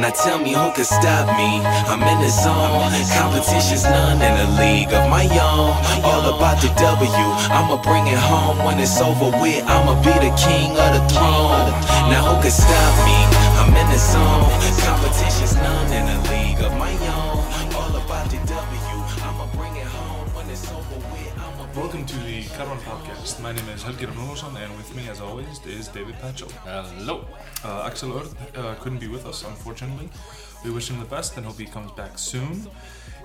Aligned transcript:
Now 0.00 0.08
tell 0.08 0.38
me 0.38 0.54
who 0.54 0.72
can 0.72 0.84
stop 0.84 1.28
me. 1.36 1.60
I'm 1.60 2.00
in 2.00 2.18
the 2.24 2.30
zone. 2.30 2.88
Competition's 3.12 3.84
none 3.84 4.16
in 4.16 4.32
a 4.32 4.48
league 4.56 4.92
of 4.94 5.10
my 5.10 5.28
own. 5.28 5.76
All 6.02 6.24
about 6.34 6.62
the 6.62 6.72
W. 6.80 7.26
I'ma 7.52 7.76
bring 7.82 8.06
it 8.06 8.16
home 8.16 8.64
when 8.64 8.78
it's 8.78 8.98
over 9.00 9.28
with. 9.42 9.62
I'ma 9.68 10.00
be 10.00 10.16
the 10.24 10.32
king 10.40 10.72
of 10.72 10.90
the 10.96 11.02
throne. 11.12 11.68
Now 12.08 12.32
who 12.32 12.40
can 12.40 12.50
stop 12.50 12.94
me? 13.04 13.18
I'm 13.60 13.76
in 13.76 13.86
the 13.92 13.98
zone. 13.98 14.48
Competition's 14.80 15.56
none 15.56 15.92
in 15.92 16.08
a 16.16 16.19
Caravan 22.60 22.84
Podcast. 22.84 23.40
My 23.40 23.52
name 23.52 23.66
is 23.70 23.82
Helgi 23.82 24.04
Ramónsson 24.04 24.54
and 24.62 24.76
with 24.76 24.94
me 24.94 25.08
as 25.08 25.18
always 25.18 25.64
is 25.64 25.88
David 25.88 26.14
Patchell. 26.16 26.50
Hello. 26.66 27.24
Uh, 27.64 27.86
Axel 27.86 28.18
Earth 28.18 28.34
uh, 28.54 28.74
couldn't 28.74 28.98
be 28.98 29.08
with 29.08 29.24
us 29.24 29.44
unfortunately. 29.44 30.10
We 30.62 30.70
wish 30.70 30.90
him 30.90 30.98
the 31.00 31.06
best 31.06 31.38
and 31.38 31.46
hope 31.46 31.56
he 31.58 31.64
comes 31.64 31.90
back 31.92 32.18
soon. 32.18 32.66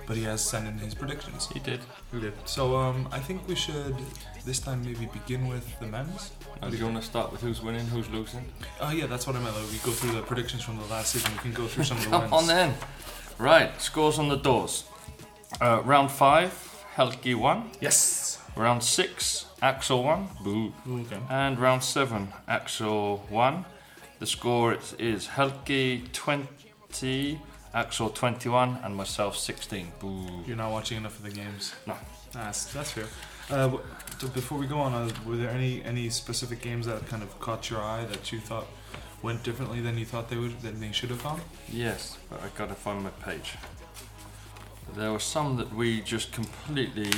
But 0.08 0.16
he 0.16 0.24
has 0.24 0.40
sent 0.42 0.70
in 0.70 0.78
his 0.78 0.94
predictions. 0.94 1.50
He 1.50 1.60
did. 1.60 1.82
He 2.14 2.22
did. 2.22 2.32
So 2.46 2.78
um, 2.78 3.10
I 3.12 3.20
think 3.20 3.46
we 3.46 3.56
should 3.56 3.98
this 4.46 4.60
time 4.60 4.82
maybe 4.86 5.06
begin 5.08 5.50
with 5.50 5.68
the 5.82 5.88
men's. 5.88 6.32
Are 6.62 6.70
you 6.70 6.78
going 6.78 6.96
to 6.96 7.02
start 7.02 7.34
with 7.34 7.42
who's 7.42 7.62
winning, 7.62 7.86
who's 7.88 8.10
losing? 8.12 8.46
Oh 8.80 8.92
yeah, 8.92 9.06
that's 9.06 9.28
what 9.28 9.36
I 9.36 9.40
meant. 9.40 9.58
Like, 9.58 9.70
we 9.70 9.80
go 9.80 9.92
through 9.92 10.14
the 10.14 10.22
predictions 10.22 10.64
from 10.64 10.78
the 10.78 10.86
last 10.86 11.12
season. 11.12 11.34
We 11.34 11.40
can 11.40 11.52
go 11.52 11.68
through 11.68 11.84
some 11.84 11.98
of 11.98 12.06
the 12.06 12.10
Come 12.12 12.22
wins. 12.22 12.34
on 12.34 12.48
then. 12.48 12.74
Right, 13.38 13.82
scores 13.82 14.18
on 14.18 14.30
the 14.30 14.38
doors. 14.38 14.86
Uh, 15.60 15.82
round 15.84 16.10
five, 16.10 16.54
Helgi 16.96 17.36
won. 17.36 17.72
Yes. 17.82 18.35
Round 18.56 18.82
six, 18.82 19.46
Axel 19.62 20.04
1. 20.04 20.30
Boo. 20.42 20.74
Okay. 20.88 21.20
And 21.30 21.60
round 21.60 21.84
seven, 21.84 22.32
Axel 22.48 23.18
1. 23.30 23.66
The 24.20 24.26
score 24.26 24.76
is, 24.76 24.96
is 24.98 25.28
Helgi 25.28 26.04
20, 26.14 27.42
Axel 27.74 28.10
21, 28.10 28.80
and 28.84 28.96
myself 28.96 29.38
16. 29.38 29.92
Boo. 30.00 30.44
You're 30.48 30.56
not 30.56 30.72
watching 30.72 30.98
enough 30.98 31.18
of 31.18 31.24
the 31.24 31.32
games. 31.32 31.74
No. 31.86 31.96
That's 32.32 32.66
that's 32.74 32.92
fair. 32.92 33.06
Uh, 33.50 33.78
before 34.34 34.58
we 34.58 34.68
go 34.68 34.80
on, 34.80 34.94
uh, 34.94 35.10
were 35.26 35.38
there 35.38 35.50
any 35.50 35.84
any 35.84 36.10
specific 36.10 36.62
games 36.62 36.86
that 36.86 37.06
kind 37.08 37.24
of 37.24 37.40
caught 37.40 37.70
your 37.70 37.82
eye 37.82 38.06
that 38.06 38.32
you 38.32 38.40
thought 38.40 38.68
went 39.22 39.42
differently 39.44 39.80
than 39.80 39.98
you 39.98 40.06
thought 40.06 40.30
they 40.30 40.36
would 40.36 40.60
than 40.62 40.80
they 40.82 40.92
should 40.92 41.10
have 41.10 41.24
gone? 41.24 41.40
Yes, 41.72 42.18
but 42.30 42.42
I 42.42 42.48
gotta 42.58 42.76
find 42.76 43.04
my 43.04 43.10
page. 43.24 43.54
There 44.96 45.12
were 45.12 45.20
some 45.20 45.56
that 45.58 45.74
we 45.74 46.02
just 46.02 46.32
completely 46.34 47.12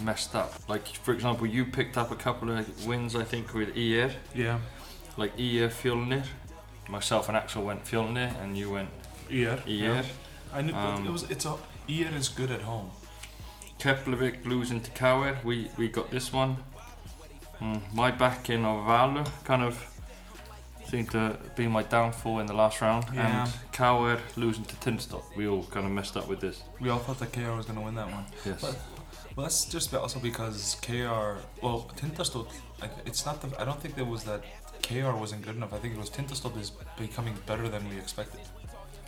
messed 0.00 0.34
up. 0.34 0.52
Like, 0.68 0.86
for 0.86 1.12
example, 1.12 1.46
you 1.46 1.64
picked 1.64 1.96
up 1.96 2.10
a 2.10 2.16
couple 2.16 2.50
of 2.50 2.86
wins, 2.86 3.14
I 3.16 3.24
think, 3.24 3.54
with 3.54 3.70
ER. 3.76 4.10
Yeah. 4.34 4.58
Like 5.16 5.32
ER 5.34 5.68
Fjolnir. 5.70 6.24
Myself 6.88 7.28
and 7.28 7.36
Axel 7.36 7.64
went 7.64 7.84
Fjolnir, 7.84 8.32
and 8.42 8.56
you 8.56 8.70
went 8.70 8.90
ER. 9.30 9.60
ER. 9.68 10.04
I 10.52 10.62
knew 10.62 10.72
Um, 10.74 11.06
it 11.06 11.10
was. 11.10 11.24
It's 11.30 11.44
a 11.44 11.54
ER 11.88 12.14
is 12.16 12.28
good 12.28 12.50
at 12.50 12.62
home. 12.62 12.90
Keflavik 13.80 14.44
losing 14.46 14.80
to 14.80 14.90
Kauer. 14.92 15.42
We 15.44 15.70
we 15.76 15.88
got 15.88 16.10
this 16.10 16.32
one. 16.32 16.56
Mm, 17.60 17.80
my 17.94 18.10
backing 18.10 18.64
of 18.64 18.86
Valur 18.86 19.26
kind 19.44 19.62
of 19.62 19.74
seemed 20.88 21.10
to 21.10 21.36
be 21.56 21.66
my 21.66 21.82
downfall 21.82 22.38
in 22.40 22.46
the 22.46 22.54
last 22.54 22.80
round. 22.80 23.04
Yeah. 23.12 23.42
And 23.42 23.52
Kauer 23.72 24.20
losing 24.36 24.64
to 24.66 24.76
Tinstop. 24.76 25.22
We 25.36 25.48
all 25.48 25.64
kind 25.64 25.86
of 25.86 25.92
messed 25.92 26.16
up 26.16 26.28
with 26.28 26.40
this. 26.40 26.62
We 26.80 26.90
all 26.90 26.98
thought 27.00 27.18
that 27.18 27.32
KR 27.32 27.56
was 27.56 27.66
going 27.66 27.78
to 27.78 27.84
win 27.84 27.94
that 27.96 28.10
one. 28.12 28.24
Yes. 28.44 28.60
But- 28.60 28.78
Well, 29.36 29.44
that's 29.44 29.66
just 29.66 29.92
also 29.94 30.18
because 30.18 30.76
KR. 30.80 31.36
Well, 31.62 31.90
Tindastóll. 31.96 32.48
It's 33.04 33.26
not 33.26 33.42
the. 33.42 33.60
I 33.60 33.64
don't 33.66 33.78
think 33.80 33.94
there 33.94 34.04
was 34.06 34.24
that 34.24 34.42
KR 34.82 35.12
wasn't 35.12 35.42
good 35.42 35.56
enough. 35.56 35.74
I 35.74 35.78
think 35.78 35.94
it 35.94 35.98
was 36.00 36.08
Tindastóll 36.10 36.58
is 36.58 36.70
becoming 36.98 37.34
better 37.44 37.68
than 37.68 37.86
we 37.90 37.96
expected. 37.98 38.40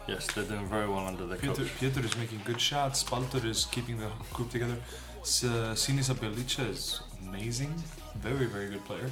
Yes, 0.06 0.26
they're 0.32 0.44
doing 0.44 0.66
very 0.66 0.86
well 0.88 1.06
under 1.06 1.26
the 1.26 1.36
Pieter, 1.36 1.54
coach. 1.62 1.78
Pieter 1.80 2.00
is 2.04 2.16
making 2.16 2.40
good 2.44 2.60
shots. 2.60 3.02
Baldur 3.02 3.46
is 3.46 3.64
keeping 3.66 3.98
the 3.98 4.08
group 4.32 4.50
together. 4.50 4.76
S- 5.20 5.44
Sinisa 5.44 6.14
Belica 6.14 6.68
is 6.68 7.00
amazing. 7.26 7.74
Very, 8.16 8.46
very 8.46 8.68
good 8.70 8.84
player. 8.86 9.10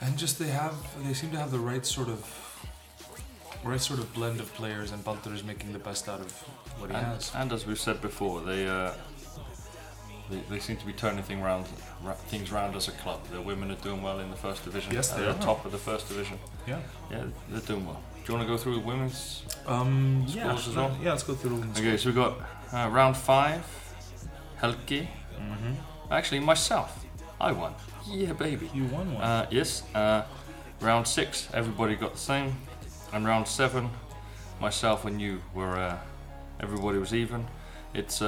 And 0.00 0.16
just 0.18 0.38
they 0.40 0.48
have, 0.48 0.74
they 1.04 1.12
seem 1.14 1.30
to 1.30 1.38
have 1.38 1.52
the 1.52 1.60
right 1.60 1.86
sort 1.86 2.08
of, 2.08 2.20
right 3.64 3.80
sort 3.80 4.00
of 4.00 4.12
blend 4.14 4.40
of 4.40 4.52
players. 4.54 4.90
And 4.90 5.04
Baldur 5.04 5.32
is 5.32 5.44
making 5.44 5.72
the 5.72 5.78
best 5.78 6.08
out 6.08 6.18
of 6.20 6.32
what 6.80 6.90
he 6.90 6.96
And, 6.96 7.06
has. 7.06 7.30
and 7.34 7.52
as 7.52 7.64
we've 7.64 7.78
said 7.78 8.00
before, 8.00 8.40
they, 8.40 8.66
uh, 8.68 8.94
they 10.32 10.40
they 10.50 10.58
seem 10.58 10.76
to 10.78 10.86
be 10.86 10.92
turning 10.92 11.22
thing 11.22 11.40
round, 11.42 11.66
ra- 12.02 12.14
things 12.32 12.50
round 12.50 12.74
as 12.76 12.88
a 12.88 12.92
club. 13.02 13.20
The 13.30 13.40
women 13.40 13.70
are 13.70 13.76
doing 13.88 14.02
well 14.02 14.18
in 14.20 14.30
the 14.30 14.36
first 14.36 14.64
division. 14.64 14.92
Yes, 14.92 15.10
they 15.10 15.20
they're 15.20 15.30
are. 15.30 15.38
top 15.50 15.64
of 15.66 15.72
the 15.72 15.78
first 15.78 16.08
division. 16.08 16.38
Yeah. 16.66 16.80
Yeah, 17.10 17.24
they're 17.50 17.60
doing 17.60 17.86
well. 17.86 18.00
Do 18.24 18.32
you 18.32 18.38
want 18.38 18.48
to 18.48 18.52
go 18.54 18.58
through 18.62 18.74
the 18.80 18.86
women's? 18.86 19.42
Um. 19.66 20.24
Scores 20.28 20.36
Yeah. 20.36 20.52
as 20.70 20.76
well? 20.76 20.96
Yeah. 21.02 21.10
Let's 21.10 21.22
go 21.24 21.34
through 21.34 21.58
them. 21.60 21.70
Okay, 21.76 21.96
so 21.96 22.08
we 22.10 22.14
got 22.14 22.32
uh, 22.72 22.88
round 22.90 23.16
five, 23.16 23.62
Helgi. 24.60 25.08
hmm 25.38 25.74
Actually, 26.10 26.40
myself, 26.40 27.04
I 27.40 27.52
won. 27.52 27.74
Yeah, 28.06 28.32
baby. 28.34 28.70
You 28.74 28.84
won 28.86 29.14
one. 29.14 29.22
Uh, 29.22 29.46
yes. 29.50 29.82
Uh, 29.94 30.22
round 30.80 31.06
six, 31.06 31.48
everybody 31.54 31.94
got 31.96 32.12
the 32.12 32.18
same, 32.32 32.54
and 33.12 33.24
round 33.26 33.46
seven, 33.48 33.90
myself 34.60 35.04
and 35.04 35.20
you 35.20 35.40
were. 35.54 35.76
Uh, 35.76 35.98
everybody 36.60 36.98
was 36.98 37.12
even. 37.14 37.46
It's. 37.94 38.22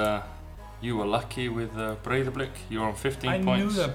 Uh, 0.85 0.87
you 0.87 0.97
were 0.97 1.05
lucky 1.05 1.49
with 1.49 1.75
uh, 1.77 1.95
Breiðablik. 2.03 2.49
You 2.69 2.79
were 2.79 2.85
on 2.87 2.95
15 2.95 3.29
I 3.29 3.43
points. 3.43 3.75
knew 3.75 3.81
that. 3.81 3.91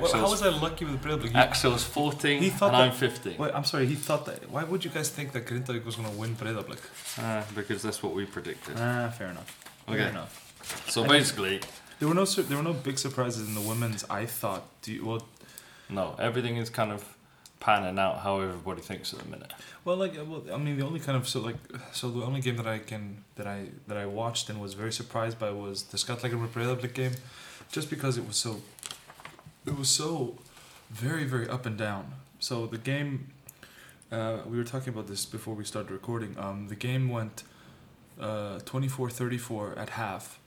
Well, 0.00 0.12
how 0.12 0.30
was 0.30 0.42
I 0.42 0.48
lucky 0.48 0.84
with 0.84 1.02
Breiðablik? 1.02 1.30
He- 1.30 1.34
Axel's 1.34 1.84
14 1.84 2.42
He 2.42 2.50
thought 2.50 2.74
and 2.74 2.76
I'm 2.84 2.92
15. 2.92 3.36
Wait, 3.38 3.52
I'm 3.54 3.64
sorry. 3.64 3.86
He 3.86 3.94
thought 3.94 4.24
that. 4.26 4.50
Why 4.50 4.64
would 4.64 4.84
you 4.84 4.90
guys 4.90 5.10
think 5.10 5.32
that 5.32 5.46
Grindavík 5.46 5.84
was 5.84 5.96
going 5.96 6.10
to 6.10 6.16
win 6.16 6.34
Breiðablik? 6.36 6.80
Uh, 7.18 7.42
because 7.54 7.82
that's 7.82 8.02
what 8.02 8.14
we 8.14 8.24
predicted. 8.24 8.76
Ah, 8.78 9.10
fair 9.10 9.28
enough. 9.28 9.64
Okay. 9.88 9.98
Fair 9.98 10.08
enough. 10.08 10.40
So 10.88 11.04
I 11.04 11.08
basically, 11.08 11.60
There 11.98 12.08
were 12.08 12.14
no 12.14 12.24
there 12.24 12.56
were 12.56 12.62
no 12.62 12.72
big 12.72 12.98
surprises 12.98 13.46
in 13.48 13.54
the 13.54 13.60
women's. 13.60 14.04
I 14.08 14.26
thought. 14.26 14.64
Do 14.82 14.92
you, 14.92 15.04
well, 15.04 15.26
no, 15.88 16.16
everything 16.18 16.56
is 16.56 16.70
kind 16.70 16.90
of 16.90 17.13
panning 17.64 17.98
out 17.98 18.18
how 18.18 18.40
everybody 18.40 18.82
thinks 18.82 19.14
at 19.14 19.20
the 19.20 19.28
minute. 19.30 19.50
well, 19.86 19.96
like, 19.96 20.14
well, 20.16 20.44
I 20.52 20.58
mean, 20.58 20.76
the 20.78 20.84
only 20.84 21.00
kind 21.00 21.16
of 21.16 21.26
so 21.26 21.40
like, 21.40 21.56
so 21.92 22.10
the 22.10 22.22
only 22.22 22.42
game 22.42 22.56
that 22.56 22.66
I 22.66 22.78
can 22.78 23.24
that 23.36 23.46
I 23.46 23.68
that 23.88 23.96
I 23.96 24.04
watched 24.04 24.50
and 24.50 24.60
was 24.60 24.74
very 24.74 24.92
surprised 24.92 25.38
by 25.38 25.50
was 25.50 25.84
the 25.84 25.96
Skatlager 25.96 26.46
Breiðablik 26.48 26.92
game, 26.92 27.12
just 27.72 27.88
because 27.88 28.18
it 28.18 28.26
was 28.26 28.36
so, 28.36 28.60
it 29.66 29.78
was 29.78 29.88
so, 29.88 30.36
very 30.90 31.24
very 31.24 31.48
up 31.48 31.64
and 31.64 31.78
down. 31.78 32.12
So 32.38 32.66
the 32.66 32.76
game, 32.76 33.28
uh, 34.12 34.40
we 34.46 34.58
were 34.58 34.64
talking 34.64 34.90
about 34.92 35.06
this 35.06 35.24
before 35.24 35.54
we 35.54 35.64
started 35.64 35.90
recording. 35.90 36.36
Um, 36.38 36.68
the 36.68 36.76
game 36.76 37.08
went, 37.08 37.44
uh, 38.20 38.58
24-34 38.66 39.78
at 39.78 39.90
half. 39.90 40.38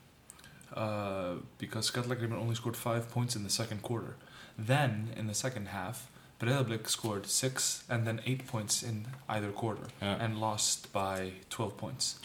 Uh, 0.72 1.36
because 1.56 1.90
Skatlager 1.90 2.30
only 2.34 2.54
scored 2.54 2.76
five 2.76 3.10
points 3.10 3.34
in 3.34 3.42
the 3.42 3.50
second 3.50 3.82
quarter. 3.82 4.14
Then 4.56 5.08
in 5.16 5.26
the 5.26 5.34
second 5.34 5.68
half, 5.68 6.08
Breiðablik 6.40 6.88
scored 6.88 7.26
six 7.26 7.82
and 7.88 8.06
then 8.06 8.20
eight 8.24 8.46
points 8.46 8.82
in 8.82 9.06
either 9.28 9.50
quarter 9.50 9.88
Yeah. 10.00 10.16
and 10.24 10.38
lost 10.40 10.92
by 10.92 11.32
12 11.50 11.76
points. 11.76 12.18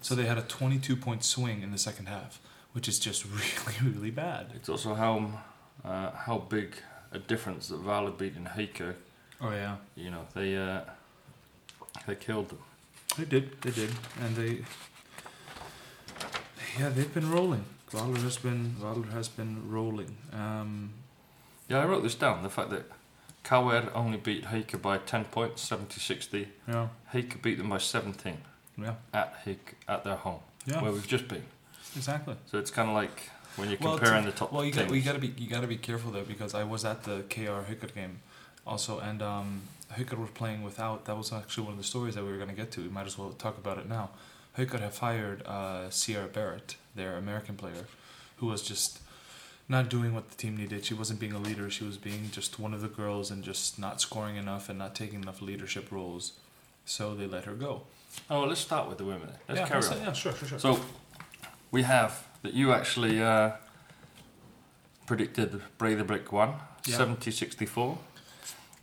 So 0.00 0.14
they 0.14 0.26
had 0.26 0.38
a 0.38 0.42
22 0.42 0.96
point 0.96 1.24
swing 1.24 1.62
in 1.62 1.70
the 1.70 1.78
second 1.78 2.06
half, 2.06 2.40
which 2.72 2.88
is 2.88 2.98
just 2.98 3.24
really, 3.78 3.92
really 3.94 4.10
bad. 4.10 4.46
It's 4.54 4.68
also 4.68 4.94
how 4.94 5.42
uh, 5.84 6.10
how 6.12 6.38
big 6.38 6.74
a 7.12 7.18
difference 7.18 7.68
that 7.68 7.82
Valur 7.84 8.16
beat 8.16 8.36
in 8.36 8.44
Heike. 8.46 8.82
Oh, 9.40 9.50
yeah. 9.50 9.76
You 9.96 10.10
know, 10.10 10.26
they 10.34 10.56
uh, 10.56 10.80
they 12.06 12.14
killed 12.16 12.48
them. 12.50 12.58
They 13.18 13.24
did, 13.24 13.60
they 13.62 13.70
did. 13.70 13.90
And 14.22 14.36
they. 14.36 14.64
Yeah, 16.78 16.88
they've 16.90 17.12
been 17.12 17.30
rolling. 17.30 17.64
Valur 17.90 18.22
has 18.22 18.36
been 18.36 18.76
Valur 18.80 19.10
has 19.12 19.28
been 19.28 19.68
rolling. 19.70 20.16
Um, 20.32 20.90
Yeah, 21.68 21.78
I 21.82 21.86
wrote 21.86 22.02
this 22.02 22.14
down. 22.14 22.42
The 22.42 22.50
fact 22.50 22.70
that 22.70 22.84
Kauer 23.44 23.90
only 23.94 24.18
beat 24.18 24.44
Heike 24.46 24.80
by 24.82 24.98
10 24.98 25.24
points, 25.26 25.68
70-60. 25.68 26.46
yeah, 26.68 26.88
Heike 27.12 27.40
beat 27.42 27.58
them 27.58 27.70
by 27.70 27.78
17 27.78 28.36
yeah, 28.78 28.94
at 29.12 29.34
Heike, 29.44 29.76
at 29.88 30.04
their 30.04 30.16
home, 30.16 30.40
yeah, 30.66 30.82
where 30.82 30.92
we've 30.92 31.06
just 31.06 31.26
been. 31.28 31.44
exactly. 31.96 32.36
So 32.46 32.58
it's 32.58 32.70
kind 32.70 32.88
of 32.88 32.94
like 32.94 33.30
when 33.56 33.68
you're 33.70 33.78
Well, 33.80 33.96
comparing 33.98 34.24
to- 34.24 34.30
the 34.30 34.36
top 34.36 34.52
Well, 34.52 34.64
you 34.64 34.72
got 34.72 34.88
got 34.88 35.12
to 35.14 35.18
be 35.18 35.34
you 35.38 35.48
got 35.48 35.62
to 35.62 35.66
be 35.66 35.76
careful 35.76 36.10
there 36.12 36.22
because 36.24 36.54
I 36.54 36.64
was 36.64 36.84
at 36.84 37.04
the 37.04 37.22
KR 37.30 37.62
Hooker 37.68 37.88
game, 37.88 38.20
also, 38.66 38.98
and 39.00 39.22
um, 39.22 39.62
Hooker 39.92 40.16
were 40.16 40.26
playing 40.26 40.62
without. 40.62 41.06
That 41.06 41.16
was 41.16 41.32
actually 41.32 41.64
one 41.64 41.72
of 41.72 41.78
the 41.78 41.84
stories 41.84 42.14
that 42.14 42.24
we 42.24 42.30
were 42.30 42.36
going 42.36 42.50
to 42.50 42.54
get 42.54 42.70
to. 42.72 42.80
We 42.82 42.88
might 42.88 43.06
as 43.06 43.18
well 43.18 43.30
talk 43.30 43.58
about 43.58 43.78
it 43.78 43.88
now. 43.88 44.10
Hooker 44.54 44.78
have 44.78 44.98
hired 44.98 45.44
uh, 45.46 45.90
Sierra 45.90 46.26
Barrett, 46.26 46.76
their 46.94 47.16
American 47.16 47.56
player, 47.56 47.86
who 48.36 48.46
was 48.46 48.62
just 48.62 49.00
not 49.70 49.88
doing 49.88 50.12
what 50.12 50.28
the 50.30 50.36
team 50.36 50.56
needed. 50.56 50.84
She 50.84 50.94
wasn't 50.94 51.20
being 51.20 51.32
a 51.32 51.38
leader. 51.38 51.70
She 51.70 51.84
was 51.84 51.96
being 51.96 52.30
just 52.32 52.58
one 52.58 52.74
of 52.74 52.80
the 52.80 52.88
girls 52.88 53.30
and 53.30 53.44
just 53.44 53.78
not 53.78 54.00
scoring 54.00 54.34
enough 54.36 54.68
and 54.68 54.76
not 54.78 54.96
taking 54.96 55.22
enough 55.22 55.40
leadership 55.40 55.92
roles. 55.92 56.32
So 56.84 57.14
they 57.14 57.26
let 57.26 57.44
her 57.44 57.52
go. 57.54 57.82
Oh, 58.28 58.40
well, 58.40 58.48
let's 58.48 58.60
start 58.60 58.88
with 58.88 58.98
the 58.98 59.04
women. 59.04 59.28
Let's 59.48 59.60
yeah, 59.60 59.68
carry 59.68 59.80
that's- 59.82 59.98
on. 60.00 60.04
yeah, 60.06 60.12
sure, 60.12 60.32
sure, 60.34 60.48
sure. 60.48 60.58
So 60.58 60.80
we 61.70 61.82
have 61.82 62.26
that 62.42 62.52
you 62.52 62.72
actually 62.72 63.22
uh, 63.22 63.52
predicted 65.06 65.62
Breiðablik 65.78 66.32
one, 66.32 66.54
Yeah. 66.86 66.96
70 66.96 67.30
64. 67.30 67.96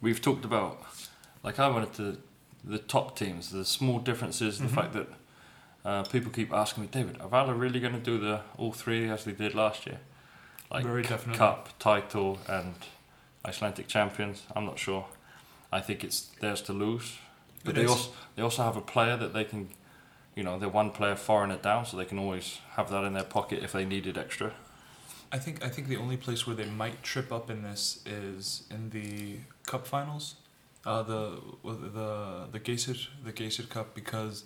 We've 0.02 0.22
talked 0.22 0.46
about, 0.46 0.82
like, 1.44 1.60
I 1.60 1.68
wanted 1.68 1.94
to 1.96 2.18
the 2.64 2.78
top 2.80 3.18
teams, 3.18 3.52
the 3.52 3.66
small 3.66 4.00
differences, 4.00 4.60
Mhm. 4.60 4.62
the 4.62 4.70
fact 4.70 4.94
that 4.94 5.08
uh, 5.86 6.04
people 6.04 6.32
keep 6.32 6.52
asking 6.54 6.84
me, 6.84 6.90
David, 6.92 7.20
are 7.22 7.30
Valur 7.30 7.58
really 7.58 7.80
going 7.80 7.94
to 7.94 8.00
do 8.00 8.18
the 8.18 8.42
all 8.58 8.72
three 8.74 9.10
as 9.10 9.24
they 9.26 9.32
did 9.32 9.54
last 9.56 9.86
year? 9.86 10.00
Like 10.72 10.84
Very 10.86 11.04
definitely. 11.04 11.38
cup, 11.38 11.70
title, 11.80 12.40
and 12.48 12.76
Icelandic 13.46 13.88
champions. 13.88 14.44
I'm 14.56 14.66
not 14.66 14.78
sure. 14.78 15.06
I 15.72 15.80
think 15.80 16.04
it's 16.04 16.22
theirs 16.42 16.62
to 16.64 16.74
lose. 16.74 17.18
But 17.64 17.72
It 17.72 17.76
they 17.76 17.84
is. 17.86 17.92
also 17.92 18.12
they 18.36 18.42
also 18.44 18.64
have 18.64 18.78
a 18.78 18.82
player 18.82 19.18
that 19.18 19.34
they 19.34 19.44
can, 19.46 19.70
you 20.36 20.44
know, 20.44 20.60
they're 20.60 20.70
one 20.70 20.92
player 20.92 21.16
foreigner 21.16 21.58
down, 21.58 21.86
so 21.86 21.98
they 21.98 22.06
can 22.06 22.20
always 22.20 22.60
have 22.76 22.90
that 22.92 23.04
in 23.04 23.14
their 23.14 23.24
pocket 23.24 23.64
if 23.64 23.72
they 23.72 23.86
needed 23.86 24.18
extra. 24.18 24.54
I 25.32 25.38
think 25.40 25.64
I 25.64 25.70
think 25.70 25.88
the 25.88 25.98
only 25.98 26.18
place 26.18 26.46
where 26.48 26.56
they 26.56 26.66
might 26.66 27.04
trip 27.04 27.32
up 27.32 27.50
in 27.50 27.64
this 27.64 28.02
is 28.06 28.64
in 28.72 28.90
the 28.92 29.38
cup 29.66 29.86
finals, 29.88 30.36
uh, 30.86 31.04
the 31.04 31.42
the 31.64 32.48
the 32.52 32.60
Geysir 32.60 33.08
the 33.24 33.34
Geysir 33.34 33.68
Cup 33.70 33.94
because 33.94 34.44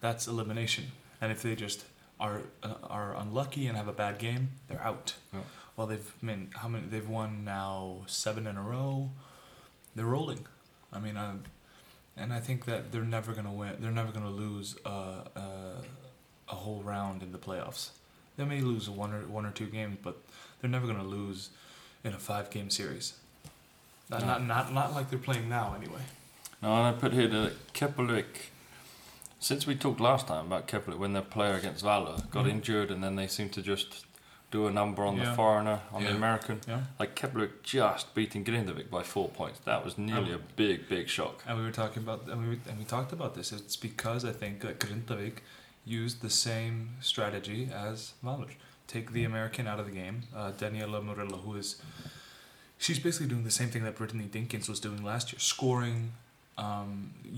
that's 0.00 0.26
elimination, 0.26 0.86
and 1.20 1.30
if 1.32 1.42
they 1.42 1.54
just 1.54 1.84
are 2.18 2.42
uh, 2.64 2.74
are 2.84 3.14
unlucky 3.16 3.66
and 3.68 3.76
have 3.76 3.86
a 3.88 3.92
bad 3.92 4.18
game, 4.18 4.50
they're 4.68 4.82
out. 4.82 5.14
Yeah. 5.32 5.40
Well, 5.76 5.86
they've 5.86 6.12
I 6.22 6.26
mean 6.26 6.50
how 6.54 6.68
many 6.68 6.86
they've 6.86 7.08
won 7.08 7.44
now 7.44 7.98
seven 8.06 8.46
in 8.46 8.56
a 8.56 8.62
row. 8.62 9.10
They're 9.96 10.06
rolling. 10.06 10.46
I 10.92 10.98
mean, 11.00 11.16
I, 11.16 11.32
and 12.16 12.32
I 12.32 12.40
think 12.40 12.64
that 12.66 12.92
they're 12.92 13.02
never 13.02 13.32
gonna 13.32 13.52
win. 13.52 13.76
They're 13.80 13.90
never 13.90 14.12
gonna 14.12 14.30
lose 14.30 14.76
a 14.84 14.88
a, 14.88 15.74
a 16.48 16.54
whole 16.54 16.82
round 16.82 17.22
in 17.22 17.32
the 17.32 17.38
playoffs. 17.38 17.90
They 18.36 18.44
may 18.44 18.60
lose 18.60 18.88
one 18.90 19.12
or 19.12 19.20
one 19.26 19.46
or 19.46 19.50
two 19.50 19.66
games, 19.66 19.98
but 20.02 20.16
they're 20.60 20.70
never 20.70 20.86
going 20.86 20.98
to 20.98 21.04
lose 21.04 21.50
in 22.02 22.14
a 22.14 22.18
five 22.18 22.50
game 22.50 22.68
series. 22.70 23.14
Not, 24.10 24.20
No. 24.22 24.26
not 24.26 24.42
not 24.44 24.72
not 24.72 24.92
like 24.94 25.08
they're 25.10 25.18
playing 25.20 25.48
now 25.48 25.74
anyway. 25.76 26.00
Now, 26.60 26.76
and 26.84 26.96
I 26.96 26.98
put 26.98 27.12
here 27.12 27.28
that 27.28 27.72
Keflavik, 27.74 28.50
since 29.38 29.66
we 29.68 29.76
talked 29.76 30.00
last 30.00 30.26
time 30.26 30.46
about 30.46 30.66
Keflavik 30.66 30.98
when 30.98 31.12
their 31.12 31.22
player 31.22 31.54
against 31.54 31.84
Valur 31.84 32.28
got 32.30 32.46
Mhm. 32.46 32.50
injured 32.50 32.90
and 32.90 33.04
then 33.04 33.14
they 33.16 33.26
seemed 33.28 33.52
to 33.52 33.62
just 33.62 34.04
do 34.54 34.68
a 34.68 34.70
number 34.70 35.02
on 35.04 35.18
the 35.18 35.26
foreigner, 35.34 35.80
on 35.92 36.04
the 36.04 36.14
American. 36.14 36.60
Yeah. 36.68 36.82
Like 37.00 37.16
Keflavik 37.16 37.54
just 37.64 38.14
beating 38.14 38.44
Grindavik 38.44 38.88
by 38.88 39.02
four 39.02 39.28
points. 39.28 39.58
That 39.70 39.84
was 39.84 39.98
nearly 39.98 40.32
Um, 40.32 40.40
a 40.40 40.52
big, 40.62 40.88
big 40.88 41.08
shock. 41.08 41.42
And 41.46 41.58
we 41.58 41.64
were 41.64 41.72
talking 41.82 42.02
about 42.04 42.20
and 42.28 42.38
we 42.48 42.60
and 42.68 42.78
we 42.78 42.84
talked 42.84 43.12
about 43.18 43.34
this. 43.34 43.50
It's 43.52 43.76
because 43.88 44.24
I 44.24 44.34
think 44.42 44.60
that 44.60 44.78
Grindavik 44.78 45.38
used 45.84 46.22
the 46.22 46.30
same 46.30 46.76
strategy 47.00 47.60
as 47.88 48.12
Valur. 48.24 48.52
Take 48.86 49.06
the 49.18 49.24
American 49.24 49.66
out 49.66 49.80
of 49.82 49.86
the 49.90 49.96
game. 50.02 50.16
Uh, 50.38 50.52
Daniela 50.60 50.98
Murillo, 51.06 51.38
who 51.46 51.56
is 51.62 51.68
she's 52.84 53.00
basically 53.06 53.30
doing 53.34 53.44
the 53.50 53.56
same 53.60 53.70
thing 53.72 53.82
that 53.86 53.96
Brittany 54.00 54.28
Dinkins 54.36 54.68
was 54.68 54.78
doing 54.86 55.02
last 55.12 55.32
year, 55.32 55.40
scoring. 55.40 56.12
Um, 56.56 56.90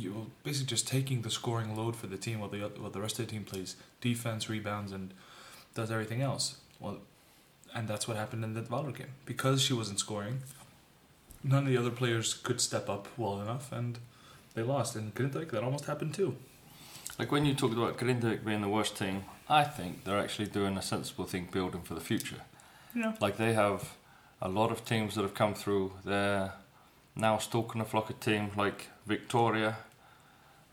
you 0.03 0.09
basically 0.45 0.67
just 0.77 0.87
taking 0.87 1.19
the 1.23 1.31
scoring 1.31 1.71
load 1.81 1.95
for 1.97 2.09
the 2.15 2.19
team 2.27 2.37
while 2.41 2.51
the 2.51 2.61
while 2.83 2.91
the 2.99 3.01
rest 3.07 3.19
of 3.19 3.25
the 3.27 3.33
team 3.33 3.45
plays 3.45 3.71
defense, 4.03 4.43
rebounds, 4.55 4.93
and 4.93 5.15
does 5.79 5.91
everything 5.91 6.21
else. 6.31 6.47
Well, 6.81 6.99
and 7.75 7.89
that's 7.89 8.07
what 8.09 8.17
happened 8.17 8.45
in 8.45 8.55
that 8.55 8.69
Valur 8.69 8.97
game 8.97 9.15
because 9.25 9.61
she 9.63 9.73
wasn't 9.73 9.99
scoring. 9.99 10.43
None 11.45 11.65
of 11.65 11.69
the 11.69 11.77
other 11.77 11.91
players 11.91 12.35
could 12.35 12.61
step 12.61 12.89
up 12.89 13.07
well 13.17 13.41
enough, 13.41 13.71
and 13.73 13.99
they 14.55 14.63
lost. 14.63 14.97
And 14.97 15.15
Grindavik, 15.15 15.51
that 15.51 15.63
almost 15.63 15.85
happened 15.85 16.15
too. 16.15 16.37
Like 17.19 17.31
when 17.31 17.47
you 17.47 17.55
talked 17.55 17.75
about 17.75 17.99
Grindavik 17.99 18.45
being 18.45 18.63
the 18.63 18.69
worst 18.69 18.97
team, 18.97 19.25
I 19.49 19.65
think 19.65 20.05
they're 20.05 20.19
actually 20.19 20.49
doing 20.49 20.77
a 20.77 20.83
sensible 20.83 21.25
thing 21.25 21.49
building 21.51 21.83
for 21.83 21.95
the 21.95 22.01
future. 22.01 22.43
Yeah. 22.95 23.15
Like 23.21 23.37
they 23.37 23.53
have 23.53 23.95
a 24.43 24.49
lot 24.49 24.71
of 24.71 24.85
teams 24.85 25.15
that 25.15 25.23
have 25.23 25.35
come 25.35 25.55
through. 25.55 25.93
They're 26.05 26.53
now 27.15 27.39
stalking 27.39 27.81
a 27.81 27.85
flock 27.85 28.11
of 28.11 28.21
team 28.21 28.51
like 28.57 28.89
Victoria, 29.07 29.77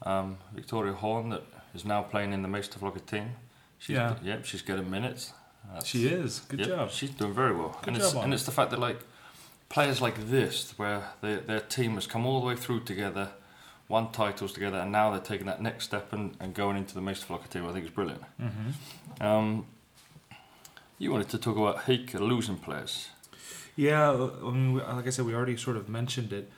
um, 0.04 0.38
Victoria 0.54 0.94
Horn 0.94 1.30
that 1.30 1.44
is 1.74 1.86
now 1.86 2.02
playing 2.02 2.34
in 2.34 2.42
the 2.42 2.50
Meistaflokka 2.50 3.06
team. 3.06 3.32
She's, 3.80 3.96
Yeah. 3.96 4.16
Yep, 4.24 4.46
she's 4.46 4.62
getting 4.62 4.90
minutes. 4.90 5.34
That's- 5.68 5.86
She 5.88 6.08
is. 6.08 6.40
Good 6.42 6.60
yep, 6.60 6.70
job. 6.70 6.92
She's 6.92 7.10
doing 7.12 7.34
very 7.34 7.56
well. 7.56 7.78
Good 7.82 7.90
and 7.90 7.98
job 7.98 8.06
it's, 8.06 8.14
and 8.14 8.28
her. 8.28 8.34
it's 8.34 8.46
the 8.46 8.52
fact 8.52 8.72
that 8.72 8.80
like 8.80 9.00
players 9.70 10.02
like 10.02 10.30
this, 10.30 10.74
where 10.78 11.10
they, 11.22 11.36
their 11.36 11.60
team 11.60 11.96
has 11.96 12.06
come 12.06 12.26
all 12.26 12.40
the 12.40 12.46
way 12.46 12.56
through 12.56 12.82
together, 12.82 13.30
won 13.88 14.12
titles 14.12 14.54
together, 14.54 14.78
and 14.78 14.92
now 14.92 15.12
they're 15.12 15.20
taking 15.20 15.48
that 15.48 15.62
next 15.62 15.86
step 15.86 16.14
and, 16.14 16.36
and 16.40 16.54
going 16.54 16.78
into 16.78 16.94
the 16.94 17.02
Meistaflokka 17.02 17.50
team. 17.50 17.66
I 17.68 17.74
think 17.74 17.86
it's 17.86 17.94
brilliant. 17.94 18.22
Mm-hmm. 18.42 19.26
Um, 19.26 19.66
you 21.00 21.12
wanted 21.12 21.30
to 21.30 21.38
talk 21.38 21.58
about 21.58 21.80
Heike 21.80 22.14
losing 22.14 22.58
players. 22.58 23.10
Yeah, 23.76 24.12
I 24.12 24.52
mean, 24.52 24.78
like 24.78 25.08
I 25.08 25.10
said, 25.10 25.26
we 25.26 25.34
already 25.34 25.58
sort 25.58 25.78
of 25.78 25.90
mentioned 25.90 26.32
it. 26.32 26.52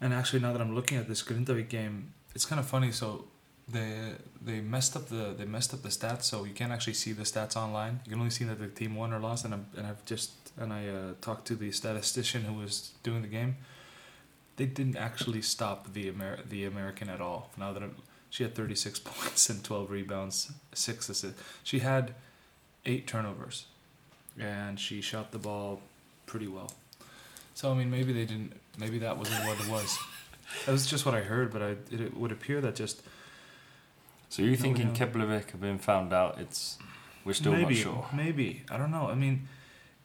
And 0.00 0.14
actually, 0.14 0.40
now 0.40 0.52
that 0.52 0.60
I'm 0.60 0.74
looking 0.74 0.96
at 0.98 1.08
this 1.08 1.22
Grindavik 1.22 1.68
game, 1.68 2.14
it's 2.34 2.46
kind 2.46 2.58
of 2.60 2.66
funny. 2.66 2.92
So 2.92 3.26
they 3.72 4.12
they 4.42 4.60
messed 4.60 4.96
up 4.96 5.08
the 5.08 5.34
they 5.36 5.44
messed 5.44 5.72
up 5.74 5.82
the 5.82 5.88
stats, 5.88 6.24
so 6.24 6.44
you 6.44 6.52
can't 6.52 6.72
actually 6.72 6.94
see 6.94 7.12
the 7.12 7.22
stats 7.22 7.56
online. 7.56 8.00
You 8.04 8.12
can 8.12 8.20
only 8.20 8.30
see 8.30 8.44
that 8.44 8.58
the 8.58 8.68
team 8.68 8.94
won 8.94 9.12
or 9.12 9.18
lost. 9.18 9.44
And 9.44 9.54
I'm, 9.54 9.66
and 9.76 9.86
I've 9.86 10.04
just 10.04 10.32
and 10.58 10.72
I 10.72 10.88
uh, 10.88 11.12
talked 11.20 11.46
to 11.48 11.54
the 11.54 11.70
statistician 11.72 12.42
who 12.42 12.54
was 12.54 12.92
doing 13.02 13.22
the 13.22 13.28
game. 13.28 13.56
They 14.56 14.66
didn't 14.66 14.96
actually 14.96 15.42
stop 15.42 15.92
the 15.92 16.08
Amer- 16.08 16.40
the 16.48 16.64
American 16.64 17.08
at 17.08 17.20
all. 17.20 17.50
Now 17.56 17.72
that 17.72 17.82
I'm, 17.82 17.96
she 18.28 18.42
had 18.42 18.54
36 18.54 18.98
points 19.04 19.48
and 19.48 19.64
12 19.64 19.90
rebounds, 19.90 20.52
six 20.74 21.08
assists. 21.08 21.40
She 21.62 21.80
had 21.80 22.14
eight 22.86 23.06
turnovers, 23.06 23.66
and 24.38 24.78
she 24.78 25.00
shot 25.00 25.32
the 25.32 25.38
ball 25.38 25.80
pretty 26.26 26.48
well. 26.48 26.72
So 27.54 27.70
I 27.70 27.74
mean, 27.74 27.90
maybe 27.90 28.12
they 28.12 28.24
didn't. 28.24 28.52
Maybe 28.78 28.98
that 28.98 29.18
wasn't 29.18 29.44
what 29.46 29.60
it 29.60 29.68
was. 29.68 29.98
That 30.66 30.72
was 30.72 30.84
just 30.84 31.06
what 31.06 31.14
I 31.14 31.20
heard, 31.20 31.52
but 31.52 31.62
I, 31.62 31.68
it, 31.92 32.00
it 32.00 32.16
would 32.16 32.32
appear 32.32 32.60
that 32.60 32.74
just 32.74 33.02
So 34.30 34.42
you 34.42 34.52
No, 34.52 34.56
thinking. 34.56 34.94
Keflavik 34.94 35.50
have 35.50 35.60
been 35.60 35.78
found 35.78 36.12
out? 36.12 36.38
It's 36.40 36.78
we're 37.24 37.34
still 37.34 37.52
maybe, 37.52 37.74
not 37.74 37.82
sure. 37.82 38.06
Maybe 38.14 38.62
I 38.70 38.76
don't 38.78 38.92
know. 38.92 39.08
I 39.08 39.14
mean, 39.14 39.48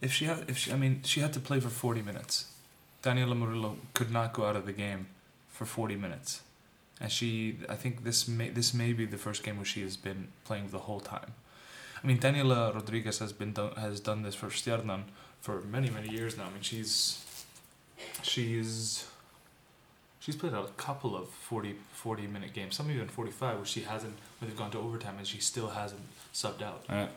if 0.02 0.12
she 0.12 0.26
had, 0.26 0.50
if 0.50 0.58
she, 0.58 0.74
I 0.74 0.76
mean, 0.76 1.02
she 1.04 1.22
had 1.22 1.32
to 1.34 1.40
play 1.40 1.60
for 1.60 1.70
forty 1.70 2.02
minutes. 2.02 2.52
Daniela 3.04 3.38
Murillo 3.38 3.78
could 3.94 4.12
not 4.12 4.34
go 4.34 4.46
out 4.46 4.56
of 4.56 4.66
the 4.66 4.74
game 4.74 5.08
for 5.48 5.66
forty 5.66 5.96
minutes, 5.96 6.42
and 7.00 7.12
she. 7.12 7.58
I 7.70 7.76
think 7.76 8.04
this 8.04 8.28
may 8.28 8.50
this 8.50 8.74
may 8.74 8.94
be 8.94 9.06
the 9.06 9.18
first 9.18 9.44
game 9.44 9.58
where 9.58 9.66
she 9.74 9.82
has 9.84 9.96
been 9.96 10.30
playing 10.44 10.70
the 10.70 10.80
whole 10.80 11.00
time. 11.00 11.34
I 12.04 12.08
mean, 12.08 12.18
Daniela 12.18 12.74
Rodriguez 12.74 13.20
has 13.20 13.32
been 13.32 13.54
done, 13.54 13.74
has 13.76 14.00
done 14.00 14.24
this 14.24 14.36
for 14.36 14.48
Stjarnan 14.48 15.04
for 15.40 15.62
many 15.62 15.90
many 15.92 16.10
years 16.10 16.36
now. 16.36 16.46
I 16.46 16.50
mean, 16.50 16.62
she's 16.62 17.24
she's 18.24 19.08
she's 20.26 20.36
played 20.36 20.54
a 20.54 20.66
couple 20.78 21.16
of 21.16 21.30
40, 21.30 21.76
40 21.94 22.28
minute 22.28 22.54
games, 22.54 22.76
some 22.76 22.90
even 22.92 23.08
forty 23.08 23.32
five, 23.32 23.56
where 23.58 23.66
she 23.66 23.82
hasn't 23.82 24.16
where 24.40 24.48
they've 24.50 24.58
gone 24.58 24.72
to 24.72 24.80
overtime 24.80 25.16
and 25.20 25.28
she 25.28 25.40
still 25.40 25.70
hasn't 25.70 26.02
subbed 26.34 26.62
out. 26.64 26.84
Yeah. 26.90 27.08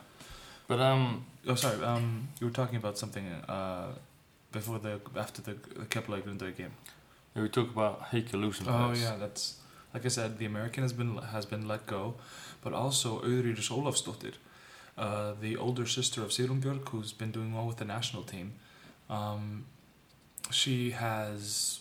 But 0.67 0.79
um, 0.79 1.25
Oh, 1.47 1.55
sorry. 1.55 1.83
Um, 1.83 2.27
you 2.39 2.47
were 2.47 2.53
talking 2.53 2.75
about 2.77 2.97
something 2.97 3.25
uh, 3.47 3.87
before 4.51 4.79
the 4.79 4.99
after 5.15 5.41
the, 5.41 5.55
the 5.79 5.85
Kepler 5.85 6.21
Grindøy 6.21 6.55
game. 6.55 6.73
Yeah, 7.35 7.41
we 7.43 7.49
talk 7.49 7.69
about 7.71 8.01
Heike 8.11 8.33
losing 8.33 8.67
Oh 8.67 8.71
players. 8.77 9.01
yeah, 9.01 9.15
that's 9.19 9.55
like 9.93 10.05
I 10.05 10.09
said. 10.09 10.37
The 10.37 10.45
American 10.45 10.83
has 10.83 10.93
been 10.93 11.17
has 11.17 11.45
been 11.45 11.67
let 11.67 11.85
go, 11.87 12.15
but 12.63 12.73
also 12.73 13.19
Auðríður 13.21 13.69
Ólafsdóttir, 13.77 14.33
uh, 14.97 15.33
the 15.41 15.57
older 15.57 15.85
sister 15.87 16.21
of 16.21 16.29
Sigrun 16.29 16.59
Björk, 16.61 16.89
who's 16.89 17.13
been 17.13 17.31
doing 17.31 17.53
well 17.55 17.65
with 17.65 17.77
the 17.77 17.85
national 17.85 18.23
team. 18.23 18.51
Um, 19.09 19.65
she 20.51 20.91
has 20.91 21.79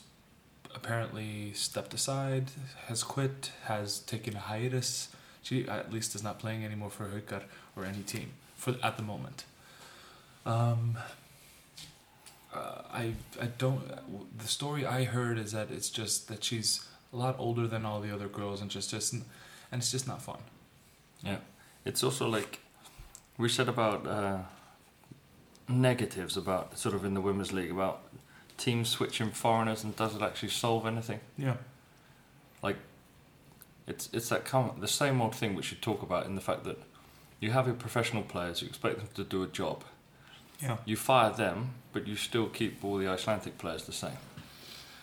apparently 0.74 1.52
stepped 1.52 1.94
aside, 1.94 2.50
has 2.86 3.02
quit, 3.02 3.52
has 3.64 4.00
taken 4.00 4.36
a 4.36 4.40
hiatus. 4.40 5.08
She 5.42 5.68
at 5.68 5.92
least 5.92 6.14
is 6.14 6.22
not 6.22 6.38
playing 6.38 6.64
anymore 6.64 6.90
for 6.90 7.06
Haukar 7.06 7.42
or 7.76 7.84
any 7.84 8.02
team 8.02 8.32
for 8.56 8.76
at 8.82 8.96
the 8.96 9.02
moment. 9.02 9.44
Um, 10.44 10.98
uh, 12.54 12.82
I 12.92 13.14
I 13.40 13.46
don't. 13.58 13.82
The 14.38 14.48
story 14.48 14.86
I 14.86 15.04
heard 15.04 15.38
is 15.38 15.52
that 15.52 15.70
it's 15.70 15.90
just 15.90 16.28
that 16.28 16.44
she's 16.44 16.86
a 17.12 17.16
lot 17.16 17.36
older 17.38 17.66
than 17.66 17.84
all 17.84 18.00
the 18.00 18.12
other 18.12 18.28
girls 18.28 18.60
and 18.60 18.70
just 18.70 18.90
just 18.90 19.12
and 19.12 19.24
it's 19.72 19.90
just 19.90 20.06
not 20.06 20.22
fun. 20.22 20.38
Yeah, 21.22 21.38
it's 21.84 22.02
also 22.02 22.28
like 22.28 22.60
we 23.36 23.48
said 23.48 23.68
about 23.68 24.06
uh, 24.06 24.38
negatives 25.68 26.36
about 26.36 26.78
sort 26.78 26.94
of 26.94 27.04
in 27.04 27.14
the 27.14 27.20
women's 27.20 27.52
league 27.52 27.70
about 27.70 28.00
teams 28.58 28.88
switching 28.90 29.30
foreigners 29.30 29.82
and 29.84 29.96
does 29.96 30.14
it 30.14 30.20
actually 30.22 30.50
solve 30.50 30.86
anything? 30.86 31.20
Yeah. 31.38 31.56
Like, 32.62 32.76
it's 33.86 34.10
it's 34.12 34.28
that 34.28 34.44
com- 34.44 34.76
the 34.80 34.88
same 34.88 35.22
old 35.22 35.34
thing 35.34 35.54
which 35.54 35.70
you 35.70 35.78
talk 35.78 36.02
about 36.02 36.26
in 36.26 36.34
the 36.34 36.40
fact 36.42 36.64
that 36.64 36.78
you 37.40 37.52
have 37.52 37.66
your 37.66 37.76
professional 37.76 38.22
players, 38.22 38.60
you 38.60 38.68
expect 38.68 38.98
them 38.98 39.08
to 39.14 39.24
do 39.24 39.42
a 39.42 39.46
job. 39.46 39.84
Yeah. 40.60 40.76
You 40.84 40.96
fire 40.96 41.30
them, 41.32 41.70
but 41.92 42.06
you 42.06 42.16
still 42.16 42.48
keep 42.48 42.84
all 42.84 42.98
the 42.98 43.06
Icelandic 43.08 43.58
players 43.58 43.84
the 43.84 43.92
same. 43.92 44.18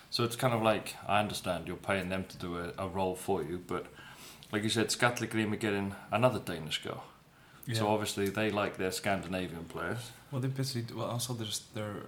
So 0.09 0.23
it's 0.23 0.35
kind 0.35 0.53
of 0.53 0.61
like 0.61 0.95
I 1.07 1.19
understand 1.19 1.67
you're 1.67 1.77
paying 1.77 2.09
them 2.09 2.25
to 2.25 2.37
do 2.37 2.57
a, 2.57 2.73
a 2.77 2.87
role 2.87 3.15
for 3.15 3.41
you, 3.41 3.61
but 3.65 3.87
like 4.51 4.63
you 4.63 4.69
said, 4.69 4.87
Skatlegrim 4.89 5.51
are 5.53 5.55
getting 5.57 5.95
another 6.11 6.39
Danish 6.39 6.83
girl. 6.83 7.03
So 7.73 7.87
obviously 7.87 8.29
they 8.29 8.51
like 8.51 8.77
their 8.77 8.91
Scandinavian 8.91 9.63
players. 9.65 10.11
well, 10.31 10.39
they 10.39 10.47
basically 10.47 10.95
well 10.95 11.07
also 11.07 11.33
there's 11.33 11.61
they're 11.73 12.03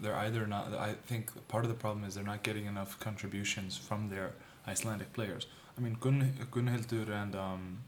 they're 0.00 0.16
either 0.16 0.46
not. 0.46 0.72
I 0.74 0.94
think 1.06 1.30
part 1.48 1.64
of 1.64 1.70
the 1.70 1.76
problem 1.76 2.04
is 2.04 2.14
they're 2.14 2.24
not 2.24 2.42
getting 2.42 2.66
enough 2.66 2.98
contributions 3.00 3.76
from 3.76 4.08
their 4.08 4.32
Icelandic 4.66 5.12
players. 5.12 5.46
I 5.76 5.80
mean, 5.80 5.96
Gun 6.00 6.32
Gunhildur 6.50 7.10
and 7.10 7.34
um, 7.34 7.78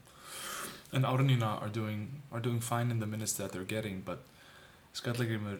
and 0.91 1.03
Árnina 1.03 1.61
are 1.61 1.69
doing 1.69 2.21
are 2.31 2.39
doing 2.39 2.59
fine 2.59 2.91
in 2.91 2.99
the 2.99 3.07
minutes 3.07 3.33
that 3.33 3.51
they're 3.51 3.63
getting, 3.63 4.01
but 4.01 4.23
Skallagrimur, 4.93 5.59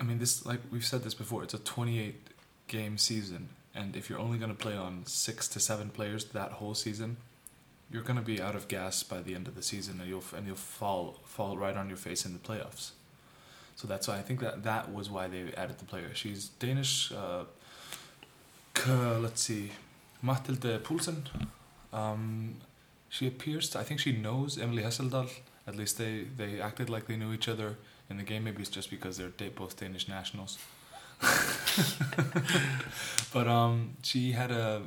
I 0.00 0.02
mean, 0.02 0.18
this 0.18 0.44
like 0.44 0.60
we've 0.70 0.84
said 0.84 1.02
this 1.04 1.14
before. 1.14 1.42
It's 1.44 1.54
a 1.54 1.58
28 1.58 2.14
game 2.68 2.98
season, 2.98 3.50
and 3.74 3.96
if 3.96 4.10
you're 4.10 4.18
only 4.18 4.38
going 4.38 4.50
to 4.50 4.56
play 4.56 4.76
on 4.76 5.06
six 5.06 5.46
to 5.48 5.60
seven 5.60 5.90
players 5.90 6.24
that 6.26 6.52
whole 6.52 6.74
season, 6.74 7.16
you're 7.90 8.02
going 8.02 8.18
to 8.18 8.24
be 8.24 8.40
out 8.40 8.56
of 8.56 8.66
gas 8.66 9.02
by 9.04 9.22
the 9.22 9.34
end 9.34 9.46
of 9.46 9.54
the 9.54 9.62
season, 9.62 10.00
and 10.00 10.08
you'll 10.08 10.24
and 10.36 10.46
you'll 10.46 10.56
fall 10.56 11.20
fall 11.24 11.56
right 11.56 11.76
on 11.76 11.88
your 11.88 11.98
face 11.98 12.26
in 12.26 12.32
the 12.32 12.40
playoffs. 12.40 12.90
So 13.76 13.86
that's 13.86 14.08
why 14.08 14.16
I 14.16 14.22
think 14.22 14.40
that 14.40 14.62
that 14.64 14.92
was 14.92 15.10
why 15.10 15.28
they 15.28 15.52
added 15.56 15.78
the 15.78 15.84
player. 15.84 16.10
She's 16.14 16.48
Danish. 16.48 17.12
Uh, 17.12 17.44
let's 18.86 19.42
see, 19.42 19.72
Mathilde 20.22 20.82
Poulsen. 20.82 21.28
Um, 21.92 22.56
she 23.08 23.26
appears. 23.26 23.70
To, 23.70 23.78
I 23.78 23.84
think 23.84 24.00
she 24.00 24.12
knows 24.12 24.58
Emily 24.58 24.82
Hesseldal. 24.82 25.28
At 25.66 25.76
least 25.76 25.98
they 25.98 26.24
they 26.36 26.60
acted 26.60 26.88
like 26.88 27.06
they 27.06 27.16
knew 27.16 27.32
each 27.32 27.48
other 27.48 27.76
in 28.08 28.16
the 28.16 28.22
game. 28.22 28.44
Maybe 28.44 28.62
it's 28.62 28.70
just 28.70 28.90
because 28.90 29.18
they're 29.18 29.50
both 29.50 29.78
Danish 29.78 30.08
nationals. 30.08 30.58
but 33.32 33.46
um, 33.46 33.96
she 34.02 34.32
had 34.32 34.50
a 34.50 34.82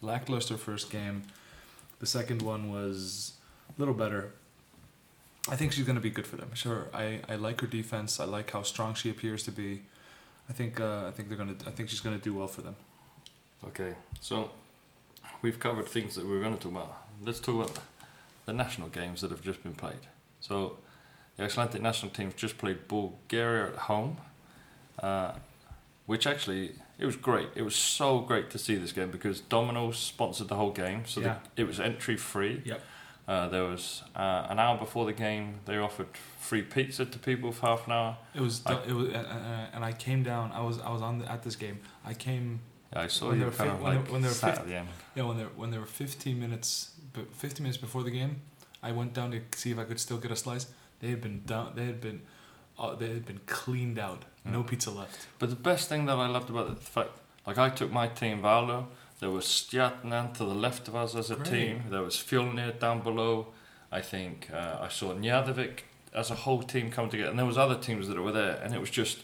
lackluster 0.00 0.56
first 0.56 0.90
game. 0.90 1.22
The 2.00 2.06
second 2.06 2.42
one 2.42 2.70
was 2.70 3.32
a 3.68 3.80
little 3.80 3.94
better. 3.94 4.32
I 5.50 5.56
think 5.56 5.72
she's 5.72 5.84
going 5.84 5.96
to 5.96 6.00
be 6.02 6.10
good 6.10 6.26
for 6.26 6.36
them. 6.36 6.50
Sure, 6.54 6.88
I, 6.94 7.20
I 7.28 7.34
like 7.36 7.60
her 7.60 7.66
defense. 7.66 8.18
I 8.18 8.24
like 8.24 8.50
how 8.50 8.62
strong 8.62 8.94
she 8.94 9.10
appears 9.10 9.42
to 9.44 9.50
be. 9.52 9.82
I 10.48 10.52
think 10.52 10.80
uh, 10.80 11.06
I 11.06 11.10
think 11.10 11.28
they're 11.28 11.38
gonna. 11.38 11.56
I 11.66 11.70
think 11.70 11.88
she's 11.90 12.00
going 12.00 12.16
to 12.18 12.22
do 12.22 12.34
well 12.34 12.48
for 12.48 12.62
them. 12.62 12.76
Okay, 13.68 13.94
so 14.20 14.50
we've 15.42 15.58
covered 15.58 15.86
things 15.86 16.14
that 16.16 16.26
we 16.26 16.36
are 16.36 16.40
going 16.40 16.56
to 16.56 16.60
talk 16.62 16.72
about. 16.72 16.96
Let's 17.22 17.40
talk 17.40 17.54
about 17.56 17.78
the 18.46 18.52
national 18.52 18.88
games 18.88 19.20
that 19.22 19.30
have 19.30 19.42
just 19.42 19.62
been 19.62 19.74
played. 19.74 20.04
So 20.40 20.78
the 21.36 21.44
Icelandic 21.44 21.80
national 21.82 22.12
team's 22.12 22.34
just 22.34 22.58
played 22.58 22.88
Bulgaria 22.88 23.68
at 23.68 23.76
home, 23.76 24.18
uh, 25.02 25.32
which 26.06 26.26
actually 26.26 26.72
it 26.98 27.06
was 27.06 27.16
great. 27.16 27.48
It 27.54 27.62
was 27.62 27.74
so 27.76 28.20
great 28.20 28.50
to 28.50 28.58
see 28.58 28.76
this 28.76 28.92
game 28.92 29.10
because 29.10 29.40
Domino's 29.40 29.98
sponsored 29.98 30.48
the 30.48 30.56
whole 30.56 30.72
game, 30.72 31.04
so 31.06 31.20
Yeah. 31.20 31.38
the, 31.54 31.62
it 31.62 31.66
was 31.66 31.80
entry 31.80 32.16
free. 32.16 32.62
Yep. 32.64 32.80
Uh, 33.26 33.48
there 33.48 33.64
was 33.64 34.02
uh, 34.14 34.46
an 34.50 34.58
hour 34.58 34.76
before 34.76 35.06
the 35.06 35.12
game. 35.12 35.60
They 35.64 35.78
offered 35.78 36.08
free 36.38 36.60
pizza 36.62 37.06
to 37.06 37.18
people 37.18 37.52
for 37.52 37.66
half 37.68 37.86
an 37.86 37.92
hour. 37.92 38.16
It 38.34 38.40
was. 38.42 38.62
I- 38.66 38.82
it 38.86 38.92
was. 38.92 39.08
Uh, 39.08 39.18
uh, 39.18 39.66
and 39.74 39.84
I 39.84 39.92
came 39.92 40.22
down. 40.22 40.52
I 40.52 40.60
was. 40.60 40.78
I 40.80 40.90
was 40.92 41.00
on 41.02 41.18
the, 41.20 41.30
at 41.32 41.42
this 41.42 41.56
game. 41.56 41.78
I 42.04 42.12
came. 42.14 42.60
Yeah, 42.92 43.00
I 43.02 43.06
saw 43.06 43.28
When 43.28 43.38
they 43.38 43.44
you 43.46 43.50
were 43.50 43.56
kind 43.56 43.70
of 43.70 43.80
when 43.80 43.92
they- 43.94 43.98
like 44.00 44.12
when 44.12 44.22
they 44.22 44.28
were 44.28 44.34
sat 44.34 44.50
fif- 44.50 44.60
at 44.60 44.66
the 44.66 44.74
end. 44.74 44.88
Yeah, 45.14 45.22
when 45.24 45.38
there 45.38 45.46
when 45.56 45.70
there 45.70 45.80
were 45.80 45.86
15 45.86 46.38
minutes, 46.38 46.90
15 47.32 47.62
minutes 47.62 47.78
before 47.78 48.02
the 48.02 48.10
game, 48.10 48.42
I 48.82 48.92
went 48.92 49.14
down 49.14 49.30
to 49.30 49.40
see 49.56 49.70
if 49.70 49.78
I 49.78 49.84
could 49.84 49.98
still 50.00 50.18
get 50.18 50.30
a 50.30 50.36
slice. 50.36 50.66
They 51.00 51.08
had 51.10 51.20
been 51.22 51.42
down. 51.46 51.72
They 51.76 51.86
had 51.86 52.00
been. 52.00 52.20
Uh, 52.78 52.94
they 52.94 53.08
had 53.08 53.24
been 53.24 53.40
cleaned 53.46 53.98
out. 53.98 54.24
No 54.44 54.62
Mm. 54.62 54.66
pizza 54.66 54.90
left. 54.90 55.26
But 55.38 55.48
the 55.48 55.56
best 55.56 55.88
thing 55.88 56.04
that 56.06 56.18
I 56.18 56.26
loved 56.26 56.50
about 56.50 56.68
the 56.68 56.76
fact, 56.76 57.10
like 57.46 57.56
I 57.56 57.70
took 57.70 57.90
my 57.90 58.06
team 58.08 58.42
Valo, 58.42 58.86
there 59.20 59.30
was 59.30 59.44
Stjarnan 59.46 60.34
to 60.34 60.44
the 60.44 60.54
left 60.54 60.88
of 60.88 60.96
us 60.96 61.14
as 61.14 61.30
a 61.30 61.36
Great. 61.36 61.50
team, 61.50 61.82
there 61.90 62.02
was 62.02 62.16
Fjolnir 62.16 62.78
down 62.78 63.00
below, 63.00 63.48
I 63.90 64.00
think 64.00 64.48
uh, 64.52 64.78
I 64.80 64.88
saw 64.88 65.14
Njarðvík 65.14 65.80
as 66.14 66.30
a 66.30 66.34
whole 66.34 66.62
team 66.62 66.90
come 66.90 67.08
together, 67.10 67.30
and 67.30 67.38
there 67.38 67.46
was 67.46 67.58
other 67.58 67.76
teams 67.76 68.08
that 68.08 68.20
were 68.20 68.32
there, 68.32 68.60
and 68.62 68.74
it 68.74 68.80
was 68.80 68.90
just, 68.90 69.18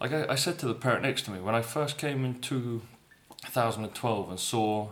like 0.00 0.12
I, 0.12 0.26
I 0.30 0.34
said 0.34 0.58
to 0.60 0.66
the 0.66 0.74
parent 0.74 1.02
next 1.02 1.22
to 1.22 1.30
me, 1.30 1.40
when 1.40 1.54
I 1.54 1.62
first 1.62 1.98
came 1.98 2.24
in 2.24 2.40
2012 2.40 4.30
and 4.30 4.38
saw 4.40 4.88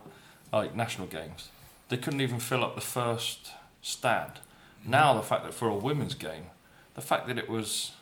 like 0.53 0.75
national 0.75 1.07
games, 1.07 1.49
they 1.89 1.97
couldn't 1.97 2.21
even 2.21 2.39
fill 2.39 2.65
up 2.65 2.75
the 2.75 2.81
first 2.81 3.53
stand. 3.81 4.41
Now 4.85 5.15
the 5.15 5.23
fact 5.23 5.45
that 5.45 5.55
for 5.55 5.69
a 5.69 5.77
women's 5.77 6.15
game, 6.15 6.47
the 6.95 7.01
fact 7.01 7.27
that 7.29 7.39
it 7.39 7.49
was 7.49 7.93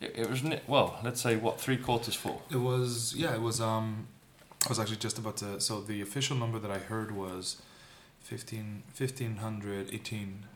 it, 0.00 0.12
it 0.16 0.30
was 0.30 0.42
well, 0.66 0.98
let's 1.04 1.20
say 1.20 1.36
what 1.36 1.60
three 1.60 1.76
quarters 1.76 2.14
full. 2.14 2.42
It 2.50 2.56
was 2.56 3.14
yeah. 3.16 3.34
It 3.34 3.40
was 3.40 3.60
um. 3.60 4.08
I 4.64 4.68
was 4.68 4.78
actually 4.78 4.96
just 4.98 5.18
about 5.18 5.36
to. 5.38 5.60
So 5.60 5.80
the 5.80 6.00
official 6.02 6.36
number 6.36 6.58
that 6.58 6.70
I 6.70 6.78
heard 6.78 7.10
was 7.14 7.60
15, 8.20 8.82
1518 8.96 10.46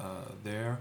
uh, 0.00 0.04
there, 0.42 0.78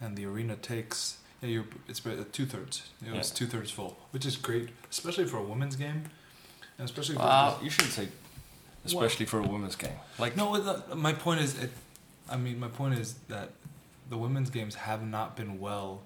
and 0.00 0.16
the 0.16 0.24
arena 0.26 0.56
takes 0.56 1.18
yeah. 1.42 1.48
You're 1.48 1.64
it's 1.88 2.00
two 2.00 2.44
thirds. 2.46 2.82
It 3.06 3.12
was 3.12 3.30
Yeah. 3.30 3.34
two 3.36 3.46
thirds 3.46 3.70
full, 3.70 3.98
which 4.10 4.26
is 4.26 4.36
great, 4.36 4.68
especially 4.90 5.24
for 5.26 5.38
a 5.38 5.42
women's 5.42 5.76
game, 5.76 6.04
and 6.78 6.84
especially 6.88 7.14
for 7.16 7.22
Uh, 7.22 7.58
you 7.62 7.70
shouldn't 7.70 7.94
say, 7.94 8.08
especially 8.84 9.24
for 9.26 9.38
a 9.40 9.46
women's 9.46 9.76
game. 9.76 9.96
Like 10.18 10.36
no. 10.36 10.54
uh, 10.54 10.94
My 10.94 11.12
point 11.14 11.40
is, 11.40 11.58
it, 11.58 11.70
I 12.28 12.36
mean, 12.36 12.60
my 12.60 12.68
point 12.68 12.98
is 12.98 13.14
that 13.28 13.52
the 14.10 14.18
women's 14.18 14.50
games 14.50 14.74
have 14.74 15.02
not 15.06 15.34
been 15.36 15.58
well. 15.58 16.02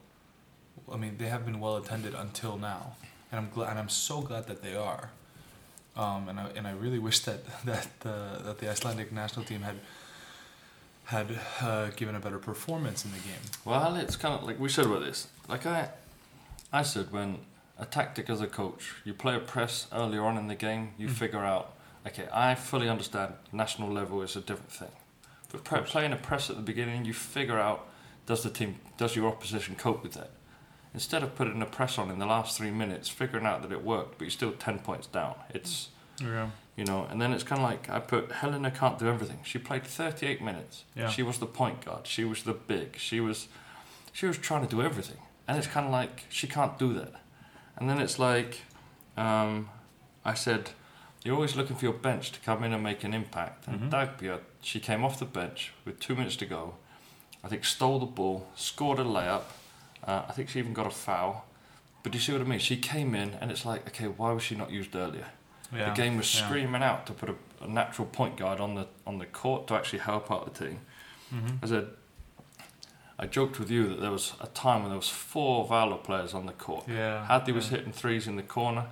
I 0.93 0.97
mean, 0.97 1.17
they 1.19 1.27
have 1.29 1.45
been 1.45 1.59
well 1.59 1.77
attended 1.77 2.15
until 2.15 2.57
now, 2.57 2.95
and 3.33 3.41
I'm 3.41 3.51
glad, 3.51 3.71
and 3.71 3.79
I'm 3.79 3.89
so 3.89 4.21
glad 4.21 4.47
that 4.47 4.63
they 4.63 4.77
are. 4.77 5.11
Um, 5.97 6.29
and 6.29 6.41
I 6.41 6.49
and 6.57 6.67
I 6.67 6.73
really 6.73 6.99
wish 6.99 7.21
that 7.21 7.41
that 7.65 7.89
the 8.01 8.41
that 8.45 8.59
the 8.59 8.71
Icelandic 8.71 9.13
national 9.13 9.45
team 9.45 9.63
had 9.63 9.77
had 11.05 11.39
uh, 11.61 11.91
given 11.97 12.15
a 12.15 12.21
better 12.21 12.39
performance 12.39 13.05
in 13.05 13.11
the 13.13 13.19
game. 13.19 13.41
Well, 13.65 13.95
it's 13.97 14.17
kind 14.17 14.35
of 14.35 14.43
like 14.45 14.59
we 14.59 14.69
said 14.69 14.87
about 14.87 15.03
this. 15.03 15.29
Like 15.49 15.67
I, 15.67 15.91
I 16.73 16.83
said 16.83 17.13
when 17.13 17.39
a 17.79 17.85
tactic 17.85 18.31
as 18.31 18.41
a 18.41 18.47
coach, 18.47 18.95
you 19.05 19.13
play 19.15 19.35
a 19.37 19.41
press 19.41 19.87
earlier 19.93 20.23
on 20.25 20.39
in 20.39 20.47
the 20.49 20.55
game, 20.55 20.93
you 20.99 21.09
Mm. 21.09 21.13
figure 21.13 21.45
out. 21.45 21.73
Okay, 22.07 22.29
I 22.33 22.55
fully 22.55 22.89
understand 22.89 23.33
national 23.53 23.91
level 23.91 24.21
is 24.23 24.37
a 24.37 24.41
different 24.41 24.71
thing, 24.73 24.93
but 25.51 25.65
pre- 25.65 25.81
playing 25.81 26.13
a 26.13 26.17
press 26.17 26.51
at 26.51 26.57
the 26.57 26.63
beginning, 26.63 27.05
you 27.07 27.15
figure 27.15 27.59
out 27.59 27.87
does 28.27 28.43
the 28.43 28.51
team, 28.51 28.77
does 28.99 29.15
your 29.17 29.27
opposition 29.29 29.75
cope 29.75 30.03
with 30.03 30.13
that? 30.15 30.31
Instead 30.95 31.23
of 31.25 31.35
putting 31.35 31.61
a 31.61 31.67
press 31.67 31.99
on 31.99 32.09
in 32.11 32.19
the 32.21 32.27
last 32.27 32.57
three 32.57 32.71
minutes, 32.71 33.09
figuring 33.09 33.45
out 33.45 33.63
that 33.63 33.73
it 33.73 33.83
worked, 33.85 34.13
but 34.17 34.23
you're 34.25 34.31
still 34.31 34.53
ten 34.53 34.79
points 34.79 35.07
down. 35.09 35.35
It's 35.51 35.89
Yeah. 36.21 36.51
you 36.77 36.85
know, 36.85 37.07
and 37.11 37.21
then 37.21 37.33
it's 37.33 37.43
kind 37.43 37.61
of 37.61 37.69
like 37.69 37.91
I 37.91 37.99
put 37.99 38.31
Helena 38.31 38.71
can't 38.71 38.99
do 38.99 39.09
everything. 39.09 39.41
She 39.45 39.59
played 39.59 39.85
38 39.85 40.41
minutes. 40.41 40.85
Yeah. 40.95 41.09
She 41.11 41.23
was 41.25 41.39
the 41.39 41.47
point 41.47 41.85
guard. 41.85 42.07
She 42.07 42.25
was 42.25 42.45
the 42.45 42.53
big. 42.53 42.97
She 42.99 43.19
was, 43.21 43.49
she 44.13 44.27
was 44.27 44.39
trying 44.39 44.63
to 44.67 44.69
do 44.69 44.81
everything, 44.83 45.19
and 45.49 45.59
it's 45.59 45.67
kind 45.67 45.85
of 45.87 45.93
like 45.93 46.25
she 46.29 46.47
can't 46.47 46.79
do 46.79 46.93
that. 46.95 47.15
And 47.77 47.91
then 47.91 48.01
it's 48.01 48.19
like, 48.21 48.61
um, 49.17 49.69
I 50.25 50.35
said, 50.35 50.71
you're 51.25 51.35
always 51.35 51.57
looking 51.57 51.75
for 51.75 51.85
your 51.87 51.95
bench 51.95 52.31
to 52.33 52.41
come 52.41 52.63
in 52.63 52.73
and 52.73 52.83
make 52.85 53.03
an 53.03 53.13
impact. 53.15 53.67
And 53.67 53.81
Mhm. 53.81 53.91
Dagbjört, 53.91 54.43
she 54.61 54.79
came 54.79 55.05
off 55.05 55.19
the 55.19 55.25
bench 55.25 55.73
with 55.85 55.99
two 55.99 56.15
minutes 56.15 56.37
to 56.37 56.47
go. 56.47 56.75
I 57.43 57.49
think 57.49 57.65
stole 57.65 57.99
the 57.99 58.07
ball, 58.07 58.47
scored 58.55 59.01
a 59.01 59.05
layup. 59.05 59.43
Uh, 60.07 60.23
I 60.29 60.33
think 60.33 60.49
she 60.51 60.59
even 60.59 60.73
got 60.75 60.87
a 60.87 60.91
foul. 60.91 61.47
But 62.03 62.13
do 62.13 62.19
you 62.19 62.23
see 62.23 62.33
what 62.33 62.43
I 62.43 62.45
mean? 62.45 62.59
She 62.59 62.77
came 62.77 63.15
in, 63.15 63.31
and 63.41 63.51
it's 63.51 63.65
like, 63.65 63.87
okay, 63.89 64.07
why 64.07 64.33
was 64.33 64.43
she 64.43 64.55
not 64.55 64.71
used 64.71 64.95
earlier? 64.95 65.27
Yeah. 65.75 65.89
The 65.91 65.95
game 66.03 66.17
was 66.19 66.33
yeah. 66.35 66.47
screaming 66.47 66.83
out 66.83 67.07
to 67.07 67.13
put 67.13 67.31
a, 67.31 67.35
a 67.63 67.67
natural 67.69 68.07
point 68.07 68.37
guard 68.37 68.61
on 68.61 68.75
the 68.75 68.87
on 69.07 69.19
the 69.19 69.27
court 69.27 69.67
to 69.69 69.75
actually 69.75 70.01
help 70.01 70.31
out 70.31 70.53
the 70.53 70.65
team. 70.67 70.81
Mhm. 71.35 71.59
I 71.63 71.67
said, 71.67 71.89
I 73.19 73.27
joked 73.27 73.59
with 73.59 73.71
you 73.71 73.89
that 73.89 74.01
there 74.01 74.11
was 74.11 74.33
a 74.41 74.47
time 74.49 74.81
when 74.83 74.91
there 74.91 74.99
was 74.99 75.09
four 75.09 75.67
Valur 75.67 76.03
players 76.03 76.35
on 76.35 76.47
the 76.47 76.53
court. 76.53 76.85
Yeah. 76.89 77.27
Hadley 77.27 77.53
was 77.53 77.69
hitting 77.69 77.93
threes 77.93 78.27
in 78.27 78.37
the 78.37 78.43
corner, 78.43 78.87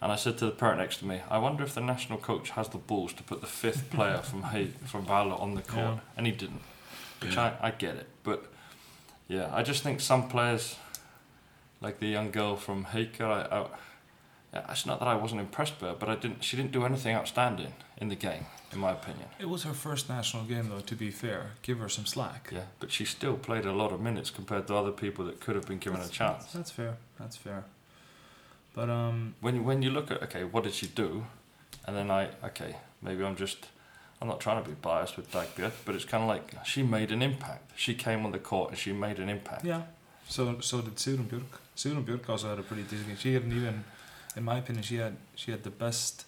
and 0.00 0.12
I 0.12 0.16
said 0.16 0.38
to 0.38 0.44
the 0.46 0.52
parent 0.52 0.78
next 0.78 0.98
to 0.98 1.06
me, 1.06 1.20
I 1.30 1.38
wonder 1.38 1.64
if 1.64 1.74
the 1.74 1.80
national 1.80 2.18
coach 2.18 2.50
has 2.50 2.68
the 2.68 2.78
balls 2.78 3.12
to 3.14 3.22
put 3.22 3.40
the 3.40 3.46
fifth 3.46 3.90
player 3.90 4.18
from 4.22 4.44
Hay- 4.44 4.72
from 4.86 5.04
Valur 5.06 5.40
on 5.40 5.54
the 5.54 5.62
court, 5.62 5.94
Yeah. 5.96 6.00
and 6.16 6.26
he 6.26 6.32
didn't. 6.32 6.62
Which 7.20 7.36
I, 7.38 7.54
I 7.60 7.70
get 7.70 7.96
it, 7.96 8.08
but 8.22 8.44
yeah, 9.28 9.50
I 9.52 9.62
just 9.62 9.82
think 9.82 10.00
some 10.00 10.28
players, 10.28 10.76
like 11.80 11.98
the 11.98 12.06
young 12.06 12.30
girl 12.30 12.56
from 12.56 12.84
Haker, 12.84 13.24
I, 13.26 13.58
I, 13.58 13.66
it's 14.72 14.86
not 14.86 14.98
that 15.00 15.08
I 15.08 15.16
wasn't 15.16 15.40
impressed 15.40 15.78
by 15.80 15.88
her, 15.88 15.94
but 15.98 16.08
I 16.08 16.14
didn't. 16.16 16.44
She 16.44 16.56
didn't 16.56 16.72
do 16.72 16.84
anything 16.84 17.16
outstanding 17.16 17.72
in 17.98 18.08
the 18.08 18.14
game, 18.16 18.46
in 18.72 18.78
my 18.78 18.92
opinion. 18.92 19.28
It 19.40 19.48
was 19.48 19.64
her 19.64 19.72
first 19.72 20.08
national 20.08 20.44
game, 20.44 20.68
though. 20.68 20.80
To 20.80 20.94
be 20.94 21.10
fair, 21.10 21.52
give 21.62 21.78
her 21.80 21.88
some 21.88 22.06
slack. 22.06 22.50
Yeah, 22.52 22.64
but 22.80 22.92
she 22.92 23.04
still 23.04 23.36
played 23.36 23.64
a 23.64 23.72
lot 23.72 23.92
of 23.92 24.00
minutes 24.00 24.30
compared 24.30 24.66
to 24.68 24.74
other 24.76 24.92
people 24.92 25.24
that 25.24 25.40
could 25.40 25.56
have 25.56 25.66
been 25.66 25.78
given 25.78 25.98
a 26.00 26.02
That's- 26.04 26.16
chance. 26.16 26.52
That's 26.52 26.70
fair. 26.70 26.96
That's 27.18 27.36
fair. 27.36 27.64
But 28.74 28.90
um, 28.90 29.34
When 29.40 29.54
you, 29.56 29.62
when 29.62 29.82
you 29.82 29.90
look 29.90 30.10
at 30.10 30.22
okay, 30.24 30.44
what 30.44 30.64
did 30.64 30.74
she 30.74 30.86
do, 30.86 31.26
and 31.86 31.96
then 31.96 32.10
I 32.10 32.28
okay, 32.44 32.76
maybe 33.02 33.24
I'm 33.24 33.36
just 33.36 33.66
I'm 34.24 34.30
not 34.30 34.40
trying 34.40 34.62
to 34.64 34.66
be 34.66 34.74
biased 34.74 35.18
with 35.18 35.30
Dagbjört, 35.30 35.72
but 35.84 35.94
it's 35.94 36.06
kind 36.06 36.22
of 36.22 36.28
like 36.30 36.54
she 36.64 36.82
made 36.82 37.12
an 37.12 37.20
impact. 37.20 37.72
She 37.76 37.92
came 37.94 38.24
on 38.24 38.32
the 38.32 38.38
court 38.38 38.70
and 38.70 38.78
she 38.78 38.90
made 38.90 39.18
an 39.18 39.28
impact. 39.28 39.66
yeah. 39.66 39.82
So 40.26 40.60
so 40.60 40.80
did 40.80 40.96
Sigrun 40.96 41.26
Björk. 41.26 41.52
Sigrun 41.76 42.02
Björk 42.06 42.26
also 42.30 42.48
had 42.48 42.58
a 42.58 42.62
pretty 42.62 42.84
decent 42.84 43.08
game. 43.08 43.18
She 43.18 43.34
hadn't 43.34 43.52
even, 43.52 43.84
in 44.34 44.42
my 44.44 44.56
opinion, 44.60 44.82
she 44.82 44.96
had 44.96 45.16
she 45.34 45.50
had 45.50 45.62
the 45.62 45.74
best. 45.84 46.24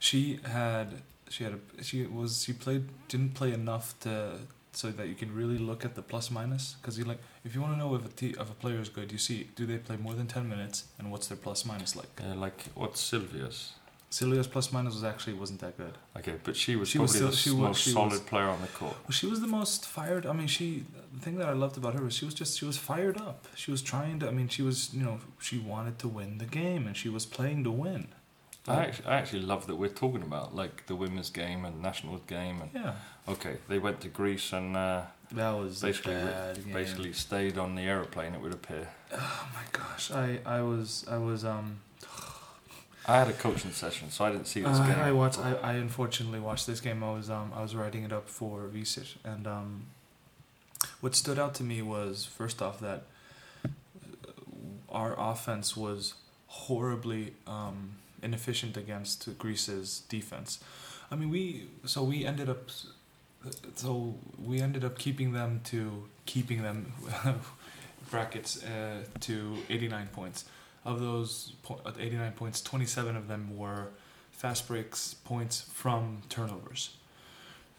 She 0.00 0.40
had 0.42 0.88
she 1.28 1.44
had 1.44 1.52
a 1.54 1.84
she 1.84 2.06
was 2.06 2.42
she 2.42 2.52
played 2.52 2.84
didn't 3.06 3.34
play 3.34 3.52
enough 3.52 3.94
to 4.00 4.40
so 4.72 4.90
that 4.90 5.06
you 5.06 5.14
can 5.14 5.32
really 5.32 5.58
look 5.58 5.84
at 5.84 5.94
the 5.94 6.02
plus 6.02 6.28
minus 6.32 6.74
because 6.80 6.98
you 6.98 7.04
like 7.04 7.20
if 7.44 7.54
you 7.54 7.60
want 7.62 7.72
to 7.74 7.78
know 7.78 7.94
if 7.94 8.04
a 8.04 8.08
te- 8.08 8.34
if 8.42 8.50
a 8.50 8.58
player 8.62 8.80
is 8.80 8.88
good 8.88 9.12
you 9.12 9.18
see 9.18 9.48
do 9.54 9.64
they 9.64 9.78
play 9.78 9.96
more 9.96 10.14
than 10.14 10.26
ten 10.26 10.48
minutes 10.48 10.84
and 10.98 11.12
what's 11.12 11.28
their 11.28 11.38
plus 11.38 11.64
minus 11.64 11.94
like. 11.94 12.20
Uh, 12.20 12.34
like 12.34 12.64
what's 12.74 13.00
Sylvia's? 13.00 13.74
Silvia's 14.16 14.46
plus 14.46 14.72
minus 14.72 14.94
was 14.94 15.04
actually 15.04 15.34
wasn't 15.42 15.60
that 15.60 15.74
good. 15.76 15.94
Okay, 16.18 16.36
but 16.46 16.54
she 16.56 16.72
was 16.76 16.88
She 16.88 16.98
was 16.98 17.12
probably 17.12 17.18
still- 17.18 17.30
the 17.30 17.36
she 17.36 17.50
was- 17.50 17.58
most 17.68 17.80
she 17.84 17.90
solid 17.90 18.12
was- 18.12 18.20
player 18.32 18.48
on 18.56 18.60
the 18.66 18.68
court. 18.80 18.96
Well, 19.04 19.10
she 19.20 19.26
was 19.32 19.40
the 19.46 19.52
most 19.60 19.86
fired. 19.96 20.24
I 20.26 20.32
mean, 20.32 20.46
she. 20.56 20.84
The 21.14 21.20
thing 21.24 21.36
that 21.40 21.48
I 21.48 21.52
loved 21.64 21.76
about 21.80 21.92
her 21.96 22.02
was 22.04 22.14
she 22.14 22.24
was 22.24 22.34
just 22.42 22.52
she 22.58 22.64
was 22.70 22.78
fired 22.90 23.18
up. 23.28 23.38
She 23.62 23.70
was 23.70 23.82
trying 23.92 24.16
to. 24.20 24.28
I 24.28 24.32
mean, 24.38 24.48
she 24.56 24.62
was 24.70 24.78
you 24.94 25.04
know 25.06 25.16
she 25.46 25.56
wanted 25.72 25.96
to 26.04 26.08
win 26.08 26.30
the 26.38 26.50
game 26.62 26.82
and 26.86 26.94
she 26.96 27.08
was 27.16 27.24
playing 27.36 27.64
to 27.64 27.70
win. 27.70 28.02
I 28.68 28.76
actually, 28.86 29.06
I 29.12 29.14
actually 29.20 29.42
love 29.52 29.62
that 29.68 29.76
we're 29.76 29.96
talking 30.04 30.22
about 30.30 30.46
like 30.62 30.74
the 30.90 30.96
women's 30.96 31.30
game 31.30 31.64
and 31.66 31.74
national 31.90 32.16
game 32.36 32.56
and 32.62 32.70
Yeah, 32.74 32.94
okay, 33.34 33.56
they 33.68 33.78
went 33.86 34.00
to 34.00 34.08
Greece 34.08 34.52
and 34.52 34.76
uh, 34.76 35.02
that 35.40 35.52
was 35.52 35.80
basically 35.82 36.14
a 36.14 36.24
bad 36.24 36.56
game. 36.64 36.72
basically 36.80 37.12
stayed 37.12 37.56
on 37.58 37.76
the 37.76 37.82
aeroplane. 37.82 38.34
It 38.36 38.40
would 38.40 38.54
appear. 38.60 38.88
Oh 39.12 39.48
my 39.58 39.66
gosh, 39.78 40.10
I 40.10 40.40
I 40.44 40.60
was 40.70 41.04
I 41.16 41.18
was 41.28 41.44
um. 41.44 41.68
I 43.08 43.18
had 43.18 43.28
a 43.28 43.32
coaching 43.32 43.70
session, 43.72 44.10
so 44.10 44.24
I 44.24 44.32
didn't 44.32 44.46
see 44.46 44.60
this 44.62 44.78
Uh, 44.78 44.86
game. 44.86 44.98
I 44.98 45.12
watched. 45.12 45.38
I, 45.38 45.54
I 45.62 45.72
unfortunately 45.74 46.40
watched 46.40 46.66
this 46.66 46.80
game. 46.80 47.02
I 47.04 47.12
was 47.12 47.30
um 47.30 47.52
I 47.54 47.62
was 47.62 47.74
writing 47.74 48.02
it 48.04 48.12
up 48.12 48.28
for 48.28 48.68
Vísir, 48.74 49.06
and 49.24 49.46
um, 49.46 49.86
what 51.00 51.14
stood 51.14 51.38
out 51.38 51.54
to 51.54 51.62
me 51.62 51.82
was 51.82 52.24
first 52.24 52.60
off 52.60 52.80
that 52.80 53.04
uh, 53.64 53.68
our 54.90 55.14
offense 55.18 55.76
was 55.76 56.14
horribly 56.48 57.34
um, 57.46 57.92
inefficient 58.22 58.76
against 58.76 59.38
Greece's 59.38 60.02
defense. 60.08 60.58
I 61.10 61.14
mean, 61.14 61.30
we 61.30 61.68
so 61.84 62.02
we 62.02 62.24
ended 62.24 62.48
up 62.48 62.70
so 63.76 64.14
we 64.44 64.60
ended 64.60 64.84
up 64.84 64.98
keeping 64.98 65.32
them 65.32 65.60
to 65.64 66.08
keeping 66.24 66.62
them 66.62 66.92
brackets 68.10 68.62
uh, 68.64 69.04
to 69.20 69.58
eighty 69.70 69.86
nine 69.88 70.08
points. 70.12 70.44
Of 70.86 71.00
those 71.00 71.52
uh, 71.68 71.90
89 71.98 72.32
points, 72.32 72.62
27 72.62 73.16
of 73.16 73.26
them 73.26 73.58
were 73.58 73.88
fast 74.30 74.68
breaks 74.68 75.14
points 75.14 75.62
from 75.72 76.22
turnovers. 76.28 76.96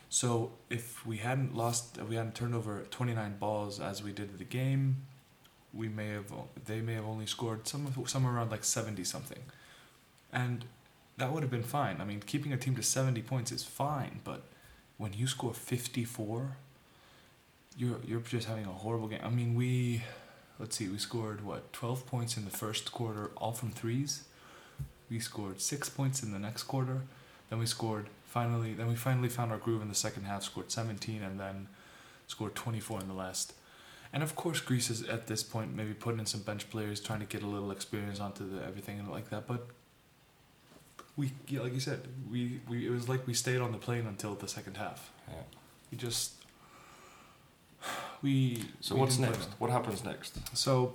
So 0.10 0.52
if 0.70 1.06
we 1.06 1.18
hadn't 1.18 1.56
lost, 1.56 1.98
if 1.98 2.10
we 2.10 2.16
hadn't 2.16 2.36
turned 2.36 2.54
over 2.54 2.86
29 2.92 3.38
balls 3.40 3.80
as 3.80 4.04
we 4.04 4.12
did 4.12 4.38
the 4.38 4.44
game, 4.44 4.98
we 5.74 5.88
may 5.88 6.10
have 6.10 6.34
they 6.66 6.82
may 6.82 6.96
have 6.96 7.06
only 7.06 7.26
scored 7.26 7.68
some 7.68 7.94
somewhere 8.08 8.34
around 8.34 8.52
like 8.52 8.64
70 8.66 9.04
something, 9.04 9.40
and 10.34 10.66
that 11.18 11.32
would 11.32 11.44
have 11.44 11.52
been 11.52 11.64
fine. 11.64 12.02
I 12.02 12.06
mean, 12.06 12.22
keeping 12.26 12.52
a 12.52 12.58
team 12.58 12.76
to 12.76 12.84
70 12.84 13.22
points 13.22 13.52
is 13.52 13.64
fine, 13.64 14.20
but 14.24 14.44
when 14.98 15.14
you 15.14 15.28
score 15.28 15.54
54, 15.54 16.58
you're 17.78 18.00
you're 18.06 18.20
just 18.22 18.48
having 18.48 18.66
a 18.66 18.74
horrible 18.74 19.08
game. 19.08 19.22
I 19.24 19.30
mean, 19.30 19.56
we 19.56 20.04
let's 20.60 20.76
see, 20.76 20.88
we 20.88 20.98
scored 20.98 21.44
what 21.44 21.72
12 21.74 22.06
points 22.06 22.38
in 22.38 22.46
the 22.46 22.52
first 22.52 22.92
quarter, 22.92 23.32
all 23.38 23.52
from 23.52 23.72
threes. 23.72 24.24
We 25.10 25.20
scored 25.20 25.62
six 25.62 25.90
points 25.90 26.24
in 26.24 26.32
the 26.32 26.40
next 26.40 26.64
quarter. 26.64 27.02
Then 27.50 27.60
we 27.60 27.66
scored 27.66 28.08
finally. 28.26 28.74
Then 28.74 28.88
we 28.88 28.96
finally 28.96 29.30
found 29.30 29.52
our 29.52 29.58
groove 29.58 29.82
in 29.82 29.88
the 29.88 29.96
second 29.96 30.24
half. 30.24 30.44
Scored 30.44 30.72
17 30.72 31.24
and 31.24 31.40
then 31.40 31.68
scored 32.28 32.56
24 32.56 33.02
in 33.02 33.08
the 33.08 33.14
last. 33.14 33.54
And 34.12 34.24
of 34.24 34.36
course, 34.36 34.60
Greece 34.60 34.90
is 34.90 35.04
at 35.04 35.28
this 35.28 35.44
point 35.44 35.76
maybe 35.76 35.94
putting 35.94 36.20
in 36.20 36.26
some 36.26 36.42
bench 36.42 36.70
players, 36.70 37.00
trying 37.00 37.20
to 37.20 37.26
get 37.26 37.44
a 37.44 37.48
little 37.48 37.72
experience 37.72 38.20
onto 38.20 38.50
the 38.50 38.64
everything 38.66 39.00
and 39.00 39.10
like 39.10 39.30
that. 39.30 39.48
But 39.48 39.68
we, 41.16 41.32
yeah, 41.48 41.62
like 41.62 41.74
you 41.74 41.80
said, 41.80 42.02
we, 42.30 42.62
we 42.68 42.88
it 42.88 42.92
was 42.92 43.10
like 43.10 43.26
we 43.28 43.34
stayed 43.34 43.60
on 43.60 43.72
the 43.72 43.78
plane 43.78 44.08
until 44.08 44.36
the 44.36 44.48
second 44.48 44.78
half. 44.78 45.12
Yeah. 45.28 45.36
We 45.92 45.98
just 45.98 46.37
we. 48.22 48.64
So 48.82 48.96
we 48.96 49.02
what's 49.02 49.18
next? 49.18 49.50
What 49.60 49.72
happens 49.72 50.04
next? 50.04 50.40
So, 50.58 50.94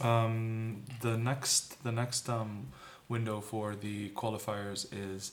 um, 0.00 0.82
the 1.00 1.16
next 1.16 1.82
the 1.84 1.92
next 1.92 2.28
um, 2.28 2.68
window 3.08 3.40
for 3.40 3.74
the 3.74 4.10
qualifiers 4.10 4.86
is 4.92 5.32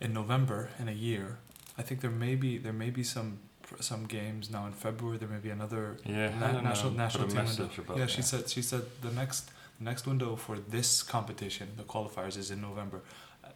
in 0.00 0.12
November 0.12 0.70
in 0.78 0.88
a 0.88 0.92
year. 0.92 1.38
I 1.78 1.82
think 1.82 2.00
there 2.00 2.10
may 2.10 2.34
be 2.34 2.58
there 2.58 2.72
may 2.72 2.90
be 2.90 3.04
some 3.04 3.38
some 3.80 4.04
games 4.04 4.50
now 4.50 4.66
in 4.66 4.72
February. 4.72 5.18
There 5.18 5.28
may 5.28 5.38
be 5.38 5.50
another 5.50 5.96
Yeah, 6.04 6.28
na- 6.38 6.60
national 6.60 6.90
um, 6.92 6.96
national 6.96 7.28
team 7.28 7.44
window. 7.46 7.68
Yeah, 7.96 8.06
she 8.06 8.22
said 8.22 8.48
she 8.48 8.62
said 8.62 8.82
the 9.00 9.10
next 9.10 9.50
the 9.78 9.84
next 9.84 10.06
window 10.06 10.36
for 10.36 10.58
this 10.58 11.02
competition, 11.02 11.68
the 11.76 11.84
qualifiers, 11.84 12.36
is 12.36 12.50
in 12.50 12.60
November. 12.60 13.00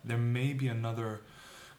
There 0.04 0.18
may 0.18 0.52
be 0.52 0.68
another 0.68 1.20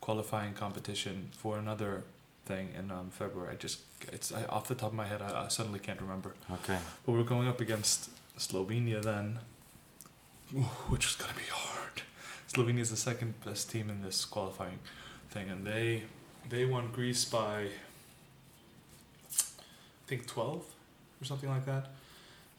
qualifying 0.01 0.53
competition 0.53 1.29
for 1.31 1.57
another 1.57 2.03
thing 2.47 2.69
in 2.79 2.85
um, 2.91 3.09
February. 3.11 3.49
I 3.53 3.55
just 3.55 3.79
it's 4.15 4.31
I, 4.31 4.43
off 4.45 4.67
the 4.67 4.75
top 4.75 4.89
of 4.93 4.97
my 5.03 5.07
head. 5.11 5.21
I, 5.21 5.45
I 5.45 5.47
suddenly 5.49 5.79
can't 5.79 6.01
remember. 6.01 6.31
Okay. 6.57 6.79
But 7.05 7.11
we're 7.11 7.23
going 7.23 7.47
up 7.47 7.59
against 7.61 8.09
Slovenia 8.37 9.01
then, 9.01 9.39
which 10.91 11.05
is 11.09 11.15
going 11.15 11.31
to 11.35 11.37
be 11.37 11.49
hard. 11.51 12.01
Slovenia 12.51 12.79
is 12.79 12.89
the 12.89 13.03
second 13.09 13.33
best 13.45 13.69
team 13.71 13.89
in 13.89 14.01
this 14.01 14.25
qualifying 14.25 14.79
thing, 15.29 15.49
and 15.49 15.65
they 15.71 16.03
they 16.49 16.63
won 16.65 16.89
Greece 16.91 17.25
by 17.25 17.55
I 19.25 20.05
think 20.09 20.27
twelve 20.27 20.63
or 21.21 21.25
something 21.25 21.49
like 21.49 21.65
that, 21.65 21.85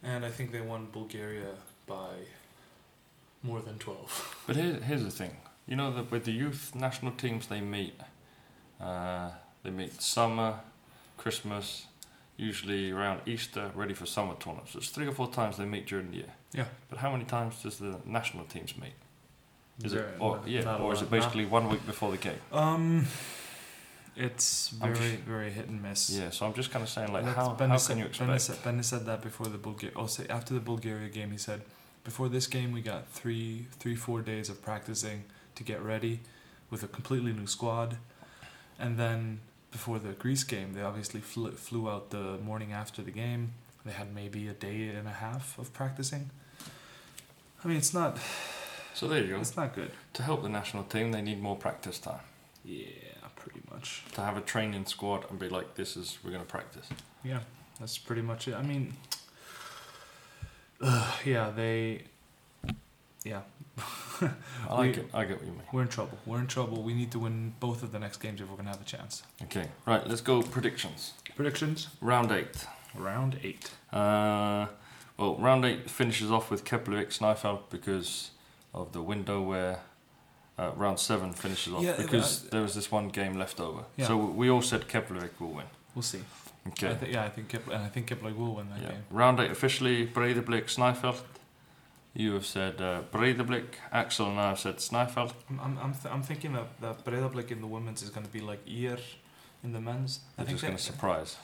and 0.02 0.24
I 0.24 0.30
think 0.30 0.52
they 0.52 0.60
won 0.60 0.88
Bulgaria 0.92 1.54
by 1.86 2.10
more 3.42 3.60
than 3.60 3.78
twelve. 3.78 4.10
But 4.46 4.56
here, 4.56 4.74
here's 4.88 5.04
the 5.04 5.10
thing. 5.10 5.34
You 5.66 5.76
know 5.76 5.90
that 5.96 6.10
with 6.10 6.24
the 6.24 6.32
youth 6.32 6.74
national 6.74 7.12
teams, 7.12 7.46
they 7.46 7.60
meet. 7.60 7.96
Uh, 8.80 9.30
they 9.62 9.70
meet 9.70 10.00
summer, 10.00 10.60
Christmas, 11.16 11.86
usually 12.36 12.90
around 12.90 13.20
Easter, 13.26 13.70
ready 13.74 13.94
for 13.94 14.06
summer 14.06 14.34
tournaments. 14.38 14.74
It's 14.74 14.88
three 14.90 15.06
or 15.06 15.12
four 15.12 15.28
times 15.30 15.56
they 15.56 15.64
meet 15.64 15.86
during 15.86 16.10
the 16.10 16.16
year. 16.18 16.32
Yeah. 16.52 16.64
But 16.88 16.98
how 16.98 17.10
many 17.12 17.24
times 17.24 17.62
does 17.62 17.78
the 17.78 17.96
national 18.04 18.44
teams 18.44 18.76
meet? 18.78 18.94
Is 19.84 19.92
Very- 19.92 20.06
it, 20.12 20.16
or, 20.20 20.40
yeah, 20.46 20.76
or 20.76 20.92
is 20.92 21.02
it 21.02 21.10
basically 21.10 21.46
one 21.46 21.68
week 21.68 21.84
before 21.86 22.10
the 22.10 22.16
game? 22.16 22.40
Um, 22.52 23.06
it's 24.16 24.70
very 24.70 24.94
just- 24.94 25.14
very 25.24 25.50
hit 25.50 25.68
and 25.68 25.80
miss. 25.82 26.10
Yeah. 26.10 26.30
So 26.30 26.46
I'm 26.46 26.54
just 26.54 26.70
kind 26.70 26.82
of 26.82 26.88
saying, 26.88 27.12
like, 27.12 27.24
That's- 27.24 27.46
how, 27.46 27.54
Ben 27.54 27.68
how 27.68 27.74
has 27.74 27.86
can 27.86 27.96
said- 27.96 27.98
you 27.98 28.04
Ben 28.26 28.34
expect? 28.34 28.58
said, 28.58 28.64
ben 28.64 28.82
said 28.82 29.06
that 29.06 29.22
before 29.22 29.46
the 29.46 29.58
Bulgaria. 29.58 29.94
Oh, 29.96 30.06
say 30.06 30.26
after 30.28 30.54
the 30.54 30.60
Bulgaria 30.60 31.08
game, 31.08 31.30
he 31.30 31.38
said, 31.38 31.62
before 32.04 32.28
this 32.28 32.46
game, 32.46 32.72
we 32.72 32.80
got 32.80 33.08
three, 33.08 33.66
three, 33.78 33.94
four 33.94 34.22
days 34.22 34.48
of 34.48 34.62
practicing 34.62 35.24
to 35.56 35.62
get 35.64 35.80
ready, 35.82 36.20
with 36.70 36.82
a 36.82 36.88
completely 36.88 37.32
new 37.32 37.46
squad, 37.46 37.98
and 38.78 38.98
then 38.98 39.40
before 39.70 39.98
the 39.98 40.12
Greece 40.12 40.44
game, 40.44 40.72
they 40.74 40.82
obviously 40.82 41.20
flew, 41.20 41.52
flew 41.52 41.88
out 41.90 42.10
the 42.10 42.38
morning 42.38 42.72
after 42.72 43.02
the 43.02 43.10
game. 43.10 43.52
They 43.84 43.92
had 43.92 44.14
maybe 44.14 44.48
a 44.48 44.52
day 44.52 44.88
and 44.88 45.06
a 45.06 45.12
half 45.12 45.58
of 45.58 45.72
practicing. 45.72 46.30
I 47.64 47.68
mean, 47.68 47.76
it's 47.76 47.92
not, 47.94 48.18
So 48.94 49.08
there 49.08 49.22
you 49.22 49.28
go. 49.34 49.40
it's 49.40 49.56
not 49.56 49.74
good. 49.74 49.90
To 50.14 50.22
help 50.22 50.42
the 50.42 50.48
national 50.48 50.84
team, 50.84 51.12
they 51.12 51.22
need 51.22 51.40
more 51.40 51.56
practice 51.56 51.98
time. 51.98 52.20
Yeah, 52.64 52.86
pretty 53.36 53.60
much. 53.70 54.04
To 54.14 54.20
have 54.20 54.36
a 54.36 54.40
training 54.40 54.86
squad 54.86 55.24
and 55.30 55.38
be 55.38 55.48
like, 55.48 55.74
this 55.74 55.96
is 55.96 56.18
we're 56.24 56.30
going 56.30 56.42
to 56.44 56.48
practice. 56.48 56.86
Yeah, 57.24 57.40
that's 57.80 57.98
pretty 57.98 58.22
much 58.22 58.48
it. 58.48 58.54
I 58.54 58.62
mean, 58.62 58.94
uh, 60.80 61.12
yeah, 61.24 61.50
they, 61.50 62.02
yeah, 63.24 63.40
I 64.68 64.74
like 64.74 64.96
We- 64.96 65.02
it. 65.02 65.10
I 65.14 65.24
get 65.24 65.36
what 65.38 65.46
you 65.46 65.52
mean. 65.52 65.62
we're 65.72 65.82
in 65.82 65.88
trouble. 65.88 66.18
We're 66.26 66.40
in 66.40 66.46
trouble. 66.46 66.82
We 66.82 66.94
need 66.94 67.10
to 67.12 67.18
win 67.18 67.54
both 67.60 67.82
of 67.82 67.92
the 67.92 67.98
next 67.98 68.18
games 68.18 68.40
if 68.40 68.48
we're 68.50 68.56
gonna 68.56 68.70
have 68.70 68.80
a 68.80 68.84
chance. 68.84 69.22
Okay. 69.44 69.66
Right. 69.86 70.06
Let's 70.06 70.20
go 70.20 70.42
predictions. 70.42 71.12
Predictions: 71.36 71.88
Round 72.00 72.32
eight. 72.32 72.66
round 72.94 73.38
eight. 73.42 73.70
Uh, 73.92 74.66
well, 75.16 75.36
round 75.36 75.64
eight 75.64 75.88
finishes 75.90 76.30
off 76.30 76.50
with 76.50 76.64
Keflavik 76.64 77.08
Snæfell 77.16 77.60
because 77.70 78.30
of 78.74 78.92
the 78.92 79.02
window 79.02 79.40
where 79.42 79.80
uh, 80.58 80.72
round 80.76 80.98
seven 80.98 81.32
finishes 81.32 81.72
off 81.72 81.82
Yeah, 81.82 81.96
because 81.96 82.44
uh, 82.46 82.48
there 82.50 82.62
was 82.62 82.74
this 82.74 82.90
one 82.90 83.08
game 83.08 83.38
left 83.38 83.60
over. 83.60 83.84
Yeah. 83.96 84.06
So 84.08 84.16
we 84.16 84.50
all 84.50 84.62
said 84.62 84.88
Keflavik 84.88 85.38
will 85.40 85.52
win. 85.52 85.66
We'll 85.94 86.02
see. 86.02 86.20
Okay. 86.68 86.90
I 86.90 86.94
thi- 86.96 87.12
yeah, 87.12 87.24
I 87.24 87.28
think 87.30 87.54
and 87.54 87.82
I 87.84 87.88
think 87.88 88.06
Kipling 88.08 88.36
will 88.36 88.54
win 88.56 88.68
that 88.70 88.82
yeah. 88.82 88.88
game. 88.90 89.02
Round 89.10 89.40
eight 89.40 89.50
officially 89.50 90.06
Breidablik 90.06 90.64
Snæfell. 90.66 91.16
You 92.18 92.32
have 92.34 92.46
said 92.46 92.80
uh, 92.80 93.02
Breidablik. 93.12 93.66
Axel 93.92 94.26
and 94.30 94.40
I 94.40 94.48
have 94.48 94.58
said 94.58 94.78
Snæfell. 94.78 95.30
I'm, 95.48 95.60
I'm, 95.60 95.78
I'm, 95.78 95.92
th- 95.94 96.12
I'm 96.12 96.22
thinking 96.24 96.52
that 96.54 96.68
that 96.80 97.04
Breiðablik 97.04 97.52
in 97.52 97.60
the 97.60 97.68
women's 97.76 98.02
is 98.02 98.10
gonna 98.10 98.26
be 98.38 98.40
like 98.40 98.58
IR 98.66 98.98
in 99.62 99.72
the 99.72 99.80
men's. 99.80 100.18
I 100.36 100.42
They're 100.42 100.46
think 100.46 100.58
just 100.58 100.62
going 100.62 100.74
they, 100.74 100.78
to 100.78 100.82
surprise. 100.82 101.36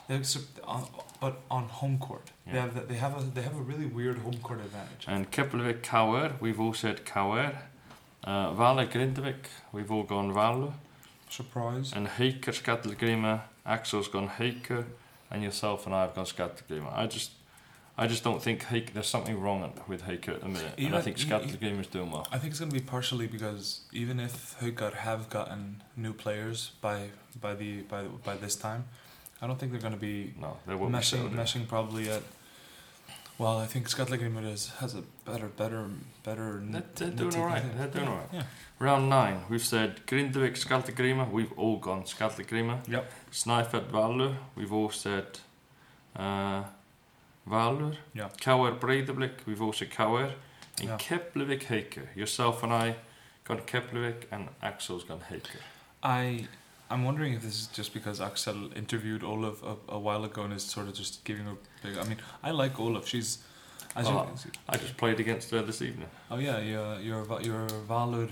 on, 0.64 0.86
but 1.20 1.34
on 1.48 1.64
home 1.80 1.98
court. 1.98 2.32
They 2.46 2.54
Yeah. 2.54 2.62
have 2.62 2.74
the, 2.74 2.80
they 2.80 2.96
have 2.96 3.14
a 3.16 3.22
they 3.36 3.42
have 3.42 3.56
a 3.56 3.62
really 3.70 3.86
weird 3.86 4.18
home 4.18 4.38
court 4.42 4.58
advantage. 4.60 5.04
And 5.06 5.30
Keflavik 5.30 5.82
Kauer. 5.82 6.32
We've 6.40 6.58
all 6.60 6.74
said 6.74 7.04
Kauer. 7.06 7.52
Uh, 8.24 8.52
Vale 8.54 8.84
Grindavik. 8.88 9.42
We've 9.72 9.92
all 9.92 10.02
gone 10.02 10.32
Vale. 10.32 10.74
Surprise. 11.28 11.92
And 11.94 12.08
Haker 12.08 12.52
Skallagríma, 12.52 13.42
Axel's 13.64 14.08
gone 14.08 14.28
Haker, 14.28 14.86
and 15.30 15.42
yourself 15.42 15.86
and 15.86 15.94
I 15.94 16.02
have 16.02 16.14
gone 16.16 16.24
Skallagríma. 16.26 16.90
I 16.96 17.06
just, 17.06 17.30
I 17.96 18.06
just 18.08 18.24
don't 18.24 18.42
think. 18.42 18.64
There's 18.92 19.06
something 19.06 19.38
wrong 19.40 19.72
with 19.86 20.02
Haker 20.02 20.32
at 20.32 20.40
the 20.40 20.48
minute, 20.48 20.74
and 20.76 20.86
I 20.86 20.88
Even- 21.00 21.02
think 21.02 21.18
e- 21.18 21.22
e- 21.22 21.26
Skallagríma 21.26 21.80
is 21.80 21.86
doing 21.86 22.10
well. 22.10 22.26
I 22.32 22.38
think 22.38 22.50
it's 22.50 22.58
going 22.60 22.72
to 22.72 22.78
be 22.80 22.84
partially 22.84 23.26
because 23.28 23.80
even 23.92 24.18
if 24.18 24.56
Haukar 24.60 24.92
have 24.94 25.30
gotten 25.30 25.82
new 25.96 26.12
players 26.12 26.72
by 26.80 27.10
by 27.40 27.54
the 27.54 27.82
by 27.82 28.02
by 28.24 28.36
this 28.36 28.56
time, 28.56 28.84
I 29.40 29.46
don't 29.46 29.58
think 29.60 29.70
they're 29.72 29.80
going 29.80 29.94
to 29.94 30.00
be 30.00 30.34
No, 30.40 30.56
they 30.66 30.74
won't 30.74 30.92
be 30.92 30.98
meshing 30.98 31.02
settled 31.04 31.32
meshing 31.34 31.68
probably 31.68 32.08
at 32.10 32.22
Well, 33.38 33.58
I 33.58 33.66
think 33.66 33.86
is 33.86 34.68
has 34.80 34.94
a 34.94 35.02
better, 35.24 35.48
better, 35.48 35.88
better. 36.22 36.62
They're, 36.64 37.10
doing 37.10 37.34
alright. 37.36 37.62
They're 37.76 37.88
doing 37.88 38.04
Yeah, 38.04 38.10
alright. 38.10 38.28
Yeah. 38.32 38.42
Round 38.78 39.08
nine, 39.08 39.42
we've 39.48 39.64
said 39.74 39.90
Grindavik, 40.06 40.56
Skaltagrima. 40.64 41.30
We've 41.30 41.52
all 41.58 41.78
gone 41.78 42.02
Skaltagrima. 42.04 42.74
Yep. 42.88 43.04
Snæfell, 43.32 43.86
Valur. 43.90 44.36
We've 44.56 44.72
all 44.72 44.90
said 44.90 45.26
uh, 46.16 46.62
Valur. 47.48 47.96
Yeah. 48.14 48.28
KR 48.40 48.72
Breidablik. 48.78 49.44
We've 49.46 49.60
all 49.62 49.72
said 49.72 49.90
KR. 49.90 50.02
And 50.80 50.88
Yeah. 50.88 50.96
Keflavik, 50.98 51.64
Haukur. 51.64 52.08
Yourself 52.16 52.62
and 52.62 52.72
I 52.72 52.96
gone 53.44 53.60
Keflavik, 53.60 54.24
and 54.32 54.48
Axel's 54.62 55.04
gone 55.04 55.20
Haukur. 55.30 55.60
I 56.02 56.48
I'm 56.90 57.04
wondering 57.04 57.32
if 57.34 57.42
this 57.42 57.60
is 57.62 57.66
just 57.68 57.94
because 57.94 58.20
Axel 58.20 58.72
interviewed 58.76 59.24
Olaf 59.24 59.62
a, 59.62 59.76
a 59.88 59.98
while 59.98 60.24
ago 60.24 60.42
and 60.42 60.52
is 60.52 60.62
sort 60.62 60.86
of 60.88 60.94
just 60.94 61.24
giving 61.24 61.46
her 61.46 61.56
big. 61.82 61.96
I 61.96 62.04
mean, 62.04 62.18
I 62.42 62.50
like 62.50 62.78
Olaf. 62.78 63.06
She's. 63.08 63.38
As 63.96 64.08
Oh. 64.08 64.28
I 64.68 64.76
just 64.76 64.96
played 64.96 65.20
against 65.20 65.50
her 65.52 65.62
this 65.62 65.80
evening. 65.80 66.08
oh 66.30 66.38
yeah, 66.38 66.58
your 66.58 66.98
your 67.00 67.22
Va- 67.22 67.42
your 67.44 67.66
Valur 67.88 68.26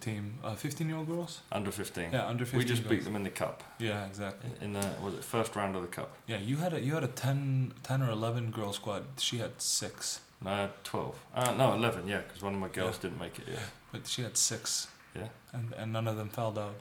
team, 0.00 0.34
uh, 0.42 0.54
15 0.54 0.88
year 0.88 0.96
old 0.96 1.06
girls. 1.06 1.40
Under 1.52 1.70
15. 1.70 2.10
Yeah, 2.12 2.26
under 2.26 2.44
15. 2.46 2.58
we 2.58 2.64
just 2.64 2.82
girls. 2.82 2.90
beat 2.90 3.04
them 3.04 3.14
in 3.16 3.22
the 3.22 3.30
cup. 3.30 3.62
Yeah, 3.78 4.06
exactly. 4.06 4.50
In 4.62 4.72
the 4.72 4.86
was 5.02 5.14
it 5.14 5.24
first 5.24 5.54
round 5.56 5.76
of 5.76 5.82
the 5.82 5.88
cup? 5.88 6.10
Yeah, 6.26 6.38
you 6.38 6.56
had 6.56 6.72
a 6.72 6.80
you 6.80 6.94
had 6.94 7.04
a 7.04 7.08
10, 7.08 7.74
10 7.82 8.02
or 8.02 8.10
11 8.10 8.50
girl 8.50 8.72
squad. 8.72 9.04
She 9.18 9.38
had 9.38 9.60
six, 9.60 10.20
No, 10.40 10.70
12. 10.84 11.14
Uh, 11.34 11.52
no, 11.52 11.74
11. 11.74 12.08
Yeah, 12.08 12.22
because 12.26 12.42
one 12.42 12.54
of 12.54 12.60
my 12.60 12.68
girls 12.68 12.98
didn't 12.98 13.18
make 13.20 13.38
it. 13.38 13.46
Yeah. 13.52 13.58
but 13.92 14.06
she 14.06 14.22
had 14.22 14.36
six. 14.36 14.88
Yeah. 15.14 15.28
And 15.52 15.74
and 15.74 15.92
none 15.92 16.08
of 16.08 16.16
them 16.16 16.28
fouled 16.30 16.58
out. 16.58 16.76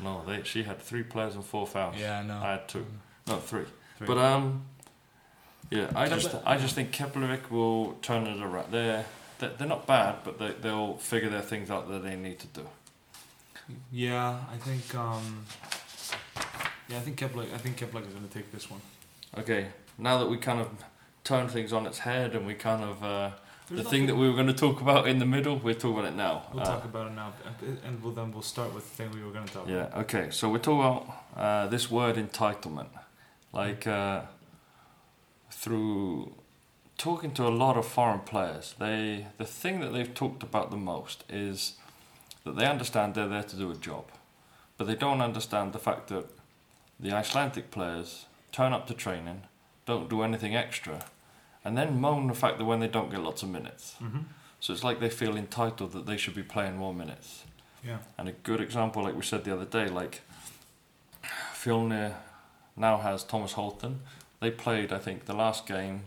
No, 0.00 0.22
they. 0.26 0.42
She 0.44 0.62
had 0.64 0.80
three 0.80 1.02
players 1.02 1.34
and 1.34 1.44
four 1.44 1.66
fouls. 1.66 1.96
Yeah, 1.98 2.20
I 2.20 2.22
know. 2.22 2.40
I 2.42 2.50
had 2.52 2.68
two. 2.68 2.86
No, 3.26 3.36
three. 3.38 3.64
Three. 3.98 4.06
But 4.06 4.18
um, 4.18 4.64
yeah, 5.70 5.90
I 5.94 6.04
Yeah, 6.04 6.08
just 6.16 6.34
I 6.46 6.56
just 6.58 6.74
think 6.74 6.92
Keflavik 6.92 7.50
will 7.50 7.94
turn 8.02 8.26
it 8.26 8.42
around. 8.42 8.70
They're 8.72 9.04
they're, 9.38 9.50
they're 9.50 9.68
not 9.68 9.86
bad, 9.86 10.16
but 10.24 10.38
they 10.38 10.52
they'll 10.60 10.96
figure 10.96 11.28
their 11.30 11.42
things 11.42 11.70
out 11.70 11.88
that 11.88 12.02
they 12.02 12.16
need 12.16 12.38
to 12.40 12.46
do. 12.48 12.66
Yeah, 13.92 14.38
I 14.52 14.56
think. 14.56 14.94
Um, 14.94 15.44
yeah, 16.88 16.96
I 16.96 17.00
think 17.00 17.16
Kepler. 17.18 17.44
I 17.54 17.58
think 17.58 17.76
Kepler 17.76 18.00
is 18.00 18.06
going 18.08 18.26
to 18.26 18.32
take 18.34 18.50
this 18.50 18.70
one. 18.70 18.80
Okay, 19.36 19.66
now 19.98 20.18
that 20.18 20.26
we 20.28 20.38
kind 20.38 20.60
of 20.60 20.68
turn 21.24 21.48
things 21.48 21.72
on 21.72 21.86
its 21.86 21.98
head 21.98 22.34
and 22.34 22.46
we 22.46 22.54
kind 22.54 22.82
of 22.82 23.02
uh, 23.04 23.30
There's 23.68 23.84
the 23.84 23.90
thing 23.90 24.06
that 24.06 24.16
we 24.16 24.26
were 24.26 24.34
going 24.34 24.46
to 24.46 24.54
talk 24.54 24.80
about 24.80 25.06
in 25.06 25.18
the 25.18 25.26
middle, 25.26 25.56
we're 25.58 25.74
talking 25.74 25.98
about 25.98 26.12
it 26.12 26.16
now. 26.16 26.44
We'll 26.54 26.62
Uh, 26.62 26.66
talk 26.76 26.84
about 26.86 27.08
it 27.08 27.14
now, 27.14 27.34
and- 27.60 27.78
and 27.84 28.02
we'll 28.02 28.14
then 28.14 28.32
we'll 28.32 28.40
start 28.42 28.72
with 28.74 28.88
the 28.88 28.96
thing 28.96 29.10
we 29.12 29.22
were 29.22 29.32
going 29.32 29.44
to 29.46 29.52
talk 29.52 29.64
about. 29.68 29.92
Yeah, 29.92 30.00
okay, 30.00 30.30
so 30.30 30.48
we're 30.48 30.58
talking 30.60 30.80
about 30.80 31.06
uh, 31.36 31.66
this 31.68 31.90
word 31.90 32.16
entitlement. 32.16 32.88
Like, 33.52 33.86
uh, 33.86 34.22
through 35.58 36.32
talking 36.96 37.32
to 37.32 37.46
a 37.46 37.50
lot 37.64 37.76
of 37.76 37.84
foreign 37.86 38.20
players, 38.20 38.74
they 38.78 39.26
the 39.38 39.44
thing 39.44 39.80
that 39.80 39.92
they've 39.92 40.14
talked 40.14 40.42
about 40.42 40.70
the 40.70 40.76
most 40.76 41.24
is 41.28 41.74
that 42.44 42.56
they 42.56 42.66
understand 42.66 43.14
they're 43.14 43.28
there 43.28 43.42
to 43.42 43.56
do 43.56 43.70
a 43.70 43.76
job, 43.76 44.04
but 44.76 44.86
they 44.86 44.94
don't 44.94 45.20
understand 45.20 45.72
the 45.72 45.78
fact 45.78 46.08
that 46.08 46.26
the 47.00 47.12
Icelandic 47.12 47.70
players 47.70 48.26
turn 48.52 48.72
up 48.72 48.86
to 48.86 48.94
training, 48.94 49.42
don't 49.84 50.08
do 50.08 50.22
anything 50.22 50.54
extra, 50.54 51.04
and 51.64 51.76
then 51.76 52.00
moan 52.00 52.28
the 52.28 52.34
fact 52.34 52.58
that 52.58 52.64
when 52.64 52.80
they 52.80 52.88
don't 52.88 53.10
get 53.10 53.20
lots 53.20 53.42
of 53.42 53.48
minutes. 53.48 53.96
Mm-hmm. 54.00 54.20
So 54.60 54.72
it's 54.72 54.84
like 54.84 55.00
they 55.00 55.10
feel 55.10 55.36
entitled 55.36 55.92
that 55.92 56.06
they 56.06 56.16
should 56.16 56.34
be 56.34 56.42
playing 56.42 56.76
more 56.76 56.94
minutes. 56.94 57.44
Yeah. 57.84 57.98
And 58.16 58.28
a 58.28 58.32
good 58.32 58.60
example, 58.60 59.02
like 59.02 59.16
we 59.16 59.22
said 59.22 59.44
the 59.44 59.52
other 59.52 59.64
day, 59.64 59.88
like 59.88 60.22
Fjolnir 61.54 62.14
now 62.76 62.98
has 62.98 63.24
Thomas 63.24 63.52
Holton. 63.52 64.00
They 64.40 64.50
played, 64.50 64.92
I 64.92 64.98
think, 64.98 65.24
the 65.24 65.34
last 65.34 65.66
game 65.66 66.02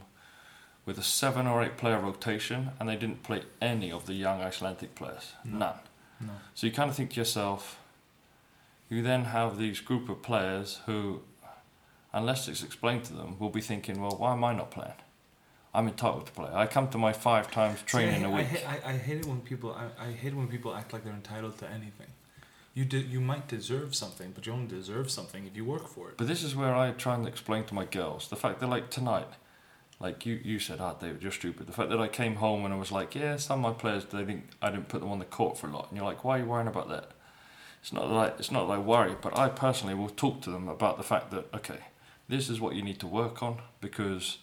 with 0.86 0.98
a 0.98 1.04
seven 1.04 1.48
or 1.48 1.62
eight 1.64 1.78
player 1.78 2.00
rotation, 2.00 2.72
and 2.80 2.90
they 2.90 2.96
didn't 2.96 3.24
play 3.24 3.44
any 3.62 3.92
of 3.92 4.06
the 4.06 4.14
young 4.14 4.42
Icelandic 4.42 4.96
players. 4.96 5.34
No. 5.44 5.60
None. 5.60 5.76
No. 6.22 6.34
So 6.54 6.68
you 6.68 6.74
kind 6.74 6.90
of 6.90 6.96
think 6.96 7.12
to 7.12 7.20
yourself, 7.20 7.80
you 8.90 9.02
then 9.02 9.26
have 9.26 9.58
these 9.58 9.80
group 9.80 10.10
of 10.10 10.22
players 10.22 10.80
who, 10.86 11.22
unless 12.14 12.48
it's 12.48 12.64
explained 12.64 13.04
to 13.06 13.14
them, 13.14 13.38
will 13.40 13.50
be 13.50 13.62
thinking, 13.62 14.02
well, 14.02 14.16
why 14.18 14.34
am 14.34 14.44
I 14.44 14.54
not 14.54 14.72
playing? 14.72 14.94
I'm 15.74 15.88
entitled 15.88 16.26
to 16.26 16.32
play. 16.34 16.50
I 16.54 16.68
come 16.68 16.90
to 16.90 16.98
my 16.98 17.14
five 17.14 17.50
times 17.50 17.82
training 17.84 18.22
See, 18.22 18.26
I, 18.26 18.30
a 18.30 18.36
week. 18.36 18.48
I, 18.68 18.90
I, 18.90 18.94
I 18.94 18.98
hate 18.98 19.20
it 19.20 19.26
when 19.26 19.40
people. 19.40 19.74
I, 19.74 20.08
I 20.08 20.12
hate 20.12 20.34
it 20.34 20.36
when 20.36 20.48
people 20.48 20.76
act 20.76 20.92
like 20.92 21.06
they're 21.06 21.14
entitled 21.14 21.58
to 21.60 21.70
anything. 21.70 22.08
You 22.74 22.86
de- 22.86 23.00
you 23.00 23.20
might 23.20 23.48
deserve 23.48 23.94
something, 23.96 24.32
but 24.32 24.46
you 24.46 24.54
only 24.54 24.68
deserve 24.68 25.12
something 25.12 25.46
if 25.46 25.56
you 25.56 25.66
work 25.66 25.88
for 25.88 26.10
it. 26.10 26.18
But 26.18 26.28
this 26.28 26.44
is 26.44 26.56
where 26.56 26.74
I 26.74 26.92
try 26.92 27.16
and 27.16 27.28
explain 27.28 27.66
to 27.66 27.74
my 27.74 27.86
girls 27.86 28.30
the 28.30 28.38
fact 28.38 28.60
that, 28.60 28.68
like 28.68 28.90
tonight, 28.90 29.28
like 30.00 30.26
you, 30.26 30.40
you 30.44 30.58
said, 30.58 30.80
ah, 30.80 30.94
David, 30.94 31.22
you're 31.22 31.32
stupid. 31.32 31.68
The 31.68 31.74
fact 31.74 31.90
that 31.90 32.00
I 32.00 32.08
came 32.08 32.36
home 32.36 32.64
and 32.64 32.74
I 32.74 32.78
was 32.78 32.92
like, 32.92 33.14
yeah, 33.14 33.36
some 33.36 33.64
of 33.64 33.74
my 33.74 33.80
players, 33.80 34.06
they 34.06 34.24
think 34.24 34.46
I 34.62 34.72
didn't 34.72 34.88
put 34.88 35.02
them 35.02 35.12
on 35.12 35.20
the 35.20 35.26
court 35.26 35.58
for 35.58 35.68
a 35.68 35.72
lot, 35.72 35.90
and 35.90 35.98
you're 35.98 36.06
like, 36.06 36.24
why 36.24 36.38
are 36.38 36.40
you 36.40 36.46
worrying 36.46 36.68
about 36.68 36.90
that? 36.90 37.12
It's 37.82 37.92
not 37.92 38.10
like 38.10 38.36
it's 38.38 38.52
not 38.52 38.68
that 38.68 38.74
I 38.74 38.78
worry, 38.78 39.16
but 39.20 39.38
I 39.38 39.50
personally 39.50 39.96
will 39.96 40.10
talk 40.10 40.42
to 40.44 40.52
them 40.52 40.68
about 40.68 40.98
the 40.98 41.04
fact 41.04 41.32
that 41.32 41.48
okay, 41.54 41.80
this 42.30 42.48
is 42.48 42.62
what 42.62 42.76
you 42.76 42.84
need 42.84 43.00
to 43.00 43.08
work 43.08 43.42
on 43.44 43.60
because 43.82 44.38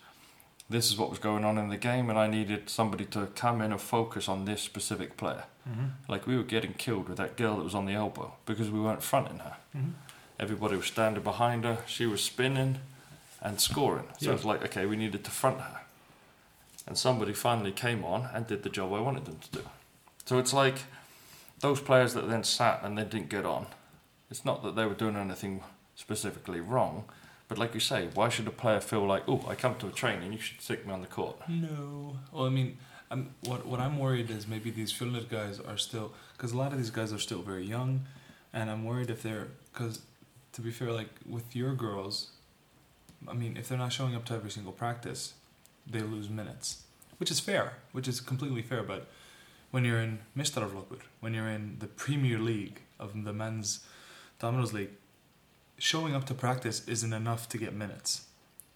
this 0.71 0.91
is 0.91 0.99
what 0.99 1.11
was 1.11 1.19
going 1.19 1.45
on 1.45 1.57
in 1.59 1.69
the 1.69 1.77
game, 1.77 2.11
and 2.11 2.19
I 2.19 2.27
needed 2.27 2.69
somebody 2.69 3.05
to 3.07 3.27
come 3.35 3.61
in 3.63 3.73
and 3.73 3.81
focus 3.81 4.29
on 4.29 4.45
this 4.45 4.61
specific 4.63 5.17
player. 5.17 5.45
Mm-hmm. 5.69 5.87
Like 6.09 6.27
we 6.27 6.37
were 6.37 6.43
getting 6.43 6.75
killed 6.75 7.09
with 7.09 7.19
that 7.19 7.37
girl 7.37 7.57
that 7.57 7.65
was 7.65 7.75
on 7.75 7.87
the 7.87 7.93
elbow 7.95 8.35
because 8.47 8.71
we 8.71 8.81
weren't 8.81 9.03
fronting 9.03 9.39
her. 9.39 9.57
Mm-hmm. 9.77 9.91
Everybody 10.39 10.77
was 10.77 10.87
standing 10.87 11.23
behind 11.23 11.65
her. 11.65 11.79
She 11.87 12.07
was 12.07 12.23
spinning 12.23 12.79
and 13.41 13.61
scoring. 13.61 14.05
So 14.19 14.31
Yeah. 14.31 14.35
it's 14.37 14.45
like, 14.45 14.63
okay, 14.65 14.87
we 14.87 14.97
needed 14.97 15.25
to 15.25 15.31
front 15.31 15.61
her. 15.61 15.81
And 16.87 16.97
somebody 16.97 17.33
finally 17.33 17.73
came 17.73 18.05
on 18.05 18.29
and 18.33 18.47
did 18.47 18.63
the 18.63 18.71
job 18.71 18.93
I 18.93 19.01
wanted 19.01 19.25
them 19.25 19.39
to 19.39 19.51
do. 19.59 19.65
So 20.27 20.39
it's 20.39 20.53
like 20.53 20.77
those 21.61 21.81
players 21.81 22.15
that 22.15 22.29
then 22.29 22.45
sat 22.45 22.81
and 22.83 22.97
they 22.97 23.05
didn't 23.05 23.29
get 23.31 23.45
on. 23.45 23.67
It's 24.31 24.45
not 24.45 24.63
that 24.63 24.77
they 24.77 24.87
were 24.87 24.95
doing 24.95 25.17
anything 25.17 25.63
specifically 25.97 26.61
wrong, 26.61 27.05
but 27.49 27.59
like 27.59 27.75
you 27.75 27.81
say, 27.81 28.09
why 28.15 28.29
should 28.29 28.47
a 28.47 28.51
player 28.51 28.81
feel 28.81 29.07
like, 29.07 29.23
oh, 29.27 29.45
I 29.49 29.55
come 29.55 29.75
to 29.77 29.89
a 29.89 29.91
training, 29.91 30.33
you 30.33 30.39
should 30.39 30.61
stick 30.61 30.87
me 30.87 30.93
on 30.93 31.01
the 31.01 31.07
court? 31.07 31.37
No. 31.49 32.17
Well, 32.31 32.45
I 32.47 32.51
mean, 32.51 32.77
I'm, 33.11 33.35
what 33.45 33.67
what 33.67 33.81
I'm 33.81 33.99
worried 33.99 34.31
is 34.31 34.47
maybe 34.47 34.71
these 34.71 34.93
Fjolnir 34.93 35.29
guys 35.29 35.59
are 35.59 35.79
still 35.79 36.13
because 36.37 36.53
a 36.53 36.57
lot 36.59 36.73
of 36.73 36.79
these 36.79 36.91
guys 36.91 37.13
are 37.13 37.19
still 37.19 37.43
very 37.43 37.65
young, 37.65 38.07
and 38.53 38.71
I'm 38.71 38.85
worried 38.85 39.11
if 39.11 39.23
they're 39.23 39.49
because 39.73 40.03
to 40.53 40.61
be 40.61 40.71
fair, 40.71 40.93
like 40.93 41.09
with 41.27 41.57
your 41.57 41.75
girls, 41.75 42.31
I 43.27 43.33
mean, 43.33 43.57
if 43.57 43.69
they're 43.69 43.79
not 43.79 43.93
showing 43.93 44.15
up 44.15 44.25
to 44.27 44.35
every 44.35 44.51
single 44.51 44.73
practice, 44.73 45.35
they 45.87 46.01
lose 46.01 46.29
minutes, 46.29 46.83
which 47.19 47.31
is 47.31 47.41
fair, 47.41 47.75
which 47.93 48.09
is 48.09 48.21
completely 48.21 48.63
fair. 48.63 48.83
But 48.83 49.07
when 49.71 49.85
you're 49.85 50.01
in 50.01 50.19
Mistaraflokkur, 50.37 51.01
when 51.21 51.33
you're 51.33 51.49
in 51.49 51.77
the 51.79 51.87
Premier 51.87 52.39
League 52.39 52.83
of 52.99 53.25
the 53.25 53.33
men's 53.33 53.81
Domino's 54.39 54.73
League, 54.73 54.91
showing 55.79 56.15
up 56.15 56.25
to 56.27 56.35
practice 56.35 56.87
isn't 56.89 57.13
enough 57.13 57.49
to 57.51 57.59
get 57.59 57.75
minutes. 57.75 58.23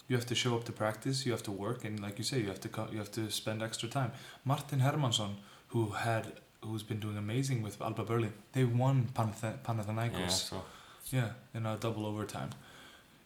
You 0.08 0.16
have 0.16 0.26
to 0.26 0.34
show 0.34 0.54
up 0.56 0.64
to 0.64 0.72
practice. 0.72 1.24
You 1.24 1.32
have 1.32 1.42
to 1.44 1.52
work, 1.52 1.84
and 1.84 2.00
like 2.00 2.18
you 2.18 2.24
say, 2.24 2.38
you 2.40 2.48
have 2.48 2.60
to 2.60 2.68
co- 2.68 2.88
you 2.92 2.98
have 2.98 3.12
to 3.12 3.30
spend 3.30 3.62
extra 3.62 3.88
time. 3.88 4.12
Martin 4.44 4.80
Hermannsson, 4.80 5.36
who 5.68 5.90
had 5.90 6.24
who's 6.62 6.82
been 6.82 7.00
doing 7.00 7.16
amazing 7.16 7.62
with 7.62 7.80
Alba 7.80 8.04
Berlin, 8.04 8.32
they 8.52 8.64
won 8.64 9.08
Panath- 9.14 9.58
Panathinaikos. 9.64 10.18
Yeah, 10.20 10.26
so 10.28 10.64
Yeah, 11.10 11.30
in 11.54 11.66
a 11.66 11.76
double 11.76 12.06
overtime. 12.06 12.50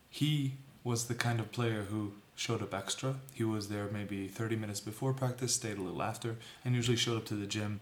He 0.09 0.55
was 0.85 1.07
the 1.09 1.15
kind 1.15 1.41
of 1.41 1.53
player 1.53 1.83
who 1.91 2.13
showed 2.35 2.63
up 2.63 2.73
extra. 2.75 3.17
He 3.33 3.45
was 3.45 3.69
there 3.69 3.89
maybe 3.93 4.29
30 4.29 4.57
minutes 4.57 4.81
before 4.81 5.13
practice, 5.13 5.55
stayed 5.55 5.79
a 5.79 5.83
little 5.83 6.03
after, 6.03 6.37
and 6.65 6.75
usually 6.75 6.97
showed 6.97 7.17
up 7.19 7.25
to 7.27 7.35
the 7.35 7.47
gym 7.47 7.81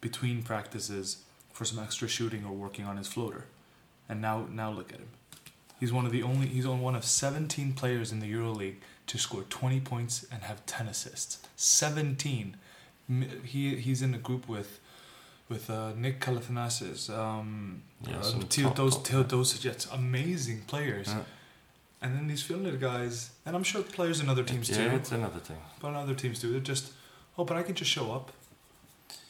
between 0.00 0.42
practices 0.42 1.18
for 1.52 1.64
some 1.64 1.78
extra 1.82 2.08
shooting 2.08 2.44
or 2.44 2.52
working 2.52 2.84
on 2.84 2.96
his 2.96 3.08
floater. 3.08 3.46
And 4.08 4.20
now, 4.20 4.46
now 4.50 4.70
look 4.70 4.92
at 4.92 4.98
him. 4.98 5.08
He's 5.80 5.92
one 5.92 6.06
of 6.06 6.12
the 6.12 6.22
only. 6.22 6.46
He's 6.46 6.66
on 6.66 6.80
one 6.80 6.94
of 6.94 7.04
17 7.04 7.72
players 7.74 8.12
in 8.12 8.20
the 8.20 8.32
EuroLeague 8.32 8.76
to 9.06 9.18
score 9.18 9.42
20 9.42 9.80
points 9.80 10.24
and 10.32 10.42
have 10.42 10.64
10 10.66 10.86
assists. 10.88 11.38
17. 11.56 12.56
He 13.44 13.76
he's 13.76 14.00
in 14.00 14.14
a 14.14 14.18
group 14.18 14.48
with 14.48 14.80
with 15.48 15.68
uh, 15.68 15.92
Nick 15.94 16.20
Kalathanasis, 16.20 17.10
um, 17.10 17.82
Yeah, 18.06 18.18
uh, 18.18 18.22
some 18.22 18.40
Theodos, 18.42 18.94
top- 19.04 19.28
top- 19.28 19.72
it's 19.72 19.86
amazing 19.86 20.62
players. 20.66 21.08
Yeah. 21.08 21.20
And 22.00 22.16
then 22.16 22.26
these 22.28 22.42
Finland 22.42 22.80
guys, 22.80 23.30
and 23.44 23.54
I'm 23.56 23.62
sure 23.62 23.82
players 23.82 24.20
in 24.20 24.28
other 24.28 24.42
teams 24.44 24.68
yeah, 24.70 24.88
too, 24.90 24.96
it's 24.96 25.12
another 25.12 25.40
thing. 25.40 25.58
but 25.80 25.88
in 25.88 25.96
other 25.96 26.14
teams 26.14 26.40
too, 26.40 26.50
they're 26.50 26.60
just, 26.60 26.92
oh, 27.38 27.44
but 27.44 27.56
I 27.56 27.62
can 27.62 27.74
just 27.74 27.90
show 27.90 28.12
up. 28.12 28.32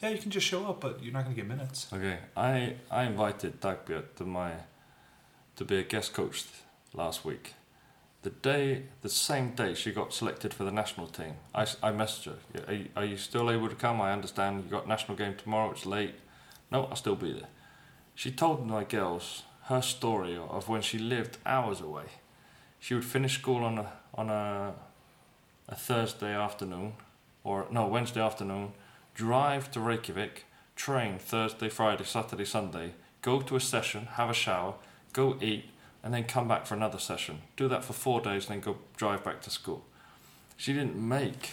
Yeah, 0.03 0.11
you 0.11 0.19
can 0.19 0.31
just 0.31 0.47
show 0.47 0.67
up, 0.67 0.81
but 0.81 1.03
you're 1.03 1.13
not 1.13 1.25
going 1.25 1.35
to 1.37 1.41
get 1.43 1.49
minutes. 1.49 1.89
Okay, 1.93 2.19
I 2.37 2.75
I 2.91 3.05
invited 3.05 3.61
Dagbjört 3.61 4.15
to 4.17 4.25
my 4.25 4.53
to 5.57 5.65
be 5.65 5.79
a 5.79 5.83
guest 5.83 6.13
coach 6.15 6.45
last 6.93 7.25
week. 7.25 7.55
The 8.23 8.31
day, 8.31 8.85
the 9.03 9.09
same 9.09 9.51
day 9.51 9.75
she 9.75 9.93
got 9.93 10.15
selected 10.15 10.55
for 10.55 10.65
the 10.65 10.73
national 10.73 11.09
team, 11.09 11.35
I, 11.55 11.63
I 11.83 11.93
messaged 11.93 12.25
her. 12.25 12.65
Are 12.67 12.73
you, 12.73 12.89
are 12.97 13.05
you 13.05 13.17
still 13.17 13.51
able 13.51 13.69
to 13.69 13.75
come? 13.75 14.01
I 14.01 14.13
understand 14.13 14.65
you 14.65 14.71
got 14.71 14.89
national 14.89 15.17
game 15.19 15.35
tomorrow. 15.35 15.71
It's 15.73 15.85
late. 15.85 16.15
No, 16.71 16.85
I'll 16.85 16.97
still 16.97 17.17
be 17.17 17.33
there. 17.33 17.49
She 18.15 18.31
told 18.31 18.67
my 18.67 18.85
girls 18.85 19.43
her 19.65 19.83
story 19.83 20.37
of 20.37 20.69
when 20.69 20.83
she 20.83 20.99
lived 20.99 21.39
hours 21.45 21.81
away. 21.81 22.05
She 22.81 22.95
would 22.95 23.05
finish 23.05 23.39
school 23.39 23.65
on 23.65 23.79
a 23.79 23.93
on 24.15 24.31
a 24.31 24.75
a 25.69 25.75
Thursday 25.75 26.35
afternoon, 26.35 26.95
or 27.43 27.67
no, 27.71 27.87
Wednesday 27.87 28.21
afternoon, 28.21 28.73
drive 29.15 29.71
to 29.73 29.81
Reykjavik, 29.81 30.45
train 30.77 31.19
Thursday, 31.19 31.69
Friday, 31.69 32.05
Saturday, 32.05 32.45
Sunday, 32.45 32.95
go 33.23 33.41
to 33.41 33.57
a 33.57 33.61
session, 33.61 34.07
have 34.13 34.29
a 34.29 34.35
shower, 34.35 34.75
go 35.15 35.39
eat, 35.41 35.71
and 36.03 36.13
then 36.13 36.25
come 36.25 36.47
back 36.47 36.67
for 36.67 36.75
another 36.75 36.99
session. 36.99 37.39
Do 37.57 37.67
that 37.69 37.83
for 37.83 37.95
four 37.95 38.21
days, 38.21 38.47
and 38.47 38.55
then 38.55 38.61
go 38.61 38.79
drive 38.99 39.25
back 39.25 39.41
to 39.43 39.51
school. 39.51 39.87
She 40.59 40.75
didn't 40.75 40.97
make. 40.97 41.53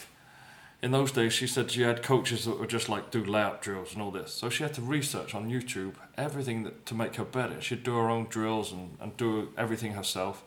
In 0.82 0.91
those 0.91 1.12
days, 1.12 1.32
she 1.32 1.47
said 1.47 1.71
she 1.71 1.84
had 1.84 2.02
coaches 2.02 2.45
that 2.45 2.60
would 2.60 2.69
just 2.69 2.89
like 2.89 3.12
do 3.12 3.24
layout 3.24 3.62
drills 3.62 3.93
and 3.93 4.02
all 4.02 4.12
this. 4.12 4.34
So 4.34 4.50
she 4.50 4.63
had 4.63 4.74
to 4.74 4.82
research 4.82 5.36
on 5.36 5.50
YouTube 5.50 5.93
everything 6.17 6.63
that, 6.63 6.86
to 6.88 6.95
make 6.95 7.15
her 7.15 7.24
better. 7.24 7.62
She'd 7.62 7.84
do 7.84 7.95
her 7.95 8.10
own 8.10 8.26
drills 8.30 8.71
and, 8.71 8.97
and 9.00 9.15
do 9.15 9.50
everything 9.58 9.93
herself. 9.93 10.43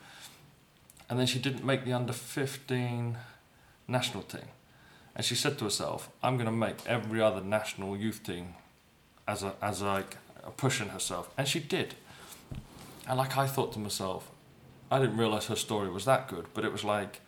And 1.08 1.18
then 1.18 1.26
she 1.26 1.38
didn't 1.38 1.64
make 1.64 1.84
the 1.84 1.92
under 1.92 2.12
15 2.12 3.16
national 3.86 4.22
team. 4.24 4.48
And 5.14 5.24
she 5.24 5.36
said 5.36 5.58
to 5.58 5.64
herself, 5.64 6.10
I'm 6.22 6.36
going 6.36 6.46
to 6.46 6.52
make 6.52 6.84
every 6.86 7.22
other 7.22 7.40
national 7.40 7.96
youth 7.96 8.24
team 8.24 8.54
as 9.28 9.44
a, 9.44 9.54
as 9.62 9.82
like 9.82 10.16
pushing 10.56 10.88
herself. 10.88 11.30
And 11.38 11.46
she 11.46 11.60
did. 11.60 11.94
And 13.06 13.18
like 13.18 13.36
I 13.36 13.46
thought 13.46 13.72
to 13.74 13.78
myself, 13.78 14.30
I 14.90 14.98
didn't 14.98 15.16
realize 15.16 15.46
her 15.46 15.56
story 15.56 15.90
was 15.90 16.04
that 16.04 16.28
good, 16.28 16.46
but 16.54 16.64
it 16.64 16.72
was 16.72 16.84
like, 16.84 17.20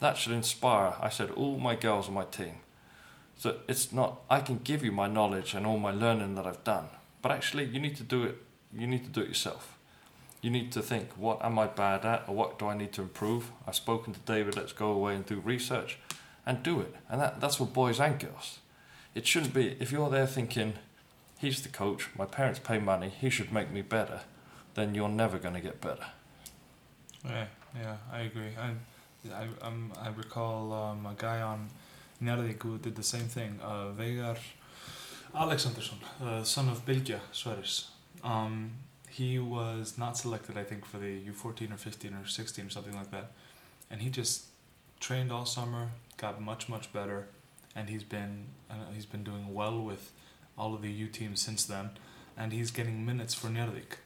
that 0.00 0.16
should 0.16 0.32
inspire. 0.32 0.94
I 1.00 1.08
said, 1.08 1.30
all 1.30 1.58
my 1.58 1.76
girls 1.76 2.08
on 2.08 2.14
my 2.14 2.24
team. 2.24 2.56
So 3.36 3.56
it's 3.68 3.92
not, 3.92 4.20
I 4.30 4.40
can 4.40 4.58
give 4.58 4.84
you 4.84 4.92
my 4.92 5.08
knowledge 5.08 5.54
and 5.54 5.66
all 5.66 5.78
my 5.78 5.90
learning 5.90 6.34
that 6.36 6.46
I've 6.46 6.64
done, 6.64 6.86
but 7.22 7.32
actually 7.32 7.64
you 7.64 7.80
need 7.80 7.96
to 7.96 8.02
do 8.02 8.24
it, 8.24 8.36
you 8.76 8.86
need 8.86 9.04
to 9.04 9.10
do 9.10 9.20
it 9.20 9.28
yourself. 9.28 9.76
You 10.40 10.50
need 10.50 10.72
to 10.72 10.82
think, 10.82 11.10
what 11.16 11.44
am 11.44 11.58
I 11.58 11.68
bad 11.68 12.04
at 12.04 12.24
or 12.28 12.34
what 12.34 12.58
do 12.58 12.66
I 12.66 12.76
need 12.76 12.92
to 12.94 13.02
improve? 13.02 13.52
I've 13.66 13.76
spoken 13.76 14.12
to 14.12 14.20
David, 14.20 14.56
let's 14.56 14.72
go 14.72 14.90
away 14.90 15.14
and 15.14 15.24
do 15.24 15.40
research 15.40 15.98
and 16.44 16.62
do 16.62 16.80
it. 16.80 16.94
And 17.08 17.20
that, 17.20 17.40
that's 17.40 17.56
for 17.56 17.66
boys 17.66 18.00
and 18.00 18.18
girls. 18.18 18.58
It 19.14 19.26
shouldn't 19.26 19.54
be, 19.54 19.76
if 19.78 19.92
you're 19.92 20.10
there 20.10 20.26
thinking, 20.26 20.74
he's 21.38 21.62
the 21.62 21.68
coach, 21.68 22.08
my 22.16 22.24
parents 22.24 22.58
pay 22.58 22.78
money, 22.78 23.08
he 23.08 23.30
should 23.30 23.52
make 23.52 23.70
me 23.70 23.82
better, 23.82 24.22
then 24.74 24.94
you're 24.94 25.08
never 25.08 25.38
going 25.38 25.54
to 25.54 25.60
get 25.60 25.80
better. 25.80 26.06
Yeah, 27.24 27.46
yeah, 27.76 27.96
I 28.12 28.20
agree. 28.20 28.50
I, 28.58 28.72
I, 29.32 29.46
I 30.00 30.08
recall 30.08 30.72
um, 30.72 31.06
a 31.06 31.14
guy 31.16 31.40
on 31.40 31.68
Njarðvík 32.22 32.62
who 32.62 32.78
did 32.78 32.96
the 32.96 33.02
same 33.02 33.28
thing. 33.28 33.58
Uh, 33.62 33.92
Veigar 33.96 34.38
Alexandersson, 35.34 35.98
uh, 36.22 36.42
son 36.44 36.68
of 36.68 36.84
Bilge 36.84 37.16
Sverris. 37.32 37.86
Um, 38.22 38.72
he 39.08 39.38
was 39.38 39.98
not 39.98 40.16
selected, 40.16 40.56
I 40.56 40.64
think, 40.64 40.84
for 40.84 40.98
the 40.98 41.20
U14 41.20 41.72
or 41.72 41.76
15 41.76 42.14
or 42.14 42.26
16 42.26 42.66
or 42.66 42.70
something 42.70 42.94
like 42.94 43.10
that. 43.10 43.32
And 43.90 44.00
he 44.00 44.10
just 44.10 44.44
trained 45.00 45.32
all 45.32 45.44
summer, 45.44 45.88
got 46.16 46.40
much 46.40 46.68
much 46.68 46.92
better, 46.92 47.26
and 47.74 47.88
he's 47.88 48.04
been 48.04 48.46
uh, 48.70 48.90
he's 48.94 49.06
been 49.06 49.24
doing 49.24 49.52
well 49.52 49.80
with 49.80 50.12
all 50.56 50.74
of 50.74 50.82
the 50.82 50.90
U 50.90 51.08
teams 51.08 51.40
since 51.40 51.64
then, 51.64 51.90
and 52.36 52.52
he's 52.52 52.70
getting 52.70 53.04
minutes 53.04 53.34
for 53.34 53.48
Njarðvík. 53.48 53.96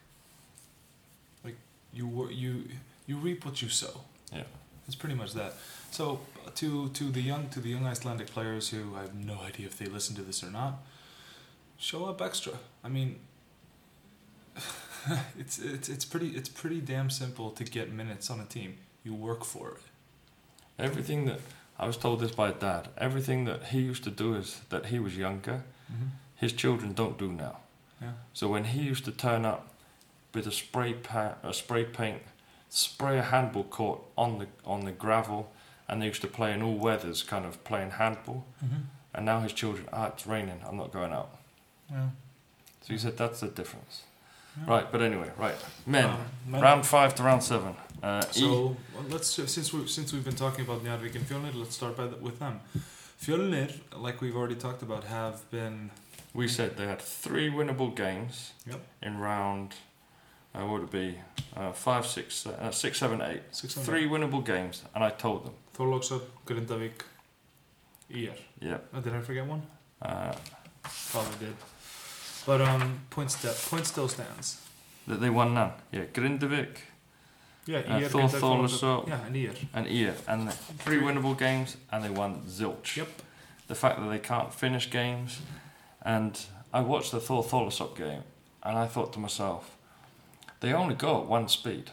You 1.92 2.29
you 2.31 2.64
you 3.07 3.16
reap 3.16 3.44
what 3.44 3.61
you 3.62 3.68
sow. 3.68 4.01
Yeah. 4.33 4.44
It's 4.87 4.94
pretty 4.96 5.14
much 5.16 5.33
that. 5.35 5.55
So 5.90 6.20
to 6.55 6.88
to 6.90 7.05
the 7.11 7.20
young 7.20 7.49
to 7.51 7.61
the 7.61 7.70
young 7.70 7.87
Icelandic 7.87 8.29
players 8.29 8.68
who 8.70 8.94
I 8.96 9.01
have 9.03 9.14
no 9.14 9.40
idea 9.40 9.66
if 9.66 9.77
they 9.79 9.87
listen 9.87 10.14
to 10.16 10.22
this 10.22 10.42
or 10.44 10.51
not, 10.51 10.75
show 11.79 12.05
up 12.05 12.20
extra. 12.20 12.53
I 12.85 12.88
mean, 12.88 13.16
it's 15.38 15.59
it's 15.59 15.88
it's 15.88 16.05
pretty 16.05 16.29
it's 16.37 16.49
pretty 16.49 16.81
damn 16.81 17.11
simple 17.11 17.51
to 17.51 17.64
get 17.64 17.92
minutes 17.92 18.31
on 18.31 18.40
a 18.40 18.44
team. 18.44 18.77
You 19.05 19.14
work 19.14 19.44
for 19.44 19.70
it. 19.70 19.83
Everything 20.79 21.27
that, 21.27 21.40
I 21.79 21.87
was 21.87 21.96
told 21.96 22.20
this 22.20 22.33
by 22.33 22.51
dad, 22.53 22.88
everything 22.99 23.44
that 23.46 23.62
he 23.72 23.79
used 23.81 24.05
to 24.05 24.11
do 24.11 24.35
is 24.35 24.61
that 24.68 24.87
he 24.87 24.99
was 24.99 25.16
younger, 25.16 25.62
Mm-hmm. 25.92 26.07
his 26.35 26.53
children 26.53 26.92
don't 26.94 27.16
do 27.16 27.31
now. 27.33 27.59
Yeah. 28.03 28.11
So 28.33 28.49
when 28.49 28.64
he 28.64 28.81
used 28.83 29.05
to 29.05 29.12
turn 29.12 29.44
up 29.44 29.68
with 30.37 30.46
a 30.46 30.53
spray 30.53 30.92
pa- 30.92 31.37
a 31.42 31.53
spray 31.55 31.85
paint, 31.85 32.20
spray 32.68 33.18
a 33.18 33.22
handball 33.22 33.64
court 33.64 34.01
on 34.16 34.38
the 34.38 34.46
on 34.66 34.85
the 34.85 34.92
gravel, 34.92 35.51
and 35.88 36.01
they 36.03 36.07
used 36.07 36.20
to 36.20 36.29
play 36.29 36.53
in 36.53 36.61
all 36.62 36.77
weathers, 36.88 37.22
kind 37.22 37.44
of 37.46 37.53
playing 37.64 37.92
handball. 37.92 38.44
Mm-hmm. 38.62 38.83
And 39.14 39.25
now 39.25 39.40
his 39.40 39.53
children, 39.55 39.88
ah, 39.92 40.09
it's 40.09 40.27
raining, 40.27 40.61
I'm 40.68 40.77
not 40.77 40.92
going 40.92 41.12
out. 41.12 41.31
Yeah. 41.90 42.09
So 42.83 42.88
he 42.92 42.99
said 42.99 43.16
that's 43.16 43.40
the 43.40 43.49
difference. 43.49 44.03
Yeah. 44.59 44.75
Right, 44.75 44.92
but 44.92 45.01
anyway, 45.03 45.31
right, 45.38 45.57
men, 45.87 46.05
Um, 46.11 46.18
men- 46.46 46.61
round 46.62 46.87
five 46.87 47.14
to 47.16 47.22
round 47.22 47.42
seven. 47.42 47.75
Uh, 48.03 48.22
E- 48.31 48.40
So 48.40 48.77
well, 48.94 49.05
let's 49.14 49.29
since 49.55 49.72
we 49.72 49.87
since 49.88 50.12
we've 50.12 50.25
been 50.31 50.37
talking 50.44 50.62
about 50.66 50.85
Njarðvík 50.85 51.14
and 51.16 51.25
Fjölnir, 51.29 51.55
let's 51.55 51.75
start 51.81 51.96
by 51.96 52.07
the, 52.09 52.16
with 52.16 52.38
them. 52.38 52.61
Fjölnir, 53.22 53.70
like 54.07 54.20
we've 54.20 54.37
already 54.37 54.55
talked 54.66 54.83
about, 54.83 55.05
have 55.05 55.38
been 55.51 55.90
we 56.35 56.46
said 56.49 56.77
they 56.77 56.87
had 56.87 57.01
three 57.01 57.49
winnable 57.51 57.90
games 58.05 58.53
Yep. 58.66 58.81
in 59.03 59.18
round. 59.31 59.68
Uh, 60.57 60.61
what 60.66 60.81
would 60.81 60.83
it 60.85 60.90
be? 60.90 61.19
Uh, 61.57 61.73
five, 61.73 62.07
six, 62.07 62.47
uh, 62.47 62.71
six, 62.71 62.99
seven, 62.99 63.21
eight. 63.21 63.42
six 63.51 63.75
hundred. 63.75 63.87
Three 63.87 64.07
winnable 64.09 64.45
games, 64.45 64.83
and 64.95 65.05
I 65.05 65.11
told 65.11 65.45
them. 65.45 65.55
Þorlóksöp, 65.77 66.23
Grindavík, 66.47 67.03
IR. 68.11 68.33
Yeah. 68.61 68.79
Oh, 68.95 69.01
did 69.01 69.14
I 69.14 69.21
forget 69.21 69.47
one? 69.47 69.62
Uh, 70.01 70.35
Probably 71.11 71.47
did. 71.47 71.57
But 72.47 72.61
um, 72.62 73.01
point 73.11 73.31
still 73.31 73.53
point 73.71 73.87
still 73.87 74.09
stands. 74.09 74.61
that 75.07 75.21
they 75.21 75.31
won 75.31 75.55
none. 75.55 75.73
Yeah, 75.92 76.05
Grindavik 76.12 76.77
Yeah, 77.66 77.79
Uh, 77.79 78.09
Thor 78.09 78.23
Grindavík, 78.29 79.09
Yeah, 79.09 79.19
and 79.27 79.37
IR. 79.37 79.53
and 79.75 79.87
Ia, 79.88 80.14
and 80.29 80.53
three 80.53 81.01
winnable 81.01 81.37
games, 81.37 81.77
and 81.90 82.05
they 82.05 82.11
won 82.11 82.42
zilch. 82.47 82.97
Yep. 82.97 83.09
The 83.69 83.75
fact 83.75 83.99
that 84.01 84.09
they 84.09 84.21
can't 84.21 84.55
finish 84.55 84.88
games, 84.90 85.40
and 86.03 86.38
I 86.73 86.81
watched 86.81 87.11
the 87.11 87.21
Thor 87.21 87.42
Tholasop 87.42 87.97
game, 87.97 88.23
and 88.62 88.79
I 88.79 88.87
thought 88.87 89.12
to 89.14 89.19
myself, 89.19 89.76
they 90.61 90.73
only 90.73 90.95
go 90.95 91.21
at 91.21 91.27
one 91.27 91.49
speed, 91.49 91.90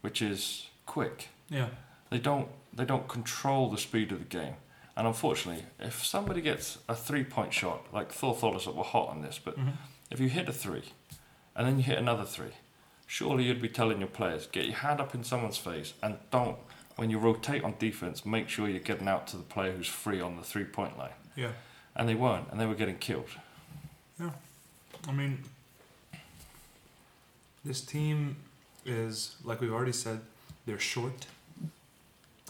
which 0.00 0.20
is 0.22 0.68
quick. 0.86 1.28
Yeah. 1.48 1.68
They 2.10 2.18
don't 2.18 2.48
they 2.72 2.84
don't 2.84 3.06
control 3.08 3.70
the 3.70 3.78
speed 3.78 4.10
of 4.10 4.18
the 4.18 4.24
game. 4.24 4.54
And 4.96 5.06
unfortunately, 5.06 5.64
if 5.78 6.04
somebody 6.04 6.40
gets 6.40 6.78
a 6.88 6.94
three 6.94 7.24
point 7.24 7.52
shot, 7.52 7.86
like 7.92 8.10
Thor 8.12 8.34
Tholasop 8.34 8.74
were 8.74 8.82
hot 8.84 9.08
on 9.08 9.22
this, 9.22 9.38
but 9.44 9.56
Mhm. 9.58 9.72
if 10.10 10.18
you 10.20 10.28
hit 10.28 10.48
a 10.48 10.52
three, 10.52 10.92
and 11.54 11.66
then 11.66 11.76
you 11.78 11.84
hit 11.84 11.98
another 11.98 12.24
three, 12.24 12.52
surely 13.06 13.44
you'd 13.44 13.62
be 13.62 13.68
telling 13.68 13.98
your 14.00 14.08
players, 14.08 14.46
get 14.48 14.64
your 14.66 14.76
hand 14.76 15.00
up 15.00 15.14
in 15.14 15.22
someone's 15.24 15.56
face, 15.58 15.94
and 16.02 16.18
don't, 16.32 16.58
when 16.96 17.10
you 17.10 17.18
rotate 17.18 17.62
on 17.64 17.74
defense, 17.78 18.24
make 18.26 18.48
sure 18.48 18.68
you're 18.68 18.80
getting 18.80 19.08
out 19.08 19.26
to 19.28 19.36
the 19.36 19.42
player 19.44 19.72
who's 19.72 19.86
free 19.88 20.20
on 20.20 20.36
the 20.36 20.42
three 20.44 20.64
point 20.64 20.98
line. 20.98 21.12
Yeah. 21.36 21.52
And 21.96 22.08
they 22.08 22.14
weren't, 22.16 22.48
and 22.50 22.60
they 22.60 22.66
were 22.66 22.74
getting 22.74 22.98
killed. 22.98 23.30
Yeah. 24.18 24.30
I 25.08 25.12
mean, 25.12 25.44
this 27.64 27.80
team 27.80 28.36
is 28.84 29.36
like 29.44 29.60
we've 29.60 29.72
already 29.72 29.92
said, 29.92 30.20
they're 30.66 30.78
short, 30.78 31.26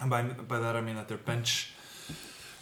and 0.00 0.10
by 0.10 0.22
by 0.22 0.58
that 0.58 0.76
I 0.76 0.80
mean 0.80 0.96
that 0.96 1.08
their 1.08 1.18
bench, 1.18 1.72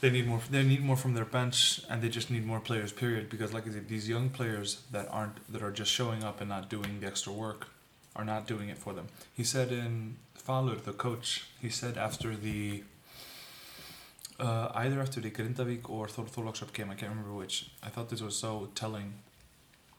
they 0.01 0.11
need 0.11 0.27
more. 0.27 0.41
They 0.51 0.63
need 0.63 0.83
more 0.83 0.97
from 0.97 1.15
their 1.15 1.25
bench, 1.25 1.81
and 1.89 2.03
they 2.03 2.09
just 2.09 2.31
need 2.31 2.45
more 2.47 2.61
players. 2.61 2.93
Period. 2.93 3.29
Because 3.29 3.53
like 3.53 3.67
I 3.67 3.71
said, 3.71 3.89
these 3.89 4.09
young 4.09 4.31
players 4.31 4.83
that 4.91 5.09
aren't 5.11 5.37
that 5.53 5.63
are 5.63 5.71
just 5.71 5.91
showing 5.91 6.23
up 6.25 6.41
and 6.41 6.49
not 6.49 6.69
doing 6.69 7.01
the 7.01 7.07
extra 7.07 7.33
work, 7.33 7.69
are 8.15 8.25
not 8.25 8.47
doing 8.47 8.69
it 8.69 8.79
for 8.79 8.93
them. 8.93 9.07
He 9.35 9.45
said 9.45 9.73
in 9.73 10.17
Falur, 10.47 10.83
the 10.83 10.93
coach, 10.93 11.47
he 11.61 11.69
said 11.69 11.97
after 11.97 12.37
the. 12.37 12.85
Uh, 14.41 14.73
either 14.75 15.01
after 15.01 15.21
the 15.21 15.31
Grindavik 15.31 15.89
or 15.89 16.09
Thor 16.09 16.25
Thorlaksop 16.25 16.73
game, 16.73 16.91
I 16.91 16.95
can't 16.95 17.11
remember 17.11 17.33
which. 17.33 17.71
I 17.83 17.91
thought 17.91 18.09
this 18.09 18.21
was 18.21 18.37
so 18.37 18.71
telling 18.75 19.13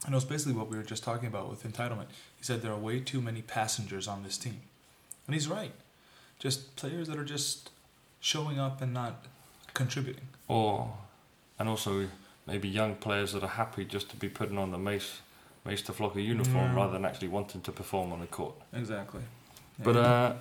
and 0.06 0.14
it 0.14 0.16
was 0.16 0.26
basically 0.26 0.54
what 0.54 0.70
we 0.70 0.78
were 0.78 0.84
just 0.84 1.04
talking 1.04 1.28
about 1.28 1.50
with 1.50 1.64
entitlement. 1.64 2.08
He 2.38 2.44
said 2.44 2.62
there 2.62 2.72
are 2.74 2.78
way 2.78 3.00
too 3.00 3.22
many 3.22 3.42
passengers 3.42 4.08
on 4.08 4.24
this 4.24 4.38
team. 4.38 4.62
And 5.28 5.34
he's 5.34 5.48
right. 5.48 5.72
Just 6.40 6.76
players 6.76 7.08
that 7.08 7.18
are 7.18 7.24
just 7.24 7.70
showing 8.20 8.60
up 8.60 8.82
and 8.82 8.94
not 8.94 9.26
contributing. 9.74 10.28
Or, 10.48 10.92
and 11.58 11.70
also 11.70 12.08
maybe 12.46 12.68
young 12.68 12.96
players 12.96 13.32
that 13.34 13.44
are 13.44 13.48
happy 13.48 13.86
just 13.86 14.10
to 14.10 14.16
be 14.18 14.28
putting 14.28 14.58
on 14.58 14.72
the 14.72 14.78
Mace, 14.78 15.22
Mace 15.66 15.82
to 15.84 15.94
Flocker 15.94 16.24
uniform 16.24 16.72
Yeah. 16.72 16.76
rather 16.76 16.94
than 16.94 17.06
actually 17.06 17.30
wanting 17.30 17.62
to 17.62 17.72
perform 17.72 18.12
on 18.12 18.20
the 18.20 18.28
court. 18.28 18.56
Exactly. 18.74 19.22
But 19.82 19.96
uh, 19.96 20.34